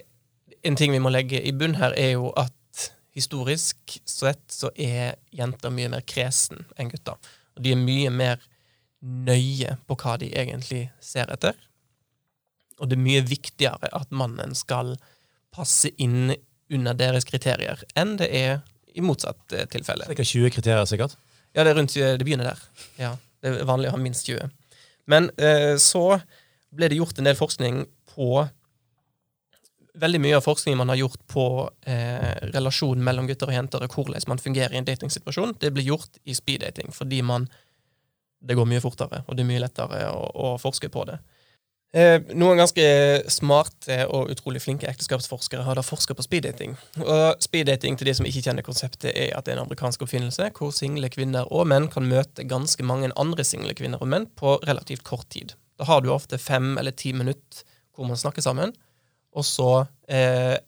en 0.65 0.77
ting 0.79 0.91
vi 0.95 1.01
må 1.01 1.11
legge 1.13 1.41
i 1.45 1.53
bunn 1.53 1.77
her, 1.77 1.93
er 1.93 2.15
jo 2.15 2.31
at 2.39 2.55
historisk 3.13 3.99
sett 4.07 4.41
så 4.53 4.71
er 4.73 5.19
jenter 5.35 5.73
mye 5.73 5.91
mer 5.93 6.05
kresen 6.09 6.65
enn 6.79 6.89
gutter. 6.89 7.19
Og 7.57 7.65
de 7.65 7.75
er 7.75 7.81
mye 7.81 8.09
mer 8.13 8.41
nøye 8.99 9.77
på 9.87 9.97
hva 10.01 10.17
de 10.21 10.31
egentlig 10.33 10.87
ser 11.05 11.29
etter. 11.31 11.53
Og 12.79 12.89
det 12.89 12.97
er 12.97 13.05
mye 13.05 13.23
viktigere 13.27 13.91
at 13.93 14.09
mannen 14.15 14.55
skal 14.57 14.95
passe 15.53 15.91
inn 16.01 16.33
under 16.69 16.97
deres 16.97 17.25
kriterier 17.25 17.81
enn 17.97 18.15
det 18.19 18.27
er 18.29 18.59
i 18.97 19.05
motsatt 19.05 19.53
eh, 19.53 19.69
tilfelle. 19.69 20.09
Sikkert 20.09 20.33
20 20.33 20.55
kriterier, 20.57 20.89
sikkert. 20.89 21.13
Ja, 21.53 21.61
det 21.65 21.75
rundt, 21.77 21.93
det 21.93 22.25
begynner 22.25 22.51
der. 22.51 22.65
Ja, 22.97 23.13
det 23.41 23.53
er 23.53 23.69
vanlig 23.69 23.89
å 23.89 23.95
ha 23.95 24.01
minst 24.01 24.25
20. 24.29 24.49
Men 25.09 25.31
eh, 25.41 25.75
så 25.81 26.19
ble 26.69 26.89
det 26.89 26.99
gjort 26.99 27.19
en 27.19 27.27
del 27.29 27.37
forskning 27.37 27.83
på 28.13 28.43
veldig 29.99 30.19
mye 30.21 30.37
av 30.37 30.45
forskningen 30.45 30.79
man 30.79 30.91
har 30.93 31.01
gjort 31.01 31.23
på 31.31 31.45
eh, 31.89 32.35
relasjonen 32.53 33.03
mellom 33.03 33.27
gutter 33.27 33.49
og 33.49 33.57
jenter, 33.57 33.83
og 33.83 33.95
hvordan 33.95 34.29
man 34.29 34.41
fungerer 34.41 34.75
i 34.75 34.79
en 34.79 34.87
datingsituasjon, 34.87 35.57
det 35.59 35.73
blir 35.75 35.89
gjort 35.91 36.21
i 36.23 36.35
speeddating 36.37 36.93
fordi 36.95 37.23
man 37.25 37.49
det 38.39 38.55
går 38.55 38.67
mye 38.69 38.79
fortere, 38.79 39.25
og 39.27 39.35
det 39.35 39.43
er 39.43 39.49
mye 39.49 39.63
lettere 39.65 40.05
å, 40.13 40.21
å 40.31 40.49
forske 40.61 40.87
på 40.93 41.03
det. 41.09 41.17
Eh, 41.89 42.19
noen 42.37 42.59
ganske 42.61 42.83
smarte 43.33 44.03
og 44.13 44.29
utrolig 44.29 44.59
flinke 44.61 44.85
ekteskapsforskere 44.91 45.63
har 45.65 45.79
da 45.79 45.81
forska 45.81 46.13
på 46.13 46.25
speeddating. 46.25 46.75
Og 47.01 47.41
speeddating 47.41 47.97
til 47.97 48.11
de 48.11 48.13
som 48.19 48.27
ikke 48.29 48.43
kjenner 48.45 48.65
konseptet, 48.65 49.09
er 49.09 49.33
at 49.33 49.47
det 49.47 49.55
er 49.55 49.57
en 49.57 49.63
amerikansk 49.63 50.03
oppfinnelse 50.05 50.51
hvor 50.57 50.69
single 50.75 51.09
kvinner 51.09 51.49
og 51.49 51.65
menn 51.71 51.87
kan 51.89 52.05
møte 52.05 52.45
ganske 52.45 52.85
mange 52.85 53.09
andre 53.17 53.45
single 53.47 53.73
kvinner 53.73 54.01
og 54.03 54.11
menn 54.11 54.27
på 54.37 54.59
relativt 54.69 55.01
kort 55.07 55.25
tid. 55.33 55.55
Da 55.81 55.87
har 55.89 56.03
du 56.05 56.11
ofte 56.13 56.37
fem 56.37 56.75
eller 56.77 56.93
ti 56.93 57.15
minutter 57.15 57.65
hvor 57.97 58.05
man 58.07 58.19
snakker 58.19 58.45
sammen, 58.45 58.75
og 59.33 59.45
så 59.45 59.87
eh, 60.07 60.59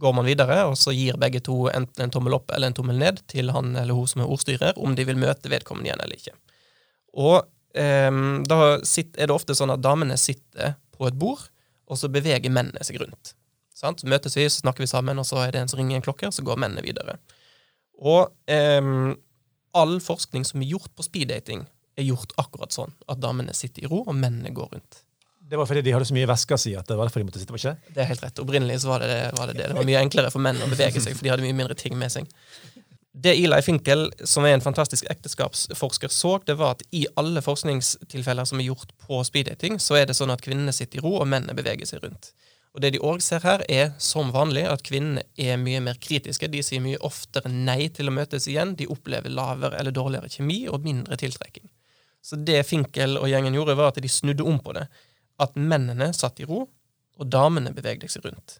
går 0.00 0.14
man 0.16 0.26
videre, 0.28 0.62
og 0.70 0.78
så 0.80 0.94
gir 0.96 1.18
begge 1.20 1.42
to 1.44 1.66
enten 1.68 2.06
en 2.06 2.12
tommel 2.12 2.36
opp 2.36 2.50
eller 2.54 2.72
en 2.72 2.76
tommel 2.76 2.96
ned 3.00 3.20
til 3.28 3.52
han 3.52 3.76
eller 3.76 3.96
hun 3.96 4.08
som 4.08 4.24
er 4.24 4.32
ordstyrer, 4.32 4.80
om 4.80 4.96
de 4.96 5.04
vil 5.04 5.20
møte 5.20 5.52
vedkommende 5.52 5.90
igjen 5.90 6.02
eller 6.04 6.16
ikke. 6.16 6.34
Og 7.16 7.44
eh, 7.78 8.10
da 8.48 8.60
sitt, 8.86 9.14
er 9.16 9.30
det 9.30 9.36
ofte 9.36 9.56
sånn 9.56 9.74
at 9.74 9.84
damene 9.84 10.18
sitter 10.20 10.76
på 10.96 11.08
et 11.08 11.18
bord, 11.18 11.44
og 11.86 12.00
så 12.00 12.10
beveger 12.10 12.52
mennene 12.52 12.82
seg 12.84 12.98
rundt. 13.02 13.36
Sant? 13.76 14.02
Møtes 14.08 14.36
vi, 14.38 14.46
så 14.48 14.64
snakker 14.64 14.82
vi 14.82 14.90
sammen, 14.90 15.20
og 15.20 15.28
så 15.28 15.42
er 15.44 15.52
det 15.54 15.62
en 15.62 15.70
som 15.70 15.80
ringer 15.80 15.98
en 15.98 16.04
klokke, 16.04 16.30
og 16.30 16.34
så 16.34 16.44
går 16.46 16.58
mennene 16.62 16.84
videre. 16.84 17.18
Og 18.00 18.32
um, 18.80 19.12
all 19.76 19.98
forskning 20.02 20.46
som 20.48 20.62
er 20.64 20.72
gjort 20.72 20.92
på 20.96 21.04
speeddating, 21.04 21.66
er 21.96 22.08
gjort 22.08 22.32
akkurat 22.40 22.74
sånn. 22.74 22.92
At 23.08 23.20
damene 23.22 23.54
sitter 23.56 23.84
i 23.84 23.90
ro, 23.90 24.02
og 24.04 24.16
mennene 24.16 24.52
går 24.56 24.72
rundt. 24.74 25.02
Det 25.46 25.58
var 25.60 25.68
fordi 25.68 25.84
de 25.86 25.92
hadde 25.94 26.08
så 26.08 26.14
mye 26.16 26.26
væsker, 26.26 26.58
si 26.58 26.72
at 26.74 26.88
det 26.88 26.96
var 26.98 27.06
derfor 27.06 27.22
de 27.22 27.28
måtte 27.28 27.40
sitte 27.40 27.54
på 27.54 27.60
ikke? 27.60 27.76
Det 27.94 28.02
er 28.02 28.08
helt 28.10 28.24
rett. 28.24 28.40
Opprinnelig 28.42 28.80
så 28.82 28.90
var 28.90 29.04
det, 29.04 29.18
var 29.36 29.52
det 29.52 29.60
det. 29.60 29.68
Det 29.70 29.78
var 29.78 29.86
mye 29.86 30.00
enklere 30.02 30.32
for 30.34 30.42
menn 30.42 30.58
å 30.58 30.70
bevege 30.72 31.02
seg, 31.02 31.14
for 31.14 31.22
de 31.22 31.30
hadde 31.30 31.46
mye 31.46 31.56
mindre 31.56 31.76
ting 31.78 31.94
med 32.00 32.12
seg. 32.12 32.26
Det 33.16 33.32
Eli 33.32 33.62
Finkel, 33.64 34.10
som 34.28 34.44
er 34.44 34.58
en 34.58 34.60
fantastisk 34.60 35.06
ekteskapsforsker, 35.08 36.12
så, 36.12 36.34
det 36.44 36.58
var 36.60 36.74
at 36.74 36.82
i 36.92 37.06
alle 37.16 37.40
forskningstilfeller 37.40 38.44
som 38.44 38.60
er 38.60 38.68
gjort 38.68 38.92
på 39.06 39.22
speeddating, 39.24 39.78
så 39.80 39.96
er 39.96 40.10
det 40.10 40.18
sånn 40.18 40.34
at 40.34 40.44
kvinnene 40.44 40.74
sitter 40.76 41.00
i 41.00 41.04
ro, 41.04 41.14
og 41.22 41.30
mennene 41.30 41.56
beveger 41.56 41.88
seg 41.88 42.04
rundt. 42.04 42.34
Og 42.76 42.82
det 42.84 42.90
de 42.92 43.00
òg 43.00 43.22
ser 43.24 43.40
her, 43.40 43.64
er 43.72 43.94
som 44.04 44.34
vanlig 44.34 44.66
at 44.68 44.84
kvinnene 44.84 45.24
er 45.40 45.56
mye 45.56 45.80
mer 45.80 45.96
kritiske. 45.96 46.50
De 46.52 46.60
sier 46.60 46.82
mye 46.84 47.00
oftere 47.08 47.48
nei 47.48 47.86
til 47.96 48.10
å 48.10 48.12
møtes 48.12 48.50
igjen. 48.52 48.74
De 48.76 48.88
opplever 48.92 49.32
lavere 49.32 49.80
eller 49.80 49.96
dårligere 49.96 50.28
kjemi 50.28 50.66
og 50.68 50.84
mindre 50.84 51.16
tiltrekking. 51.16 51.70
Så 52.20 52.36
det 52.36 52.66
Finkel 52.68 53.16
og 53.16 53.30
gjengen 53.32 53.56
gjorde, 53.56 53.78
var 53.80 53.94
at 53.94 54.02
de 54.02 54.12
snudde 54.12 54.44
om 54.44 54.60
på 54.60 54.76
det 54.76 54.84
at 55.40 55.56
mennene 55.56 56.10
satt 56.16 56.44
i 56.44 56.48
ro, 56.48 56.66
og 57.16 57.32
damene 57.32 57.72
bevegde 57.72 58.12
seg 58.12 58.28
rundt. 58.28 58.58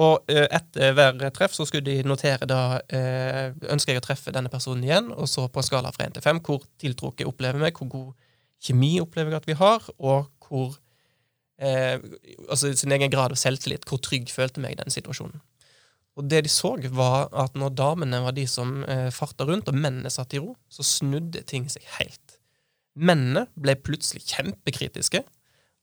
Og 0.00 0.30
eh, 0.32 0.46
etter 0.48 0.94
hver 0.96 1.32
treff 1.36 1.54
så 1.56 1.66
skulle 1.68 1.84
de 1.84 2.08
notere 2.08 2.48
da 2.48 2.80
eh, 2.88 3.50
ønsker 3.72 3.94
jeg 3.94 4.00
å 4.00 4.06
treffe 4.06 4.32
denne 4.32 4.52
personen 4.52 4.86
igjen, 4.86 5.10
og 5.12 5.28
så 5.28 5.46
på 5.48 5.60
en 5.60 5.66
skala 5.66 5.92
fra 5.92 6.06
1 6.08 6.16
til 6.16 6.24
5 6.24 6.42
hvor 6.46 6.64
tiltrukket 6.80 7.28
opplever 7.28 7.60
meg, 7.60 7.76
hvor 7.76 7.90
god 7.92 8.30
kjemi 8.64 8.94
opplever 9.02 9.34
jeg 9.34 9.42
at 9.42 9.50
vi 9.50 9.58
har, 9.60 9.90
og 9.98 10.30
hvor 10.46 10.78
eh, 11.60 11.98
Altså 12.48 12.72
sin 12.76 12.92
egen 12.96 13.12
grad 13.12 13.34
av 13.34 13.40
selvtillit, 13.40 13.84
hvor 13.88 14.00
trygg 14.02 14.32
følte 14.32 14.62
meg 14.64 14.76
i 14.76 14.80
den 14.80 14.94
situasjonen. 14.94 15.42
Og 16.18 16.26
det 16.28 16.42
de 16.44 16.52
så, 16.52 16.74
var 16.92 17.28
at 17.36 17.54
når 17.58 17.76
damene 17.78 18.22
var 18.24 18.34
de 18.36 18.46
som 18.50 18.80
eh, 18.84 19.08
farta 19.14 19.46
rundt, 19.48 19.68
og 19.70 19.76
mennene 19.76 20.10
satt 20.12 20.34
i 20.34 20.40
ro, 20.42 20.54
så 20.72 20.84
snudde 20.86 21.44
ting 21.48 21.68
seg 21.70 21.84
helt. 21.98 22.38
Mennene 22.98 23.46
ble 23.54 23.76
plutselig 23.78 24.24
kjempekritiske 24.32 25.22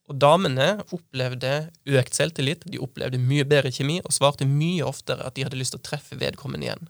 og 0.07 0.15
damene 0.21 0.77
opplevde 0.95 1.67
økt 1.99 2.15
selvtillit, 2.15 2.63
de 2.69 2.79
opplevde 2.79 3.19
mye 3.19 3.43
bedre 3.47 3.73
kjemi 3.75 3.99
og 4.05 4.13
svarte 4.15 4.47
mye 4.47 4.85
oftere 4.87 5.25
at 5.27 5.35
de 5.35 5.43
hadde 5.43 5.59
lyst 5.59 5.75
til 5.75 5.81
å 5.81 5.87
treffe 5.87 6.19
vedkommende 6.19 6.69
igjen. 6.69 6.87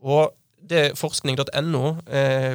Og 0.00 0.32
det 0.66 0.96
forskning.no 0.98 1.84
eh, 2.08 2.54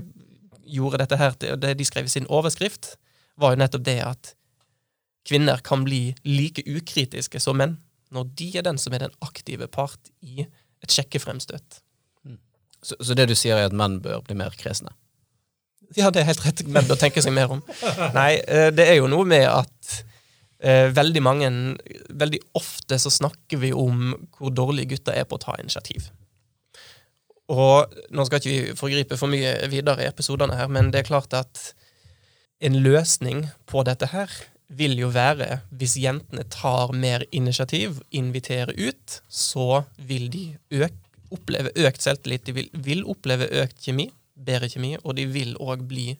gjorde 0.71 1.03
dette 1.03 1.19
her 1.21 1.37
til, 1.37 1.53
og 1.53 1.61
det 1.61 1.75
de 1.77 1.87
skrev 1.87 2.09
i 2.09 2.13
sin 2.13 2.29
overskrift, 2.33 2.95
var 3.39 3.53
jo 3.53 3.61
nettopp 3.61 3.85
det 3.85 3.99
at 4.05 4.33
kvinner 5.29 5.61
kan 5.63 5.85
bli 5.85 6.15
like 6.25 6.65
ukritiske 6.65 7.39
som 7.41 7.61
menn 7.61 7.77
når 8.11 8.33
de 8.39 8.49
er 8.59 8.65
den 8.65 8.81
som 8.81 8.93
er 8.93 9.05
den 9.05 9.13
aktive 9.23 9.69
part 9.71 10.11
i 10.25 10.47
et 10.81 10.91
sjekkefremstøt. 10.91 11.79
Så, 12.81 12.97
så 12.97 13.15
det 13.15 13.29
du 13.29 13.35
sier, 13.37 13.55
er 13.55 13.69
at 13.69 13.77
menn 13.77 13.99
bør 14.03 14.23
bli 14.25 14.35
mer 14.39 14.55
kresne? 14.57 14.91
Ja, 15.97 16.09
det 16.09 16.21
er 16.21 16.29
helt 16.29 16.43
rett. 16.45 16.63
Menn 16.71 16.87
bør 16.87 16.99
tenke 16.99 17.21
seg 17.23 17.33
mer 17.35 17.51
om. 17.51 17.61
Nei, 18.15 18.39
eh, 18.47 18.69
det 18.73 18.87
er 18.87 18.97
jo 19.01 19.09
noe 19.11 19.27
med 19.27 19.45
at 19.49 19.80
veldig 20.61 21.21
mange 21.25 21.47
Veldig 22.21 22.39
ofte 22.53 22.99
så 23.01 23.09
snakker 23.09 23.57
vi 23.63 23.71
om 23.73 24.11
hvor 24.37 24.53
dårlige 24.53 24.93
gutter 24.95 25.15
er 25.17 25.25
på 25.25 25.39
å 25.39 25.41
ta 25.41 25.55
initiativ. 25.57 26.11
Og 27.51 27.95
nå 28.13 28.25
skal 28.27 28.39
ikke 28.39 28.51
vi 28.51 28.75
forgripe 28.77 29.17
for 29.19 29.31
mye 29.31 29.55
videre 29.71 30.05
i 30.05 30.09
episodene 30.09 30.55
her, 30.59 30.69
men 30.71 30.91
det 30.93 31.01
er 31.01 31.09
klart 31.09 31.33
at 31.35 31.71
en 32.61 32.77
løsning 32.85 33.47
på 33.65 33.81
dette 33.87 34.11
her 34.13 34.31
vil 34.71 34.93
jo 35.01 35.09
være 35.11 35.63
hvis 35.75 35.97
jentene 35.99 36.45
tar 36.53 36.93
mer 36.95 37.25
initiativ, 37.35 37.99
inviterer 38.15 38.71
ut, 38.77 39.17
så 39.27 39.83
vil 39.97 40.29
de 40.31 40.45
øke, 40.77 40.95
oppleve 41.31 41.71
økt 41.87 42.03
selvtillit, 42.03 42.45
de 42.45 42.55
vil, 42.55 42.69
vil 42.85 43.05
oppleve 43.07 43.49
økt 43.63 43.81
kjemi 43.83 44.11
bedre 44.45 44.69
kjemi, 44.71 44.95
og 45.03 45.15
de 45.17 45.27
vil 45.31 45.55
òg 45.61 45.85
bli 45.89 46.15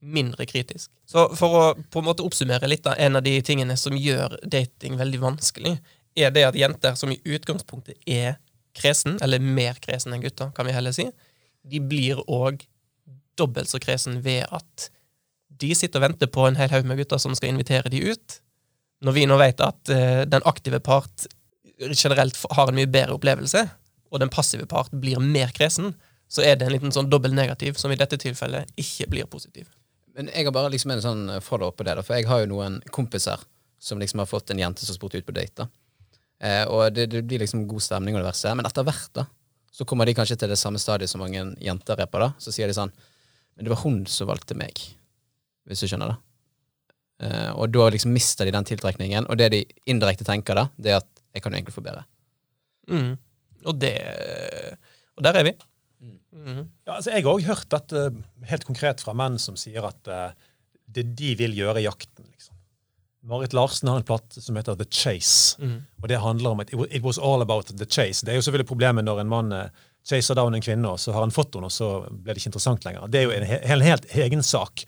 mindre 0.00 0.46
kritisk. 0.46 0.90
Så 1.06 1.24
for 1.36 1.56
å 1.58 1.62
på 1.90 2.00
en 2.00 2.06
måte 2.06 2.24
oppsummere 2.26 2.68
litt, 2.70 2.84
da, 2.86 2.94
en 2.94 3.18
av 3.18 3.24
de 3.26 3.34
tingene 3.42 3.76
som 3.80 3.96
gjør 3.98 4.38
dating 4.46 4.98
veldig 4.98 5.20
vanskelig, 5.22 5.78
er 6.18 6.34
det 6.34 6.44
at 6.48 6.58
jenter 6.58 6.94
som 6.98 7.12
i 7.12 7.20
utgangspunktet 7.24 7.98
er 8.06 8.38
kresen, 8.78 9.18
eller 9.24 9.42
mer 9.42 9.78
kresen 9.82 10.14
enn 10.14 10.22
gutter, 10.22 10.52
kan 10.54 10.66
vi 10.68 10.74
heller 10.74 10.94
si, 10.94 11.08
de 11.68 11.80
blir 11.82 12.20
òg 12.30 12.62
dobbelt 13.38 13.70
så 13.70 13.80
kresen 13.82 14.20
ved 14.24 14.46
at 14.54 14.88
de 15.58 15.72
sitter 15.74 16.00
og 16.00 16.06
venter 16.06 16.30
på 16.30 16.44
en 16.46 16.58
hel 16.58 16.70
haug 16.70 16.86
med 16.86 17.00
gutter 17.00 17.20
som 17.22 17.34
skal 17.34 17.52
invitere 17.52 17.90
de 17.90 18.02
ut. 18.12 18.38
Når 19.02 19.14
vi 19.14 19.26
nå 19.30 19.38
vet 19.40 19.62
at 19.62 19.90
uh, 19.90 20.22
den 20.26 20.46
aktive 20.46 20.80
part 20.82 21.26
generelt 21.78 22.38
har 22.54 22.70
en 22.70 22.78
mye 22.78 22.90
bedre 22.90 23.14
opplevelse, 23.18 23.64
og 24.08 24.22
den 24.22 24.32
passive 24.32 24.66
part 24.66 24.90
blir 24.94 25.20
mer 25.22 25.52
kresen, 25.54 25.92
så 26.28 26.44
er 26.44 26.58
det 26.58 26.66
en 26.66 26.74
liten 26.74 26.94
sånn 26.94 27.10
dobbel 27.10 27.34
negativ, 27.36 27.78
som 27.80 27.92
i 27.92 27.98
dette 27.98 28.18
tilfellet 28.20 28.70
ikke 28.80 29.08
blir 29.12 29.28
positiv. 29.30 29.68
Men 30.18 30.32
jeg 30.34 30.48
har 30.48 30.54
bare 30.54 30.70
liksom 30.74 30.90
en 30.90 31.02
sånn 31.02 31.26
follow-up 31.46 31.76
på 31.78 31.84
det, 31.86 31.94
da, 31.94 32.02
for 32.02 32.18
jeg 32.18 32.26
har 32.26 32.42
jo 32.42 32.50
noen 32.50 32.80
kompiser 32.90 33.38
som 33.78 34.00
liksom 34.02 34.18
har 34.18 34.26
fått 34.26 34.50
en 34.50 34.58
jente 34.58 34.82
som 34.82 34.96
spurte 34.96 35.20
ut 35.20 35.26
på 35.26 35.34
date. 35.36 35.62
da. 35.62 35.68
Eh, 36.42 36.64
og 36.66 36.90
det, 36.94 37.06
det, 37.12 37.22
blir 37.26 37.42
liksom 37.42 37.68
god 37.70 37.84
stemning 37.86 38.16
og 38.16 38.22
det 38.22 38.30
verste, 38.32 38.54
men 38.58 38.66
etter 38.66 38.86
hvert 38.86 39.12
da, 39.14 39.28
så 39.70 39.86
kommer 39.86 40.08
de 40.10 40.16
kanskje 40.18 40.38
til 40.40 40.50
det 40.50 40.58
samme 40.58 40.80
stadiet 40.82 41.10
som 41.10 41.22
mange 41.22 41.44
jenter 41.62 42.02
er 42.02 42.10
på. 42.10 42.18
da, 42.22 42.32
Så 42.42 42.54
sier 42.54 42.66
de 42.66 42.74
sånn 42.74 42.90
Men 43.54 43.66
det 43.66 43.72
var 43.72 43.82
hun 43.82 44.04
som 44.06 44.28
valgte 44.30 44.54
meg, 44.58 44.78
hvis 45.66 45.80
du 45.82 45.88
skjønner 45.90 46.12
det. 46.12 46.18
Eh, 47.26 47.50
og 47.54 47.70
da 47.74 47.88
liksom 47.90 48.12
mister 48.14 48.46
de 48.46 48.54
den 48.54 48.66
tiltrekningen, 48.66 49.26
og 49.26 49.38
det 49.38 49.50
de 49.54 49.64
indirekte 49.90 50.26
tenker 50.26 50.54
da, 50.54 50.68
det 50.78 50.94
er 50.94 51.00
at 51.00 51.08
jeg 51.34 51.42
kan 51.42 51.54
jo 51.54 51.58
egentlig 51.58 51.74
få 51.74 51.82
bedre. 51.82 52.04
Mm. 52.90 53.16
Og 53.66 53.74
det 53.78 53.96
Og 55.18 55.24
der 55.26 55.34
er 55.38 55.46
vi. 55.46 55.58
Ja, 56.86 56.98
altså 56.98 57.10
jeg 57.10 57.24
har 57.24 57.32
òg 57.32 57.46
hørt 57.48 57.68
dette 57.72 58.04
helt 58.50 58.66
konkret 58.68 59.02
fra 59.04 59.14
menn 59.18 59.38
som 59.42 59.56
sier 59.58 59.86
at 59.88 60.10
uh, 60.10 60.30
det 60.86 61.08
de 61.18 61.34
vil 61.38 61.56
gjøre 61.58 61.82
i 61.82 61.86
jakten. 61.88 62.24
liksom. 62.30 62.54
Marit 63.28 63.52
Larsen 63.52 63.90
har 63.90 64.00
en 64.00 64.06
plate 64.06 64.40
som 64.40 64.56
heter 64.56 64.78
The 64.78 64.86
Chase. 64.88 65.58
Mm. 65.60 65.82
Og 66.02 66.08
det 66.08 66.20
handler 66.22 66.54
om 66.54 66.62
at 66.64 66.72
it 66.72 67.02
was 67.02 67.18
all 67.18 67.42
about 67.42 67.72
the 67.74 67.86
chase. 67.86 68.24
Det 68.24 68.32
er 68.32 68.38
jo 68.38 68.46
selvfølgelig 68.46 68.70
problemet 68.70 69.04
når 69.04 69.20
en 69.20 69.32
mann 69.32 69.52
uh, 69.52 69.68
chaser 70.08 70.38
down 70.38 70.54
en 70.54 70.64
kvinne, 70.64 70.88
og 70.88 71.00
så 71.02 71.12
har 71.12 71.26
han 71.26 71.34
fått 71.34 71.58
henne, 71.58 71.68
og 71.68 71.74
så 71.74 71.90
blir 72.08 72.32
det 72.32 72.42
ikke 72.42 72.52
interessant 72.54 72.86
lenger. 72.86 73.10
Det 73.10 73.20
er 73.20 73.26
jo 73.26 73.34
en, 73.34 73.46
he 73.48 73.60
en 73.74 73.84
helt 73.84 74.08
egen 74.16 74.44
sak. 74.46 74.86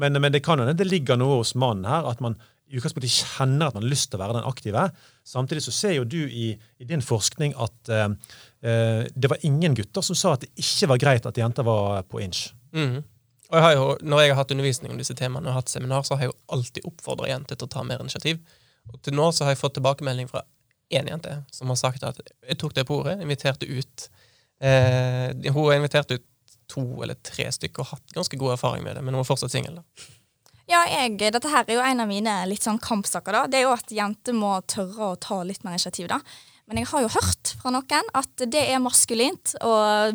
Men, 0.00 0.16
men 0.20 0.32
det 0.32 0.44
kan 0.46 0.62
hende 0.62 0.76
det 0.78 0.88
ligger 0.88 1.18
noe 1.20 1.42
hos 1.42 1.54
mannen 1.58 1.86
her, 1.88 2.06
at 2.08 2.22
man 2.24 2.38
i 2.70 2.78
utgangspunktet 2.78 3.12
kjenner 3.12 3.68
at 3.68 3.76
man 3.76 3.84
har 3.84 3.92
lyst 3.92 4.10
til 4.10 4.18
å 4.18 4.24
være 4.24 4.38
den 4.38 4.48
aktive. 4.48 4.86
Samtidig 5.24 5.62
så 5.64 5.72
ser 5.72 5.94
jo 5.96 6.04
du 6.04 6.20
i, 6.28 6.50
i 6.78 6.84
din 6.88 7.02
forskning 7.02 7.54
at 7.56 7.92
uh, 7.92 8.10
Eh, 8.64 9.06
det 9.14 9.28
var 9.28 9.38
ingen 9.40 9.74
gutter 9.74 10.00
som 10.00 10.16
sa 10.16 10.32
at 10.34 10.46
det 10.46 10.48
ikke 10.56 10.88
var 10.94 11.00
greit 11.02 11.26
at 11.28 11.36
jenter 11.36 11.66
var 11.66 12.00
på 12.08 12.22
inch. 12.24 12.46
Mm. 12.72 13.02
Og 13.50 13.58
jeg 13.60 13.76
jo, 13.76 13.88
Når 14.00 14.20
jeg 14.20 14.30
har 14.30 14.38
hatt 14.40 14.52
undervisning 14.54 14.92
om 14.92 14.98
disse 14.98 15.14
temaene 15.14 15.50
og 15.50 15.58
hatt 15.58 15.68
seminar, 15.68 16.02
så 16.02 16.16
har 16.16 16.24
jeg 16.24 16.32
jo 16.32 16.38
alltid 16.56 16.86
oppfordra 16.88 17.28
jenter 17.28 17.60
til 17.60 17.68
å 17.68 17.74
ta 17.74 17.82
mer 17.84 18.00
initiativ. 18.00 18.40
Og 18.88 19.02
til 19.04 19.16
nå 19.16 19.28
så 19.32 19.44
har 19.44 19.52
jeg 19.52 19.60
fått 19.60 19.76
tilbakemelding 19.76 20.30
fra 20.32 20.46
én 20.92 21.08
jente 21.08 21.36
som 21.52 21.68
har 21.68 21.76
sagt 21.80 22.04
at 22.08 22.20
jeg 22.24 22.56
tok 22.60 22.74
det 22.76 22.86
på 22.88 23.02
ordet, 23.02 23.18
inviterte 23.20 23.68
ut 23.68 24.08
eh, 24.60 25.28
Hun 25.50 25.64
har 25.68 25.76
invitert 25.76 26.16
ut 26.16 26.24
to 26.68 26.84
eller 27.04 27.20
tre 27.20 27.50
stykker 27.52 27.84
og 27.84 27.92
hatt 27.92 28.16
ganske 28.16 28.36
god 28.40 28.56
erfaring 28.56 28.84
med 28.84 28.96
det, 28.96 29.04
men 29.04 29.12
hun 29.12 29.20
er 29.20 29.28
fortsatt 29.28 29.52
singel. 29.52 29.82
Ja, 30.70 30.80
jeg, 30.88 31.18
dette 31.20 31.50
her 31.52 31.66
er 31.68 31.76
jo 31.76 31.84
en 31.84 32.00
av 32.00 32.08
mine 32.08 32.34
litt 32.48 32.64
sånn 32.64 32.80
kampsaker. 32.80 33.36
da. 33.36 33.46
Det 33.50 33.60
er 33.60 33.66
jo 33.66 33.74
at 33.76 33.90
jenter 33.92 34.36
må 34.36 34.56
tørre 34.70 35.10
å 35.12 35.18
ta 35.20 35.42
litt 35.44 35.64
mer 35.64 35.76
initiativ. 35.76 36.08
da. 36.08 36.20
Men 36.66 36.80
jeg 36.80 36.88
har 36.88 37.04
jo 37.04 37.12
hørt 37.12 37.52
fra 37.60 37.72
noen 37.74 38.08
at 38.16 38.46
det 38.48 38.62
er 38.72 38.80
maskulint 38.80 39.56
å 39.60 39.74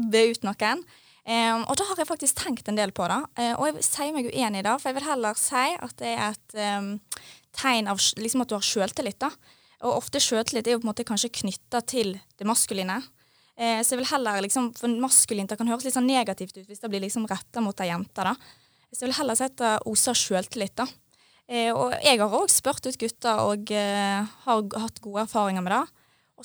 be 0.09 0.31
ut 0.31 0.47
noen. 0.47 0.81
Um, 1.29 1.61
og 1.69 1.75
da 1.77 1.85
har 1.85 1.99
jeg 1.99 2.09
faktisk 2.09 2.39
tenkt 2.41 2.69
en 2.71 2.79
del 2.79 2.89
på 2.95 3.05
det. 3.05 3.19
Uh, 3.37 3.53
og 3.59 3.67
jeg 3.67 3.85
sier 3.85 4.15
meg 4.15 4.31
uenig 4.31 4.63
i 4.63 4.65
det, 4.65 4.73
for 4.81 4.89
jeg 4.89 4.97
vil 4.97 5.09
heller 5.11 5.37
si 5.37 5.65
at 5.77 5.93
det 6.01 6.13
er 6.15 6.31
et 6.31 6.55
um, 6.79 6.87
tegn 7.53 7.91
av 7.91 8.01
liksom 8.17 8.41
at 8.41 8.49
du 8.49 8.55
har 8.57 8.65
sjøltillit. 8.65 9.19
da. 9.21 9.29
Og 9.85 9.99
ofte 9.99 10.21
sjøltillit 10.23 10.65
er 10.65 10.73
jo 10.73 10.81
på 10.81 10.87
en 10.87 10.89
måte 10.89 11.05
kanskje 11.05 11.29
knytta 11.43 11.83
til 11.85 12.15
det 12.17 12.47
maskuline. 12.49 12.97
Uh, 13.53 13.77
så 13.83 13.93
jeg 13.93 14.01
vil 14.01 14.09
heller 14.09 14.41
liksom, 14.41 14.71
For 14.79 14.89
maskulint 15.03 15.53
kan 15.53 15.69
høres 15.69 15.85
litt 15.85 15.97
sånn 15.99 16.09
negativt 16.09 16.57
ut 16.57 16.65
hvis 16.65 16.81
det 16.81 16.89
blir 16.89 17.05
liksom 17.05 17.29
retta 17.29 17.61
mot 17.61 17.85
ei 17.85 17.91
jente. 17.91 18.25
da. 18.25 18.33
Så 18.93 19.05
jeg 19.05 19.09
vil 19.11 19.17
heller 19.19 19.35
det 19.35 19.73
oser 19.85 20.13
sjøltillit. 20.17 20.75
da. 20.75 20.85
Eh, 21.49 21.71
og 21.73 21.93
jeg 22.03 22.19
har 22.19 22.29
òg 22.29 22.49
spurt 22.49 22.85
ut 22.85 22.97
gutter 22.97 23.39
og 23.41 23.71
eh, 23.71 24.25
har 24.45 24.63
hatt 24.81 25.01
gode 25.01 25.23
erfaringer 25.25 25.61
med 25.65 25.71
det. 25.73 25.83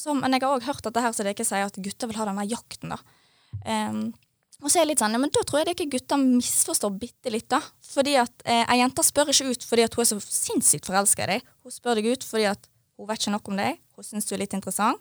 Så- 0.00 0.14
men 0.14 0.32
jeg 0.32 0.42
har 0.42 0.58
òg 0.58 0.62
hørt 0.64 0.86
at 0.86 0.92
det 0.92 1.02
her 1.02 1.12
som 1.12 1.24
dere 1.24 1.44
sier, 1.44 1.64
at 1.66 1.76
gutter 1.76 2.06
vil 2.08 2.16
ha 2.16 2.24
denne 2.24 2.48
jakten. 2.48 2.88
da. 2.90 2.98
Em, 3.64 4.12
og 4.62 4.68
så 4.70 4.76
er 4.78 4.80
jeg 4.84 4.88
litt 4.88 4.98
sånn, 4.98 5.12
ja, 5.12 5.18
men 5.18 5.30
Da 5.30 5.40
tror 5.42 5.64
jeg 5.64 5.76
dere 5.76 5.90
gutter 5.90 6.16
misforstår 6.16 6.98
bitte 6.98 7.30
litt. 7.30 7.48
da. 7.48 7.60
Fordi 7.82 8.16
at 8.20 8.32
eh, 8.44 8.64
Ei 8.68 8.78
jente 8.80 9.02
spør 9.04 9.28
ikke 9.28 9.50
ut 9.50 9.62
fordi 9.64 9.84
at 9.84 9.94
hun 9.94 10.02
er 10.02 10.08
så 10.08 10.20
sinnssykt 10.20 10.86
forelska 10.86 11.22
i 11.24 11.26
deg. 11.26 11.42
Hun 11.62 11.72
spør 11.72 11.94
deg 11.96 12.06
ut 12.12 12.24
fordi 12.24 12.44
at 12.50 12.68
hun 12.98 13.06
vet 13.06 13.18
ikke 13.20 13.32
nok 13.32 13.48
om 13.48 13.56
deg. 13.56 13.78
Hun 13.94 14.04
syns 14.04 14.26
du 14.26 14.34
er 14.34 14.38
litt 14.38 14.52
interessant. 14.54 15.00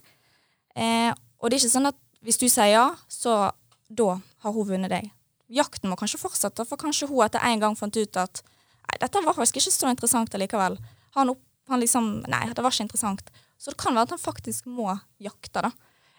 Eh, 0.76 1.14
og 1.40 1.50
det 1.50 1.58
er 1.58 1.68
ikke 1.68 1.76
sånn 1.80 1.88
at 1.88 1.96
hvis 2.24 2.38
du 2.40 2.48
sier 2.50 2.72
ja, 2.72 2.96
så 3.10 3.52
da 3.90 4.22
har 4.44 4.52
hun 4.54 4.68
vunnet 4.68 4.90
deg. 4.90 5.12
Jakten 5.54 5.92
må 5.92 5.98
kanskje 6.00 6.22
fortsette, 6.22 6.66
for 6.68 6.82
kanskje 6.82 7.10
hun 7.12 7.24
etter 7.26 7.44
en 7.46 7.62
gang 7.62 7.78
fant 7.78 7.96
ut 7.96 8.20
at 8.20 8.44
nei, 8.44 9.00
dette 9.02 9.24
var 9.26 9.38
faktisk 9.38 9.62
ikke 9.62 9.76
så 9.76 9.92
interessant 9.94 10.36
allikevel. 10.36 10.78
Han, 11.18 11.34
opp, 11.36 11.42
han 11.70 11.82
liksom 11.84 12.12
Nei, 12.32 12.46
det 12.50 12.64
var 12.64 12.74
ikke 12.74 12.88
interessant. 12.88 13.34
Så 13.62 13.72
det 13.72 13.80
kan 13.80 13.96
være 13.96 14.10
at 14.10 14.16
han 14.16 14.22
faktisk 14.22 14.68
må 14.68 14.92
jakte, 15.24 15.64
da. 15.64 15.72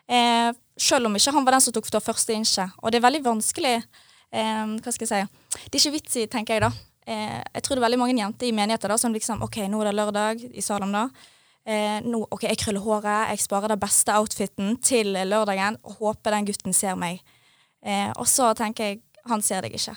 Eh, 0.07 0.51
selv 0.81 1.09
om 1.09 1.17
ikke 1.17 1.33
han 1.33 1.47
var 1.47 1.57
den 1.57 1.65
som 1.65 1.75
tok 1.75 1.91
det 1.93 2.03
første 2.05 2.35
innsjet. 2.37 2.73
Og 2.83 2.93
det 2.93 3.01
er 3.01 3.07
veldig 3.07 3.23
vanskelig 3.25 3.77
eh, 3.79 4.65
Hva 4.85 4.93
skal 4.93 5.07
jeg 5.07 5.13
si 5.13 5.63
Det 5.65 5.79
er 5.79 5.81
ikke 5.81 5.95
vits 5.97 6.19
i, 6.21 6.27
tenker 6.31 6.59
jeg, 6.59 6.65
da. 6.67 6.73
Eh, 7.07 7.41
jeg 7.41 7.65
tror 7.65 7.77
det 7.77 7.83
er 7.83 7.87
veldig 7.89 8.01
mange 8.01 8.17
jenter 8.19 8.49
i 8.49 8.57
menigheter 8.57 8.93
da, 8.93 8.99
som 9.01 9.15
liksom 9.17 9.45
OK, 9.45 9.63
nå 9.69 9.81
er 9.81 9.91
det 9.91 9.97
lørdag 9.99 10.45
i 10.53 10.65
Salem, 10.65 10.93
da. 10.95 11.09
Eh, 11.65 11.99
nå, 12.05 12.21
ok, 12.29 12.45
Jeg 12.51 12.61
krøller 12.61 12.85
håret, 12.85 13.31
jeg 13.33 13.45
sparer 13.45 13.73
den 13.73 13.81
beste 13.81 14.13
outfiten 14.13 14.77
til 14.85 15.17
lørdagen 15.17 15.81
og 15.83 15.97
håper 16.01 16.37
den 16.37 16.49
gutten 16.51 16.77
ser 16.77 16.97
meg. 17.01 17.25
Eh, 17.85 18.11
og 18.17 18.29
så 18.29 18.51
tenker 18.57 18.91
jeg 18.91 19.03
han 19.31 19.43
ser 19.45 19.65
deg 19.67 19.77
ikke. 19.79 19.95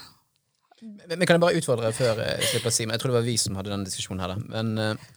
Men, 0.81 1.15
men 1.15 1.25
kan 1.25 1.37
jeg 1.37 1.43
bare 1.43 1.59
utfordre 1.59 1.93
før 1.95 2.21
jeg 2.21 2.49
slipper 2.51 2.71
å 2.71 2.75
si 2.75 2.85
meg? 2.85 2.97
Jeg 2.97 3.03
tror 3.03 3.13
det 3.13 3.19
var 3.19 3.25
vi 3.27 3.37
som 3.41 3.57
hadde 3.57 3.73
denne 3.73 3.87
diskusjonen 3.87 4.23
her, 4.23 4.35
da. 4.35 4.49
Men 4.53 4.97
uh, 4.97 5.07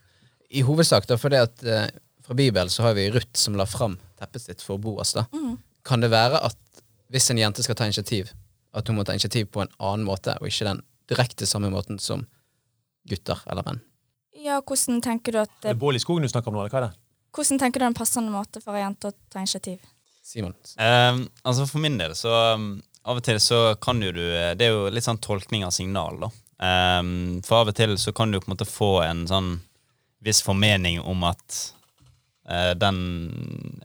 i 0.49 0.63
hovedsak, 0.65 1.05
da, 1.09 1.19
fordi 1.21 1.41
at 1.41 1.65
uh, 1.67 1.85
fra 2.25 2.37
Bibelen 2.37 2.71
så 2.73 2.87
har 2.87 2.95
vi 2.97 3.09
Ruth 3.13 3.37
som 3.37 3.57
la 3.59 3.67
fram 3.69 3.99
teppet 4.19 4.45
sitt 4.47 4.65
for 4.65 4.81
Boas, 4.81 5.13
da. 5.17 5.27
Kan 5.87 6.03
det 6.03 6.11
være 6.13 6.41
at 6.49 6.57
hvis 7.11 7.29
en 7.33 7.41
jente 7.41 7.63
skal 7.65 7.77
ta 7.77 7.87
initiativ, 7.89 8.31
at 8.73 8.87
hun 8.87 8.97
må 8.97 9.05
ta 9.05 9.13
initiativ 9.15 9.49
på 9.51 9.63
en 9.63 9.71
annen 9.83 10.07
måte, 10.07 10.33
og 10.39 10.49
ikke 10.49 10.69
den 10.69 10.81
direkte 11.11 11.47
samme 11.49 11.71
måten 11.73 11.99
som 11.99 12.25
gutter 13.09 13.41
eller 13.51 13.65
menn? 13.67 13.81
Ja, 14.41 14.61
hvordan 14.63 15.01
tenker 15.03 15.35
du 15.35 15.41
at 15.43 15.51
Det 15.59 15.67
det, 15.67 15.73
er 15.75 15.81
Bål 15.81 15.99
i 15.99 16.01
skogen 16.01 16.23
du 16.25 16.31
snakker 16.31 16.49
om 16.49 16.57
nå, 16.57 16.63
eller 16.63 16.73
hva 16.73 16.81
er 16.81 16.87
det? 16.89 16.97
hvordan 17.35 17.59
tenker 17.59 17.79
du 17.79 17.83
det 17.83 17.87
er 17.87 17.93
en 17.93 17.97
passende 17.97 18.31
måte 18.33 18.61
for 18.63 18.75
ei 18.75 18.83
jente 18.83 19.11
å 19.11 19.15
ta 19.31 19.41
initiativ? 19.41 19.83
Simon? 20.21 20.53
Um, 20.77 21.23
altså 21.47 21.65
For 21.69 21.81
min 21.83 21.97
del 21.99 22.13
så 22.17 22.31
um, 22.55 22.73
Av 23.01 23.17
og 23.17 23.25
til 23.25 23.39
så 23.41 23.59
kan 23.81 24.01
jo 24.03 24.11
du 24.13 24.23
Det 24.57 24.67
er 24.67 24.75
jo 24.75 24.89
litt 24.93 25.05
sånn 25.07 25.21
tolkning 25.21 25.65
av 25.65 25.73
signal, 25.75 26.19
da. 26.21 26.31
Um, 26.61 27.41
for 27.41 27.63
av 27.63 27.71
og 27.71 27.77
til 27.77 27.95
så 27.97 28.13
kan 28.13 28.29
du 28.29 28.37
på 28.37 28.45
en 28.45 28.53
måte 28.53 28.69
få 28.69 28.99
en 29.01 29.23
sånn 29.29 29.55
viss 30.21 30.43
formening 30.45 30.99
om 31.01 31.23
at 31.25 31.55
uh, 32.45 32.77
den 32.77 32.99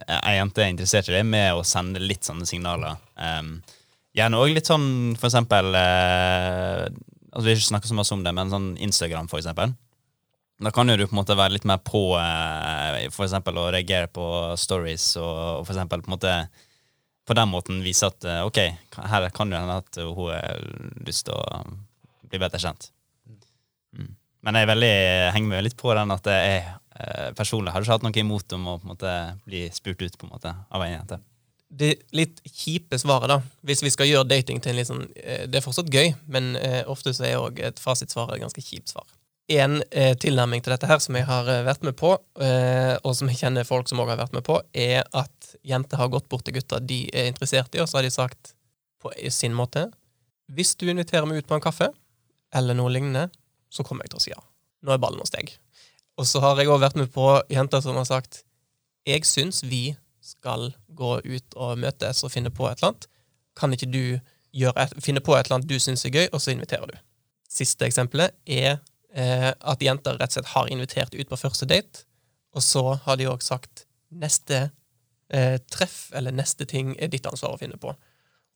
ei 0.05 0.35
jente 0.37 0.61
er 0.61 0.69
interessert 0.69 1.09
i 1.09 1.15
deg, 1.15 1.25
med 1.25 1.57
å 1.57 1.65
sende 1.65 2.03
litt 2.03 2.27
sånne 2.27 2.45
signaler. 2.45 2.99
Um, 3.17 3.55
gjerne 4.13 4.43
òg 4.43 4.53
litt 4.53 4.69
sånn 4.69 5.17
for 5.17 5.31
eksempel 5.31 5.73
uh, 5.73 6.85
Altså 7.27 7.43
Vi 7.43 7.51
har 7.51 7.59
ikke 7.59 7.67
snakket 7.67 7.89
så 7.89 7.95
mye 7.97 8.13
om 8.15 8.21
det, 8.25 8.31
men 8.33 8.49
sånn 8.53 8.69
Instagram, 8.81 9.27
for 9.29 9.37
eksempel. 9.37 9.73
Da 10.63 10.71
kan 10.73 10.89
jo 10.89 10.95
du 10.97 11.03
på 11.05 11.13
en 11.13 11.19
måte 11.19 11.35
være 11.37 11.53
litt 11.53 11.67
mer 11.69 11.81
på 11.85 11.99
uh, 12.17 13.01
for 13.13 13.25
eksempel 13.27 13.57
å 13.61 13.67
reagere 13.73 14.09
på 14.09 14.25
stories 14.57 15.11
og, 15.19 15.33
og 15.59 15.67
for 15.67 15.75
eksempel 15.75 16.05
på 16.05 16.09
en 16.09 16.15
måte 16.15 16.37
på 17.27 17.35
den 17.35 17.51
måten 17.51 17.83
vise 17.83 18.07
at 18.07 18.23
eh, 18.27 18.43
ok, 18.47 18.59
her 19.11 19.29
kan 19.35 19.51
det 19.51 19.59
hende 19.59 19.79
at 19.81 19.99
hun 19.99 20.31
har 20.31 20.61
lyst 21.07 21.27
til 21.27 21.35
å 21.35 21.63
bli 22.27 22.39
bedre 22.39 22.59
kjent. 22.61 22.89
Mm. 23.95 24.13
Men 24.47 24.59
jeg 24.59 24.69
veldig, 24.69 24.97
henger 25.35 25.51
meg 25.51 25.65
litt 25.65 25.79
på 25.79 25.91
den 25.97 26.13
at 26.15 26.29
jeg 26.31 26.61
eh, 26.63 27.31
personlig 27.37 27.73
har 27.73 27.83
ikke 27.83 27.97
hatt 27.97 28.05
noe 28.05 28.21
imot 28.21 28.55
om 28.57 28.69
å 28.73 28.77
måte 28.93 29.15
bli 29.47 29.65
spurt 29.75 30.03
ut 30.03 30.15
på 30.19 30.27
en 30.27 30.35
måte 30.37 30.53
av 30.53 30.85
en 30.85 30.93
jente. 30.93 31.19
det 31.67 31.97
litt 32.15 32.39
kjipe 32.47 32.95
svaret, 32.99 33.27
da, 33.27 33.41
hvis 33.67 33.83
vi 33.83 33.91
skal 33.91 34.07
gjøre 34.07 34.29
dating 34.29 34.61
til 34.63 34.71
en 34.71 34.79
litt 34.79 34.87
sånn 34.87 35.03
eh, 35.19 35.43
Det 35.51 35.59
er 35.59 35.65
fortsatt 35.65 35.91
gøy, 35.91 36.13
men 36.31 36.55
eh, 36.55 36.83
ofte 36.87 37.11
så 37.15 37.27
er 37.27 37.41
òg 37.41 37.59
et 37.59 37.81
fasitsvar 37.83 38.31
et 38.31 38.43
ganske 38.45 38.63
kjipt 38.63 38.93
svar. 38.95 39.07
En 39.47 39.79
eh, 39.95 40.11
tilnærming 40.19 40.59
til 40.63 40.73
dette 40.73 40.87
her 40.89 40.99
som 40.99 41.15
jeg 41.15 41.23
har 41.27 41.47
eh, 41.47 41.63
vært 41.63 41.85
med 41.87 41.95
på, 41.95 42.09
eh, 42.43 42.97
og 42.99 43.13
som 43.15 43.29
jeg 43.31 43.39
kjenner 43.39 43.67
folk 43.67 43.87
som 43.87 44.01
òg 44.03 44.11
har 44.11 44.19
vært 44.19 44.35
med 44.35 44.43
på, 44.43 44.57
er 44.75 45.07
at 45.15 45.53
jenter 45.63 46.01
har 46.01 46.11
gått 46.11 46.27
bort 46.27 46.43
til 46.43 46.57
gutter 46.57 46.83
de 46.83 47.05
er 47.15 47.29
interessert 47.31 47.75
i, 47.75 47.79
og 47.79 47.87
så 47.87 48.01
har 48.01 48.07
de 48.07 48.11
sagt 48.11 48.51
på 48.99 49.13
sin 49.31 49.55
måte 49.55 49.85
Hvis 50.51 50.75
du 50.75 50.87
inviterer 50.89 51.27
meg 51.27 51.39
ut 51.39 51.47
på 51.47 51.55
en 51.55 51.63
kaffe, 51.63 51.87
eller 52.55 52.75
noe 52.75 52.91
lignende, 52.91 53.29
så 53.71 53.83
kommer 53.83 54.03
jeg 54.03 54.13
til 54.13 54.19
å 54.19 54.25
si 54.25 54.31
ja. 54.31 54.43
Nå 54.83 54.93
er 54.93 55.01
ballen 55.01 55.19
hos 55.19 55.31
deg. 55.31 55.51
Og 56.17 56.27
så 56.27 56.41
har 56.43 56.59
jeg 56.59 56.71
òg 56.71 56.81
vært 56.81 56.99
med 56.99 57.11
på 57.13 57.29
jenter 57.51 57.83
som 57.83 57.97
har 57.99 58.07
sagt 58.07 58.43
Jeg 59.07 59.25
syns 59.27 59.61
vi 59.63 59.95
skal 60.23 60.73
gå 60.87 61.17
ut 61.23 61.55
og 61.55 61.79
møtes 61.79 62.23
og 62.23 62.31
finne 62.33 62.51
på 62.51 62.67
et 62.67 62.79
eller 62.79 62.91
annet. 62.91 63.07
Kan 63.55 63.75
ikke 63.75 63.87
du 63.91 64.03
et, 64.17 64.95
finne 65.03 65.23
på 65.23 65.35
et 65.35 65.45
eller 65.45 65.59
annet 65.59 65.69
du 65.69 65.77
syns 65.79 66.03
er 66.05 66.15
gøy, 66.15 66.27
og 66.31 66.41
så 66.43 66.51
inviterer 66.51 66.89
du? 66.89 66.97
Siste 67.47 67.87
eksempelet 67.87 68.35
er 68.43 68.81
eh, 69.17 69.51
at 69.51 69.83
jenter 69.83 70.17
rett 70.19 70.31
og 70.31 70.39
slett 70.39 70.53
har 70.53 70.71
invitert 70.73 71.15
ut 71.17 71.29
på 71.29 71.39
første 71.39 71.67
date, 71.69 72.05
og 72.55 72.63
så 72.63 72.83
har 73.05 73.19
de 73.19 73.29
òg 73.29 73.43
sagt 73.45 73.85
neste 74.13 74.69
eh, 75.33 75.57
treff 75.71 76.07
eller 76.15 76.35
neste 76.35 76.67
ting 76.69 76.95
er 76.97 77.11
ditt 77.11 77.27
ansvar 77.29 77.55
å 77.55 77.61
finne 77.61 77.79
på. 77.81 77.93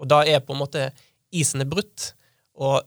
Og 0.01 0.09
da 0.09 0.23
er 0.25 0.41
på 0.45 0.55
en 0.55 0.61
måte 0.63 0.89
isen 1.35 1.63
er 1.63 1.69
brutt, 1.69 2.13
og 2.57 2.81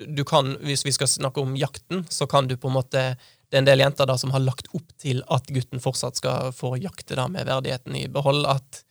du 0.00 0.22
kan, 0.24 0.54
hvis 0.64 0.84
vi 0.86 0.92
skal 0.94 1.10
snakke 1.10 1.42
om 1.42 1.56
jakten, 1.58 2.04
så 2.08 2.26
kan 2.30 2.48
du 2.48 2.56
på 2.56 2.70
en 2.70 2.78
måte 2.78 3.02
Det 3.50 3.58
er 3.58 3.64
en 3.64 3.66
del 3.66 3.80
jenter 3.82 4.06
da 4.06 4.14
som 4.14 4.30
har 4.30 4.38
lagt 4.44 4.68
opp 4.78 4.92
til 5.02 5.24
at 5.26 5.48
gutten 5.50 5.80
fortsatt 5.82 6.20
skal 6.20 6.52
få 6.54 6.76
jakte 6.78 7.16
da 7.18 7.24
med 7.26 7.48
verdigheten 7.48 7.96
i 7.98 8.04
behold. 8.06 8.44
At 8.46 8.84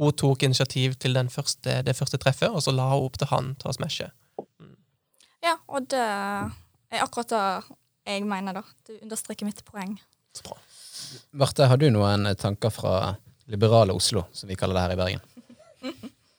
hun 0.00 0.14
tok 0.16 0.42
initiativ 0.42 0.94
til 0.96 1.18
første, 1.28 1.82
det 1.84 1.96
første 1.96 2.16
treffet, 2.16 2.48
og 2.48 2.64
så 2.64 2.72
la 2.72 2.88
hun 2.94 3.04
opp 3.04 3.18
til 3.20 3.28
han 3.28 3.52
til 3.60 3.68
å 3.68 3.74
smashe. 3.76 4.08
Ja, 5.44 5.58
og 5.68 5.90
det 5.92 6.00
er 6.92 7.04
akkurat 7.04 7.32
det 7.32 7.44
jeg 8.06 8.26
mener, 8.28 8.60
da. 8.60 8.62
Du 8.86 8.94
understreker 9.00 9.48
mitt 9.48 9.62
poeng. 9.66 9.96
Så 10.36 10.46
bra. 10.46 10.58
Marte, 11.40 11.66
har 11.70 11.80
du 11.80 11.88
noen 11.90 12.28
tanker 12.38 12.70
fra 12.74 13.16
liberale 13.50 13.94
Oslo, 13.94 14.26
som 14.32 14.50
vi 14.50 14.58
kaller 14.58 14.78
det 14.78 14.84
her 14.84 14.94
i 14.94 15.00
Bergen? 15.00 15.24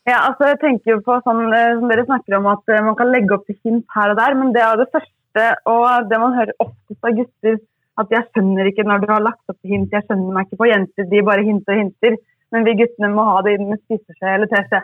Ja, 0.08 0.22
altså 0.30 0.48
jeg 0.48 0.60
tenker 0.62 0.94
jo 0.94 1.02
på 1.04 1.18
sånn 1.26 1.50
eh, 1.52 1.74
som 1.76 1.90
dere 1.92 2.06
snakker 2.08 2.38
om 2.38 2.46
at 2.48 2.72
eh, 2.72 2.84
man 2.84 2.96
kan 3.00 3.10
legge 3.12 3.36
opp 3.36 3.48
til 3.48 3.58
hint 3.68 3.88
her 3.96 4.14
og 4.14 4.20
der, 4.20 4.38
men 4.40 4.54
det 4.56 4.64
er 4.64 4.80
det 4.80 4.92
første 4.94 5.48
og 5.70 6.08
det 6.10 6.20
man 6.22 6.36
hører 6.38 6.56
oftest 6.64 7.08
av 7.08 7.18
gutter, 7.18 7.58
at 8.02 8.14
jeg 8.14 8.28
skjønner 8.30 8.70
ikke 8.70 8.86
når 8.88 9.04
du 9.04 9.12
har 9.12 9.26
lagt 9.26 9.52
opp 9.52 9.58
til 9.60 9.74
hint, 9.76 9.92
jeg 9.94 10.06
skjønner 10.06 10.38
meg 10.38 10.48
ikke 10.48 10.62
på 10.62 10.70
jenter, 10.70 11.10
de 11.12 11.24
bare 11.28 11.46
hinter 11.46 11.76
og 11.76 11.82
hinter, 11.82 12.16
men 12.56 12.68
vi 12.68 12.78
guttene 12.80 13.12
må 13.14 13.26
ha 13.28 13.42
det 13.46 13.58
inn 13.58 13.68
med 13.68 13.82
spiseskje 13.84 14.34
eller 14.38 14.50
teskje. 14.52 14.82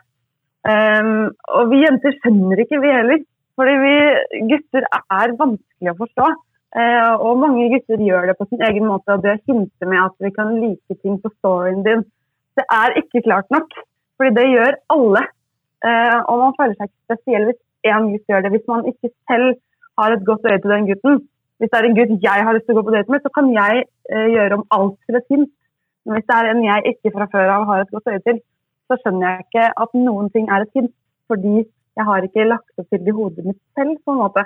Um, 0.64 1.32
og 1.56 1.72
vi 1.72 1.82
jenter 1.84 2.16
skjønner 2.20 2.62
ikke, 2.64 2.82
vi 2.84 2.92
heller, 2.92 3.24
fordi 3.60 3.76
vi 3.84 3.96
gutter 4.52 4.88
er 4.90 5.38
vanskelig 5.40 5.94
å 5.94 6.00
forstå. 6.00 6.28
Eh, 6.74 7.14
og 7.22 7.42
mange 7.42 7.68
gutter 7.70 8.02
gjør 8.02 8.30
det 8.30 8.38
på 8.40 8.48
sin 8.50 8.64
egen 8.66 8.88
måte, 8.90 9.14
og 9.14 9.26
det 9.26 9.36
å 9.36 9.42
hinte 9.50 9.90
med 9.90 10.02
at 10.02 10.16
vi 10.26 10.32
kan 10.34 10.56
like 10.58 10.98
ting 11.02 11.20
på 11.22 11.30
storyen 11.38 11.84
din, 11.86 12.02
det 12.58 12.66
er 12.74 12.98
ikke 13.02 13.22
klart 13.28 13.50
nok. 13.54 13.70
Fordi 14.18 14.34
det 14.38 14.48
gjør 14.50 14.80
alle. 14.96 15.22
Eh, 15.86 16.18
og 16.30 16.42
man 16.42 16.58
føler 16.58 16.76
seg 16.78 16.90
ikke 16.90 17.14
spesiell 17.14 17.46
hvis 17.50 17.62
én 17.92 18.10
gutt 18.14 18.32
gjør 18.32 18.46
det. 18.46 18.54
Hvis 18.56 18.70
man 18.72 18.90
ikke 18.90 19.12
selv 19.30 19.54
har 20.00 20.16
et 20.16 20.26
godt 20.26 20.46
øye 20.50 20.60
til 20.62 20.74
den 20.74 20.90
gutten. 20.90 21.22
Hvis 21.62 21.72
det 21.72 21.80
er 21.80 21.88
en 21.90 21.98
gutt 21.98 22.14
jeg 22.24 22.46
har 22.46 22.56
lyst 22.56 22.66
til 22.68 22.76
å 22.76 22.80
gå 22.80 22.86
på 22.88 22.96
date 22.96 23.14
med, 23.14 23.22
så 23.24 23.32
kan 23.38 23.52
jeg 23.54 23.86
eh, 23.86 24.28
gjøre 24.34 24.60
om 24.60 24.66
alt 24.78 24.98
til 25.06 25.20
et 25.20 25.30
hint. 25.34 25.52
Men 26.04 26.18
hvis 26.18 26.28
det 26.30 26.38
er 26.38 26.50
en 26.50 26.66
jeg 26.66 26.94
ikke 26.94 27.14
fra 27.16 27.30
før 27.32 27.54
av 27.58 27.68
har 27.70 27.84
et 27.84 27.94
godt 27.94 28.10
øye 28.12 28.24
til, 28.28 28.42
så 28.90 28.98
skjønner 29.00 29.28
jeg 29.30 29.46
ikke 29.46 29.68
at 29.86 29.94
noen 29.98 30.32
ting 30.34 30.50
er 30.50 30.66
et 30.66 30.78
hint. 30.78 30.94
Fordi 31.32 31.64
jeg 31.98 32.06
har 32.10 32.26
ikke 32.26 32.50
lagt 32.50 32.82
opp 32.82 32.90
til 32.90 33.02
det 33.04 33.12
i 33.12 33.18
hodet 33.18 33.46
mitt 33.46 33.60
selv, 33.78 33.98
på 34.06 34.14
en 34.14 34.22
måte. 34.24 34.46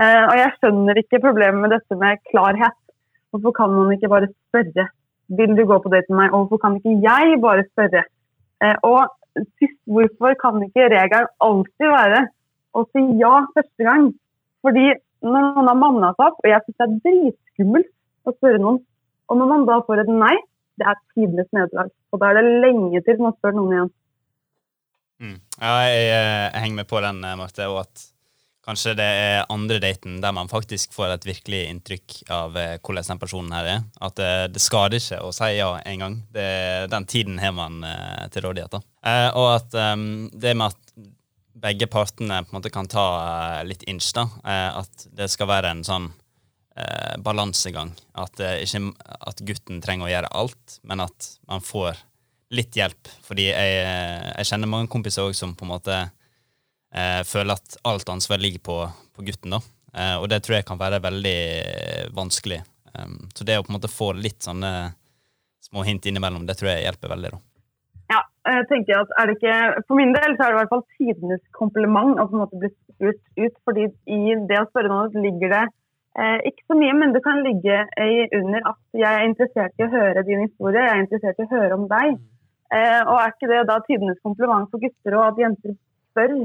Eh, 0.00 0.24
og 0.24 0.34
jeg 0.38 0.52
skjønner 0.58 1.00
ikke 1.00 1.22
problemet 1.24 1.64
med 1.64 1.74
dette 1.76 1.98
med 2.00 2.20
klarhet. 2.30 2.78
Hvorfor 3.32 3.54
kan 3.56 3.72
man 3.72 3.94
ikke 3.94 4.10
bare 4.12 4.28
spørre? 4.32 4.88
Vil 5.38 5.56
du 5.56 5.64
gå 5.68 5.78
på 5.80 5.92
date 5.92 6.12
med 6.12 6.20
meg? 6.20 6.34
Og 6.34 6.44
hvorfor 6.44 6.60
kan 6.64 6.76
ikke 6.78 6.98
jeg 7.04 7.40
bare 7.44 7.64
spørre? 7.70 8.04
Eh, 8.64 8.76
og 8.84 9.08
sist, 9.60 9.78
hvorfor 9.88 10.36
kan 10.40 10.60
ikke 10.66 10.90
regelen 10.92 11.32
alltid 11.40 11.88
være 11.88 12.22
å 12.76 12.84
si 12.92 13.04
ja 13.20 13.34
første 13.56 13.88
gang? 13.88 14.12
Fordi 14.64 14.92
når 15.22 15.52
man 15.56 15.70
har 15.70 15.78
manna 15.78 16.12
seg 16.16 16.28
opp, 16.28 16.40
og 16.42 16.50
jeg 16.50 16.64
syns 16.64 16.78
det 16.78 16.86
er 16.86 16.96
dritskummelt 17.06 17.92
å 18.28 18.34
spørre 18.36 18.60
noen, 18.62 18.80
og 19.30 19.38
når 19.38 19.50
man 19.52 19.66
da 19.68 19.80
får 19.86 20.02
et 20.02 20.12
nei, 20.12 20.36
det 20.80 20.88
er 20.88 21.00
tidenes 21.14 21.48
nederlag. 21.54 21.90
Og 22.12 22.20
da 22.20 22.30
er 22.30 22.40
det 22.40 22.62
lenge 22.64 23.02
til 23.06 23.20
man 23.22 23.34
spør 23.38 23.56
noen 23.56 23.74
igjen. 23.76 23.92
Mm. 25.22 25.36
Ja, 25.60 25.74
jeg, 25.86 26.08
eh, 26.10 26.46
jeg 26.48 26.64
henger 26.64 26.80
med 26.82 26.90
på 26.90 27.00
den, 27.04 27.22
eh, 27.24 27.36
Marte, 27.38 27.68
og 27.70 27.84
at 27.84 28.08
kanskje 28.62 28.94
det 28.98 29.06
er 29.06 29.50
andre 29.50 29.78
daten 29.82 30.20
der 30.22 30.34
man 30.34 30.50
faktisk 30.50 30.94
får 30.94 31.16
et 31.16 31.26
virkelig 31.26 31.62
inntrykk 31.70 32.16
av 32.30 32.56
eh, 32.58 32.76
hvordan 32.78 33.08
den 33.10 33.22
personen 33.22 33.54
her 33.54 33.70
er. 33.70 33.84
At 34.02 34.18
det, 34.18 34.32
det 34.54 34.62
skader 34.62 34.98
ikke 34.98 35.20
å 35.22 35.32
si 35.34 35.50
ja 35.56 35.72
en 35.78 36.04
gang. 36.04 36.18
Det, 36.34 36.48
den 36.92 37.08
tiden 37.10 37.40
har 37.42 37.54
man 37.56 37.82
eh, 37.86 38.28
til 38.34 38.46
rådighet. 38.46 38.74
da. 38.74 38.82
Eh, 39.02 39.28
og 39.38 39.48
at 39.56 39.78
um, 39.94 40.28
det 40.32 40.54
med 40.56 40.70
at 40.70 41.10
begge 41.62 41.86
partene 41.90 42.40
på 42.42 42.50
en 42.50 42.58
måte 42.58 42.72
kan 42.74 42.90
ta 42.90 43.06
eh, 43.22 43.62
litt 43.68 43.84
inch, 43.90 44.10
da. 44.16 44.26
At 44.82 45.06
det 45.14 45.30
skal 45.30 45.50
være 45.50 45.74
en 45.76 45.86
sånn 45.86 46.10
balansegang. 47.20 47.90
At, 48.16 48.40
ikke, 48.40 48.80
at 49.28 49.42
gutten 49.44 49.82
trenger 49.84 50.06
å 50.06 50.08
gjøre 50.08 50.30
alt, 50.40 50.78
men 50.88 51.02
at 51.04 51.26
man 51.44 51.60
får 51.60 51.98
litt 52.52 52.76
hjelp. 52.76 53.10
Fordi 53.26 53.48
jeg, 53.48 53.76
eh, 53.82 54.32
jeg 54.38 54.50
kjenner 54.50 54.70
mange 54.70 54.90
kompiser 54.92 55.24
også 55.24 55.46
som 55.46 55.54
på 55.58 55.66
en 55.66 55.72
måte 55.74 55.98
eh, 55.98 57.22
føler 57.28 57.56
at 57.56 57.78
alt 57.88 58.12
ansvar 58.12 58.42
ligger 58.42 58.62
på, 58.68 58.78
på 59.16 59.24
gutten. 59.26 59.56
da. 59.56 59.62
Eh, 59.92 60.16
og 60.20 60.28
det 60.32 60.42
tror 60.44 60.58
jeg 60.58 60.68
kan 60.68 60.80
være 60.80 61.02
veldig 61.04 61.38
vanskelig. 62.16 62.62
Um, 62.92 63.28
så 63.32 63.44
det 63.48 63.56
å 63.56 63.64
på 63.64 63.72
en 63.72 63.78
måte 63.78 63.88
få 63.88 64.10
litt 64.16 64.44
sånne 64.44 64.92
små 65.64 65.84
hint 65.86 66.04
innimellom, 66.08 66.44
det 66.48 66.58
tror 66.60 66.74
jeg 66.74 66.86
hjelper 66.86 67.12
veldig. 67.14 67.32
da. 67.32 67.40
Ja, 68.12 68.18
jeg 68.50 68.66
tenker 68.68 68.98
at 68.98 69.14
er 69.16 69.30
det 69.30 69.36
ikke, 69.38 69.58
For 69.86 69.96
min 69.96 70.12
del 70.12 70.34
så 70.36 70.44
er 70.44 70.50
det 70.50 70.56
i 70.56 70.58
hvert 70.60 70.72
fall 70.74 70.84
tidenes 70.98 71.44
kompliment 71.56 72.18
å 72.20 72.26
på 72.28 72.36
en 72.36 72.42
måte 72.42 72.60
bli 72.60 72.72
spurt 72.72 73.22
ut. 73.40 73.54
fordi 73.64 73.86
i 74.12 74.36
det 74.50 74.58
å 74.60 74.66
spørre 74.68 74.92
noen 74.92 75.24
ligger 75.24 75.54
det 75.54 75.62
eh, 76.20 76.38
ikke 76.50 76.66
så 76.66 76.76
mye, 76.76 76.98
men 77.00 77.14
det 77.16 77.22
kan 77.24 77.40
ligge 77.46 77.78
under 78.40 78.68
at 78.74 79.00
jeg 79.04 79.08
er 79.08 79.28
interessert 79.30 79.80
i 79.80 79.86
å 79.86 79.92
høre 79.94 80.26
din 80.28 80.44
historie, 80.44 80.84
jeg 80.84 80.92
er 80.92 81.04
interessert 81.06 81.40
i 81.40 81.46
å 81.48 81.52
høre 81.54 81.78
om 81.78 81.88
deg. 81.88 82.20
Eh, 82.72 83.00
og 83.04 83.16
er 83.18 83.32
ikke 83.32 83.50
det 83.50 83.62
da 83.68 83.78
tidenes 83.84 84.20
kompliment 84.24 84.70
for 84.72 84.80
gutter 84.82 85.16
og 85.18 85.24
at 85.26 85.40
jenter 85.42 85.74
spør? 86.12 86.36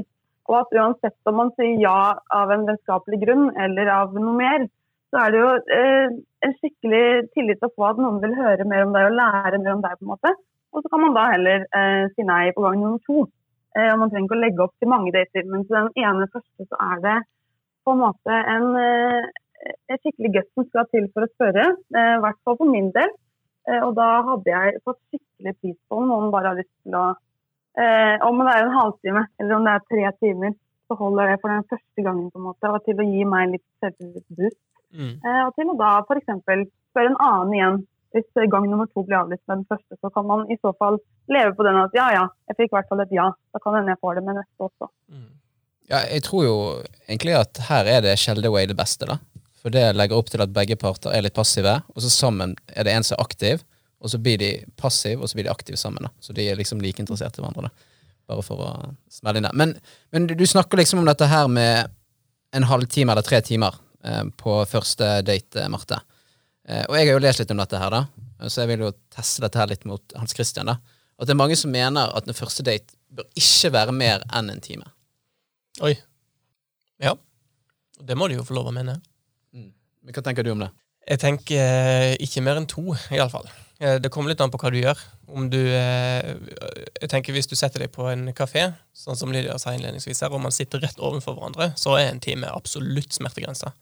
Og 0.48 0.56
at 0.62 0.74
uansett 0.80 1.30
om 1.30 1.38
man 1.42 1.52
sier 1.56 1.80
ja 1.80 2.00
av 2.32 2.52
en 2.52 2.66
vennskapelig 2.68 3.20
grunn 3.24 3.48
eller 3.64 3.90
av 3.92 4.14
noe 4.16 4.36
mer, 4.36 4.66
så 5.08 5.22
er 5.22 5.32
det 5.32 5.40
jo 5.40 5.48
eh, 5.78 6.18
en 6.44 6.54
skikkelig 6.60 7.04
tillit 7.36 7.64
å 7.64 7.72
få 7.72 7.90
at 7.90 8.00
noen 8.00 8.20
vil 8.24 8.36
høre 8.36 8.66
mer 8.68 8.84
om 8.84 8.94
deg 8.96 9.08
og 9.08 9.18
lære 9.18 9.60
mer 9.62 9.74
om 9.74 9.84
deg. 9.84 9.96
på 9.96 10.06
en 10.06 10.12
måte. 10.12 10.34
Og 10.72 10.84
så 10.84 10.92
kan 10.92 11.04
man 11.04 11.16
da 11.16 11.26
heller 11.32 11.64
eh, 11.64 12.04
si 12.14 12.24
nei 12.28 12.50
på 12.56 12.64
gang 12.64 12.80
nummer 12.80 13.00
to. 13.08 13.24
Eh, 13.76 13.90
og 13.92 14.00
Man 14.02 14.12
trenger 14.12 14.28
ikke 14.28 14.38
å 14.38 14.44
legge 14.44 14.64
opp 14.64 14.74
til 14.76 14.92
mange 14.92 15.12
dater, 15.16 15.46
men 15.48 15.64
til 15.64 15.78
den 15.78 15.92
ene 16.04 16.28
første 16.32 16.68
så 16.68 16.80
er 16.90 17.04
det 17.06 17.18
på 17.84 17.94
en 17.94 18.02
måte 18.02 18.40
en, 18.56 18.68
eh, 18.76 19.72
et 19.88 20.02
skikkelig 20.02 20.34
gutt 20.36 20.50
som 20.52 20.68
skal 20.68 20.88
til 20.92 21.08
for 21.14 21.24
å 21.24 21.32
spørre. 21.32 21.70
eh, 21.96 22.12
I 22.16 22.20
hvert 22.24 22.40
fall 22.44 22.60
for 22.60 22.68
min 22.68 22.92
del. 22.96 23.16
Eh, 23.68 23.80
og 23.84 23.96
da 23.98 24.08
hadde 24.28 24.54
jeg 24.54 24.82
fått 24.86 25.00
skikkelig 25.10 25.54
pris 25.58 25.76
på 25.88 25.98
om 26.00 26.08
noen 26.10 26.30
bare 26.34 26.52
har 26.52 26.60
lyst 26.60 26.72
til 26.86 26.96
å 26.96 27.04
eh, 27.10 28.16
Om 28.24 28.40
det 28.44 28.54
er 28.54 28.64
en 28.64 28.76
halvtime 28.76 29.26
eller 29.40 29.58
om 29.58 29.66
det 29.66 29.74
er 29.74 29.84
tre 29.92 30.14
timer, 30.22 30.56
så 30.88 30.96
holder 31.02 31.32
det 31.32 31.42
for 31.42 31.52
den 31.52 31.68
første 31.72 32.06
gangen. 32.06 32.30
på 32.32 32.40
en 32.40 32.48
måte, 32.48 32.72
Og 32.72 32.84
til 32.86 33.00
å 33.02 33.08
gi 33.08 33.24
meg 33.28 33.54
litt 33.54 33.66
selvtillit. 33.82 34.58
Mm. 34.94 35.14
Eh, 35.20 35.42
og 35.44 35.54
til 35.56 35.72
å 35.72 35.78
da 35.78 35.92
f.eks. 36.06 36.34
spørre 36.90 37.12
en 37.12 37.22
annen 37.28 37.56
igjen. 37.58 37.80
Hvis 38.16 38.48
gang 38.48 38.64
nummer 38.70 38.86
to 38.88 39.02
blir 39.04 39.18
avlyst 39.18 39.44
med 39.50 39.58
den 39.58 39.66
første, 39.68 39.98
så 40.00 40.08
kan 40.08 40.24
man 40.24 40.46
i 40.48 40.56
så 40.62 40.72
fall 40.80 40.96
leve 41.28 41.52
på 41.58 41.66
den 41.66 41.76
at 41.76 41.92
ja, 41.92 42.06
ja, 42.14 42.22
jeg 42.48 42.56
fikk 42.56 42.70
i 42.72 42.76
hvert 42.78 42.88
fall 42.88 43.02
et 43.04 43.12
ja. 43.12 43.26
Da 43.52 43.60
kan 43.60 43.76
hende 43.76 43.92
jeg 43.92 44.00
får 44.00 44.16
det 44.16 44.22
med 44.24 44.38
neste 44.40 44.64
også. 44.64 44.88
Mm. 45.12 45.28
Ja, 45.90 46.00
jeg 46.04 46.24
tror 46.24 46.44
jo 46.44 46.56
egentlig 47.08 47.36
at 47.36 47.60
her 47.68 47.88
er 47.88 48.00
det 48.04 48.16
Shelde 48.20 48.48
Way 48.52 48.68
det 48.68 48.78
beste, 48.80 49.08
da. 49.08 49.18
For 49.62 49.74
det 49.74 49.90
legger 49.96 50.18
opp 50.18 50.30
til 50.30 50.42
at 50.44 50.54
begge 50.54 50.78
parter 50.78 51.14
er 51.14 51.24
litt 51.26 51.36
passive, 51.36 51.80
og 51.94 52.04
så 52.04 52.10
sammen 52.12 52.54
er 52.68 52.86
det 52.86 52.94
en 52.94 53.06
som 53.06 53.16
er 53.16 53.24
aktiv, 53.24 53.64
og 53.98 54.12
så 54.12 54.20
blir 54.22 54.38
de 54.38 54.50
passive, 54.78 55.22
og 55.22 55.30
så 55.30 55.38
blir 55.38 55.48
de 55.48 55.52
aktive 55.52 55.78
sammen. 55.80 56.06
da. 56.06 56.12
Så 56.22 56.32
de 56.36 56.46
er 56.46 56.58
liksom 56.58 56.82
like 56.82 57.02
interessert 57.02 57.38
i 57.38 57.42
hverandre. 57.42 57.66
da. 57.66 57.94
Bare 58.30 58.44
for 58.46 58.62
å 58.62 58.68
smelle 59.10 59.40
inn 59.40 59.48
det. 59.48 59.54
Men, 59.58 59.74
men 60.14 60.28
du, 60.30 60.46
snakker 60.46 60.78
liksom 60.78 61.02
om 61.02 61.08
dette 61.08 61.26
her 61.26 61.48
med 61.50 61.90
en 62.54 62.68
halvtime 62.68 63.12
eller 63.12 63.26
tre 63.26 63.40
timer 63.44 63.74
eh, 64.04 64.22
på 64.38 64.60
første 64.70 65.18
date, 65.26 65.66
Marte. 65.72 65.98
Eh, 66.68 66.84
og 66.84 66.94
jeg 66.94 67.08
har 67.08 67.16
jo 67.16 67.24
lest 67.24 67.42
litt 67.42 67.54
om 67.54 67.62
dette 67.62 67.80
her, 67.80 67.96
da. 67.96 68.04
Så 68.46 68.62
jeg 68.62 68.70
vil 68.70 68.86
jo 68.86 68.92
teste 69.10 69.42
dette 69.42 69.58
her 69.58 69.70
litt 69.72 69.88
mot 69.88 70.14
Hans 70.14 70.36
Christian. 70.36 70.70
da. 70.70 70.78
At 71.18 71.26
det 71.26 71.34
er 71.34 71.40
mange 71.40 71.58
som 71.58 71.74
mener 71.74 72.14
at 72.14 72.28
den 72.28 72.38
første 72.38 72.62
date 72.62 72.94
bør 73.10 73.26
ikke 73.38 73.72
være 73.74 73.94
mer 73.96 74.22
enn 74.30 74.52
en 74.52 74.62
time. 74.62 74.86
Oi. 75.82 75.96
Ja. 77.02 77.16
Det 77.98 78.14
må 78.14 78.28
de 78.28 78.38
jo 78.38 78.46
få 78.46 78.54
lov 78.54 78.70
å 78.70 78.74
mene. 78.76 79.00
Hva 80.08 80.24
tenker 80.24 80.46
du 80.46 80.52
om 80.54 80.62
det? 80.64 80.72
Jeg 81.08 81.22
tenker 81.22 81.62
eh, 81.62 82.12
ikke 82.24 82.42
mer 82.44 82.60
enn 82.60 82.68
to, 82.68 82.92
iallfall. 83.14 83.48
Det 83.78 84.10
kommer 84.10 84.32
litt 84.32 84.40
an 84.42 84.50
på 84.50 84.58
hva 84.58 84.72
du 84.74 84.80
gjør. 84.80 84.98
Du 85.52 85.58
eh, 85.60 86.34
Jeg 87.00 87.10
tenker 87.12 87.32
Hvis 87.32 87.46
du 87.46 87.54
setter 87.54 87.84
deg 87.84 87.92
på 87.94 88.08
en 88.10 88.32
kafé, 88.34 88.72
sånn 88.96 89.18
som 89.18 89.32
Lydia 89.32 89.58
sa 89.60 89.74
innledningsvis, 89.74 90.24
her, 90.24 90.34
og 90.34 90.42
man 90.42 90.54
sitter 90.54 90.82
rett 90.82 90.98
overfor 90.98 91.36
hverandre, 91.36 91.72
så 91.76 91.98
er 91.98 92.08
en 92.08 92.20
time 92.20 92.50
absolutt 92.50 93.14
smertegrensa. 93.14 93.72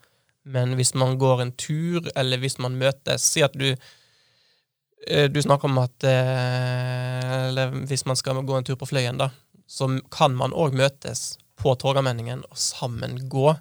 Men 0.46 0.76
hvis 0.78 0.94
man 0.94 1.16
går 1.18 1.42
en 1.42 1.54
tur, 1.58 2.06
eller 2.14 2.38
hvis 2.38 2.58
man 2.62 2.76
møtes 2.78 3.24
Si 3.32 3.42
at 3.42 3.56
du 3.58 3.72
eh, 3.72 5.26
Du 5.26 5.40
snakker 5.42 5.66
om 5.66 5.80
at 5.82 6.06
eh, 6.06 7.48
Eller 7.48 7.74
hvis 7.90 8.06
man 8.06 8.18
skal 8.18 8.44
gå 8.46 8.54
en 8.54 8.66
tur 8.66 8.78
på 8.78 8.86
Fløyen, 8.86 9.18
da, 9.18 9.32
så 9.66 9.88
kan 10.14 10.36
man 10.38 10.54
òg 10.54 10.76
møtes 10.78 11.34
på 11.58 11.74
Torgallmenningen 11.80 12.44
og 12.46 12.58
sammen 12.60 13.18
gå 13.32 13.56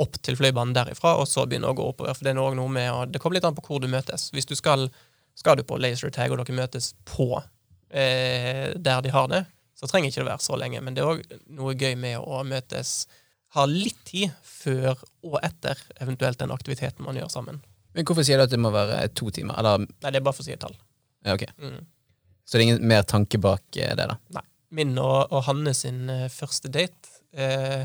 opp 0.00 0.16
til 0.24 0.36
Fløibanen 0.38 0.74
derifra, 0.76 1.16
og 1.20 1.28
så 1.28 1.44
begynne 1.46 1.70
å 1.70 1.76
gå 1.76 1.84
oppover. 1.92 2.14
For 2.16 2.24
det 2.24 2.32
er 2.32 2.40
også 2.40 2.58
noe 2.58 2.72
med 2.72 2.90
å, 2.92 3.02
det 3.06 3.20
kommer 3.22 3.38
litt 3.38 3.48
an 3.48 3.56
på 3.56 3.64
hvor 3.66 3.82
du 3.82 3.88
møtes. 3.92 4.30
Hvis 4.34 4.48
du 4.48 4.54
skal, 4.58 4.86
skal 5.38 5.58
du 5.58 5.64
på 5.68 5.78
laser 5.80 6.12
tag, 6.14 6.32
og 6.32 6.40
dere 6.40 6.56
møtes 6.56 6.92
på 7.08 7.28
eh, 7.36 8.72
der 8.76 9.02
de 9.04 9.12
har 9.14 9.28
det, 9.32 9.44
så 9.78 9.88
trenger 9.90 10.12
ikke 10.12 10.22
det 10.22 10.30
være 10.30 10.46
så 10.46 10.58
lenge. 10.60 10.80
Men 10.84 10.96
det 10.96 11.04
er 11.04 11.12
òg 11.12 11.36
noe 11.58 11.74
gøy 11.76 11.96
med 12.00 12.22
å 12.22 12.42
møtes, 12.46 13.02
ha 13.52 13.66
litt 13.68 13.98
tid 14.08 14.32
før 14.46 14.94
og 15.28 15.36
etter 15.44 15.76
eventuelt 16.00 16.40
den 16.40 16.54
aktiviteten 16.54 17.04
man 17.04 17.18
gjør 17.18 17.28
sammen. 17.32 17.60
Men 17.92 18.06
hvorfor 18.08 18.24
sier 18.24 18.40
du 18.40 18.46
at 18.46 18.52
det 18.52 18.60
må 18.62 18.70
være 18.72 19.10
to 19.18 19.28
timer? 19.34 19.58
Eller, 19.60 19.84
Nei, 19.84 20.12
det 20.12 20.22
er 20.22 20.24
bare 20.24 20.38
for 20.38 20.44
å 20.44 20.46
si 20.46 20.54
et 20.54 20.62
tall. 20.62 20.78
ja, 21.26 21.34
ok. 21.36 21.44
Mm. 21.60 21.82
Så 22.48 22.56
det 22.56 22.62
er 22.62 22.68
ingen 22.70 22.88
mer 22.88 23.04
tanke 23.06 23.38
bak 23.38 23.76
eh, 23.76 23.92
det, 23.98 24.08
da? 24.08 24.16
Nei. 24.38 24.46
Min 24.72 24.96
og, 24.96 25.28
og 25.28 25.44
Hanne 25.46 25.74
sin 25.76 26.08
eh, 26.10 26.30
første 26.32 26.70
date 26.72 27.12
eh, 27.36 27.84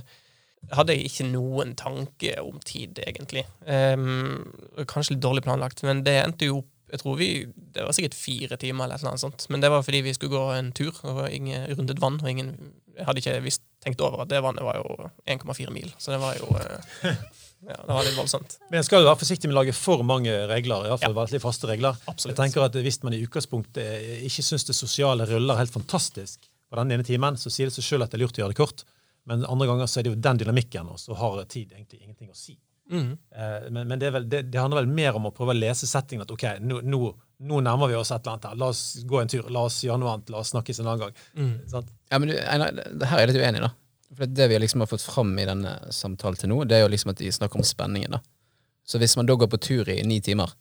hadde 0.73 0.95
jeg 0.95 1.09
ikke 1.09 1.27
noen 1.29 1.75
tanke 1.79 2.33
om 2.43 2.57
tid, 2.65 2.99
egentlig. 3.05 3.45
Um, 3.63 4.43
kanskje 4.89 5.15
litt 5.15 5.23
dårlig 5.23 5.45
planlagt, 5.45 5.83
men 5.87 6.03
det 6.07 6.17
endte 6.23 6.49
jo 6.49 6.63
opp 6.63 6.73
jeg 6.87 7.01
tror 7.01 7.17
vi, 7.19 7.29
Det 7.75 7.83
var 7.83 7.95
sikkert 7.95 8.15
fire 8.15 8.57
timer, 8.59 8.87
eller 8.87 9.01
noe 9.03 9.19
sånt. 9.19 9.47
Men 9.51 9.63
det 9.63 9.71
var 9.73 9.83
fordi 9.83 10.05
vi 10.05 10.13
skulle 10.15 10.37
gå 10.37 10.43
en 10.55 10.69
tur 10.75 10.95
og 11.03 11.25
ingen, 11.27 11.65
rundet 11.75 11.99
vann. 11.99 12.19
og 12.21 12.29
ingen, 12.31 12.53
Jeg 12.95 13.05
hadde 13.05 13.19
ikke 13.19 13.41
visst, 13.43 13.65
tenkt 13.83 14.01
over 14.01 14.23
at 14.23 14.31
det 14.31 14.39
vannet 14.41 14.63
var 14.65 14.79
jo 14.79 15.09
1,4 15.27 15.73
mil, 15.75 15.91
så 16.01 16.15
det 16.15 16.21
var 16.21 16.39
jo 16.39 16.47
eh, 16.57 17.19
ja, 17.67 17.75
det 17.75 17.93
var 17.93 18.07
litt 18.07 18.17
voldsomt. 18.17 18.57
Men 18.71 18.79
en 18.79 18.87
skal 18.87 19.03
jo 19.03 19.09
være 19.09 19.19
forsiktig 19.21 19.49
med 19.49 19.57
å 19.57 19.59
lage 19.59 19.75
for 19.77 20.01
mange 20.07 20.33
regler. 20.49 20.87
i 20.87 20.91
hvert 20.93 21.03
fall 21.05 21.17
veldig 21.17 21.41
faste 21.43 21.69
regler. 21.69 21.99
Absolutt. 22.07 22.33
Jeg 22.33 22.39
tenker 22.41 22.65
at 22.65 22.77
Hvis 22.87 23.01
man 23.03 23.13
i 23.13 23.21
utgangspunktet 23.25 24.23
ikke 24.27 24.45
syns 24.45 24.65
det 24.65 24.77
sosiale 24.77 25.27
ruller 25.29 25.59
helt 25.59 25.73
fantastisk 25.73 26.49
på 26.69 26.79
den 26.79 26.95
ene 26.97 27.05
timen, 27.05 27.37
så 27.37 27.51
sier 27.53 27.69
det 27.69 27.77
seg 27.77 27.85
sjøl 27.85 28.05
at 28.05 28.11
det 28.11 28.19
er 28.19 28.25
lurt 28.25 28.39
å 28.39 28.43
gjøre 28.43 28.55
det 28.55 28.59
kort. 28.59 28.83
Men 29.27 29.43
andre 29.45 29.67
ganger 29.67 29.89
så 29.91 29.99
er 29.99 30.07
det 30.07 30.13
jo 30.15 30.19
den 30.23 30.39
dynamikken, 30.39 30.87
og 30.93 30.99
så 31.01 31.15
har 31.19 31.41
tid 31.51 31.73
egentlig 31.75 32.01
ingenting 32.05 32.29
å 32.31 32.35
si. 32.37 32.55
Mm. 32.89 33.17
Eh, 33.35 33.69
Men, 33.69 33.87
men 33.89 33.99
det, 33.99 34.07
er 34.07 34.13
vel, 34.15 34.27
det, 34.31 34.41
det 34.51 34.59
handler 34.61 34.85
vel 34.85 34.93
mer 34.95 35.17
om 35.19 35.25
å 35.27 35.31
prøve 35.35 35.51
å 35.51 35.57
lese 35.57 35.87
settingen. 35.89 36.23
At 36.23 36.31
ok, 36.31 36.45
nå, 36.63 36.79
nå, 36.87 36.99
nå 37.49 37.59
nærmer 37.65 37.91
vi 37.91 37.97
oss 37.99 38.13
et 38.15 38.21
eller 38.21 38.37
annet 38.37 38.47
her. 38.47 38.55
La 38.61 38.69
oss 38.71 38.83
gå 39.03 39.19
en 39.21 39.27
tur. 39.33 39.49
La 39.51 39.65
oss 39.67 39.81
gjøre 39.83 39.99
noe 39.99 40.13
annet. 40.15 40.31
La 40.31 40.39
oss 40.39 40.53
snakkes 40.55 40.79
en 40.79 40.87
annen 40.87 41.03
gang. 41.03 41.19
Mm. 41.35 41.51
Sånn? 41.73 41.89
Ja, 42.11 42.19
men 42.23 42.31
du, 42.31 42.37
Einar, 42.39 42.71
det 42.79 43.09
her 43.11 43.19
er 43.19 43.25
jeg 43.27 43.33
litt 43.33 43.43
uenig 43.43 43.65
da. 43.65 43.71
For 44.13 44.23
det, 44.23 44.29
det 44.39 44.47
vi 44.53 44.61
liksom 44.63 44.85
har 44.85 44.87
fått 44.93 45.03
fram 45.03 45.33
i 45.35 45.45
denne 45.49 45.75
samtalen 45.91 46.39
til 46.39 46.53
nå, 46.53 46.61
det 46.63 46.77
er 46.79 46.85
jo 46.85 46.93
liksom 46.95 47.11
at 47.11 47.19
de 47.19 47.33
snakker 47.35 47.59
om 47.59 47.67
spenningen. 47.67 48.15
da. 48.15 48.21
Så 48.87 49.03
hvis 49.03 49.17
man 49.19 49.27
da 49.27 49.35
går 49.35 49.51
på 49.51 49.59
tur 49.67 49.91
i 49.91 49.99
ni 50.07 50.21
timer, 50.23 50.55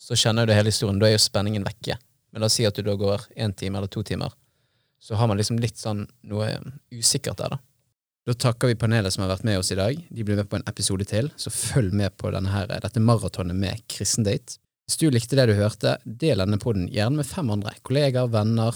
så 0.00 0.16
kjenner 0.16 0.48
du 0.48 0.54
hele 0.56 0.72
historien. 0.72 0.96
Da 1.02 1.10
er 1.10 1.18
jo 1.18 1.20
spenningen 1.26 1.68
vekke. 1.68 1.98
Men 2.32 2.40
la 2.40 2.48
oss 2.48 2.56
si 2.56 2.64
at 2.68 2.76
du 2.80 2.82
da 2.88 2.96
går 2.96 3.28
én 3.36 3.52
time 3.52 3.76
eller 3.78 3.92
to 3.92 4.00
timer. 4.02 4.32
Så 5.00 5.14
har 5.20 5.28
man 5.28 5.36
liksom 5.36 5.60
litt 5.60 5.76
sånn 5.76 6.06
noe 6.24 6.48
usikkert 6.96 7.36
der, 7.44 7.52
da. 7.52 7.60
Da 8.26 8.34
takker 8.34 8.72
vi 8.72 8.74
panelet 8.74 9.14
som 9.14 9.22
har 9.22 9.30
vært 9.30 9.44
med 9.46 9.60
oss 9.60 9.68
i 9.70 9.78
dag. 9.78 9.98
De 10.10 10.24
blir 10.26 10.34
med 10.34 10.48
på 10.50 10.58
en 10.58 10.64
episode 10.66 11.04
til, 11.06 11.28
så 11.38 11.52
følg 11.54 11.92
med 11.94 12.16
på 12.18 12.32
her, 12.34 12.72
dette 12.82 13.02
maratonet 13.02 13.54
med 13.54 13.84
kristendate. 13.86 14.58
Hvis 14.86 14.98
du 14.98 15.10
likte 15.10 15.38
det 15.38 15.44
du 15.46 15.54
hørte, 15.58 15.96
del 16.04 16.42
denne 16.42 16.58
podden 16.62 16.88
gjerne 16.90 17.20
med 17.20 17.26
fem 17.26 17.50
andre. 17.54 17.74
Kollegaer, 17.86 18.30
venner, 18.30 18.74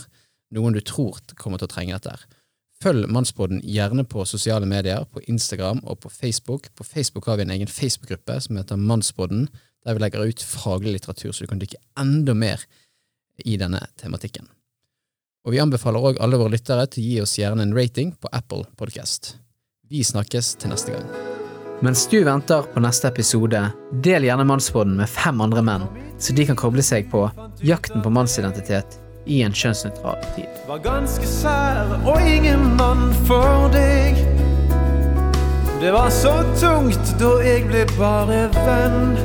noen 0.54 0.74
du 0.74 0.80
tror 0.86 1.18
kommer 1.38 1.58
til 1.58 1.66
å 1.66 1.72
trenge 1.74 1.98
dette. 1.98 2.14
Følg 2.80 3.10
Mannspodden 3.12 3.58
gjerne 3.66 4.06
på 4.08 4.22
sosiale 4.24 4.70
medier, 4.70 5.02
på 5.10 5.22
Instagram 5.26 5.82
og 5.82 5.98
på 6.04 6.12
Facebook. 6.14 6.70
På 6.78 6.86
Facebook 6.86 7.26
har 7.26 7.40
vi 7.40 7.48
en 7.48 7.54
egen 7.56 7.70
Facebook-gruppe 7.70 8.38
som 8.46 8.56
heter 8.56 8.78
Mannspodden, 8.78 9.48
der 9.84 9.98
vi 9.98 10.04
legger 10.04 10.30
ut 10.30 10.46
faglig 10.46 10.94
litteratur, 10.94 11.34
så 11.34 11.44
du 11.44 11.50
kan 11.50 11.60
dykke 11.60 11.82
enda 11.98 12.38
mer 12.38 12.62
i 13.44 13.58
denne 13.60 13.82
tematikken. 13.98 14.46
Og 15.46 15.54
vi 15.54 15.60
anbefaler 15.62 16.04
òg 16.04 16.18
alle 16.20 16.36
våre 16.36 16.52
lyttere 16.52 16.84
til 16.92 17.00
å 17.00 17.06
gi 17.06 17.20
oss 17.22 17.38
gjerne 17.38 17.64
en 17.64 17.72
rating 17.76 18.12
på 18.20 18.28
Apple 18.36 18.66
Podcast. 18.76 19.38
Vi 19.88 20.02
snakkes 20.04 20.52
til 20.60 20.72
neste 20.72 20.92
gang. 20.92 21.06
Mens 21.80 22.02
du 22.12 22.18
venter 22.26 22.66
på 22.74 22.82
neste 22.84 23.08
episode, 23.08 23.62
del 24.04 24.26
gjerne 24.28 24.44
Mannsbåten 24.44 24.98
med 24.98 25.08
fem 25.08 25.40
andre 25.40 25.62
menn, 25.64 25.86
så 26.20 26.36
de 26.36 26.44
kan 26.44 26.58
koble 26.60 26.84
seg 26.84 27.08
på 27.08 27.22
jakten 27.64 28.04
på 28.04 28.12
mannsidentitet 28.12 28.98
i 29.24 29.40
en 29.46 29.56
kjønnsnøytral 29.56 30.20
tid. 30.36 30.60
Var 30.68 30.84
ganske 30.84 31.32
sær 31.32 31.88
og 32.04 32.20
ingen 32.20 32.76
mann 32.76 33.08
for 33.24 33.72
deg. 33.72 34.20
Det 35.80 35.96
var 35.96 36.12
så 36.12 36.36
tungt 36.60 37.16
da 37.16 37.32
jeg 37.46 37.64
ble 37.72 37.86
bare 37.96 38.44
venn. 38.60 39.16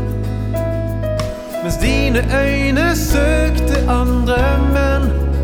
Mens 1.59 1.83
dine 1.83 2.23
øyne 2.31 2.93
søkte 2.95 3.83
andre 3.91 4.39
menn. 4.71 5.34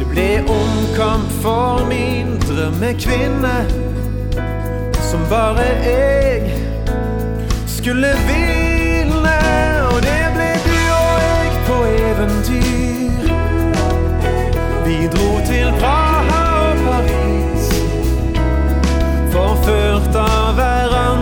Det 0.00 0.08
ble 0.08 0.40
omkamp 0.48 1.32
for 1.42 1.86
min 1.88 2.38
drømmekvinne, 2.48 3.56
som 5.10 5.20
bare 5.30 5.66
jeg 5.84 6.52
skulle 7.66 8.08
vinne. 8.30 9.36
Og 9.92 10.00
det 10.06 10.24
ble 10.36 10.48
du 10.64 10.80
og 10.96 11.20
jeg 11.26 11.52
på 11.68 11.78
eventyr. 12.08 13.28
Vi 14.88 14.98
dro 15.12 15.30
til 15.52 15.68
Praha 15.82 16.42
og 16.70 16.84
Paris, 16.88 17.68
forført 19.36 20.16
av 20.24 20.54
hverandre. 20.56 21.19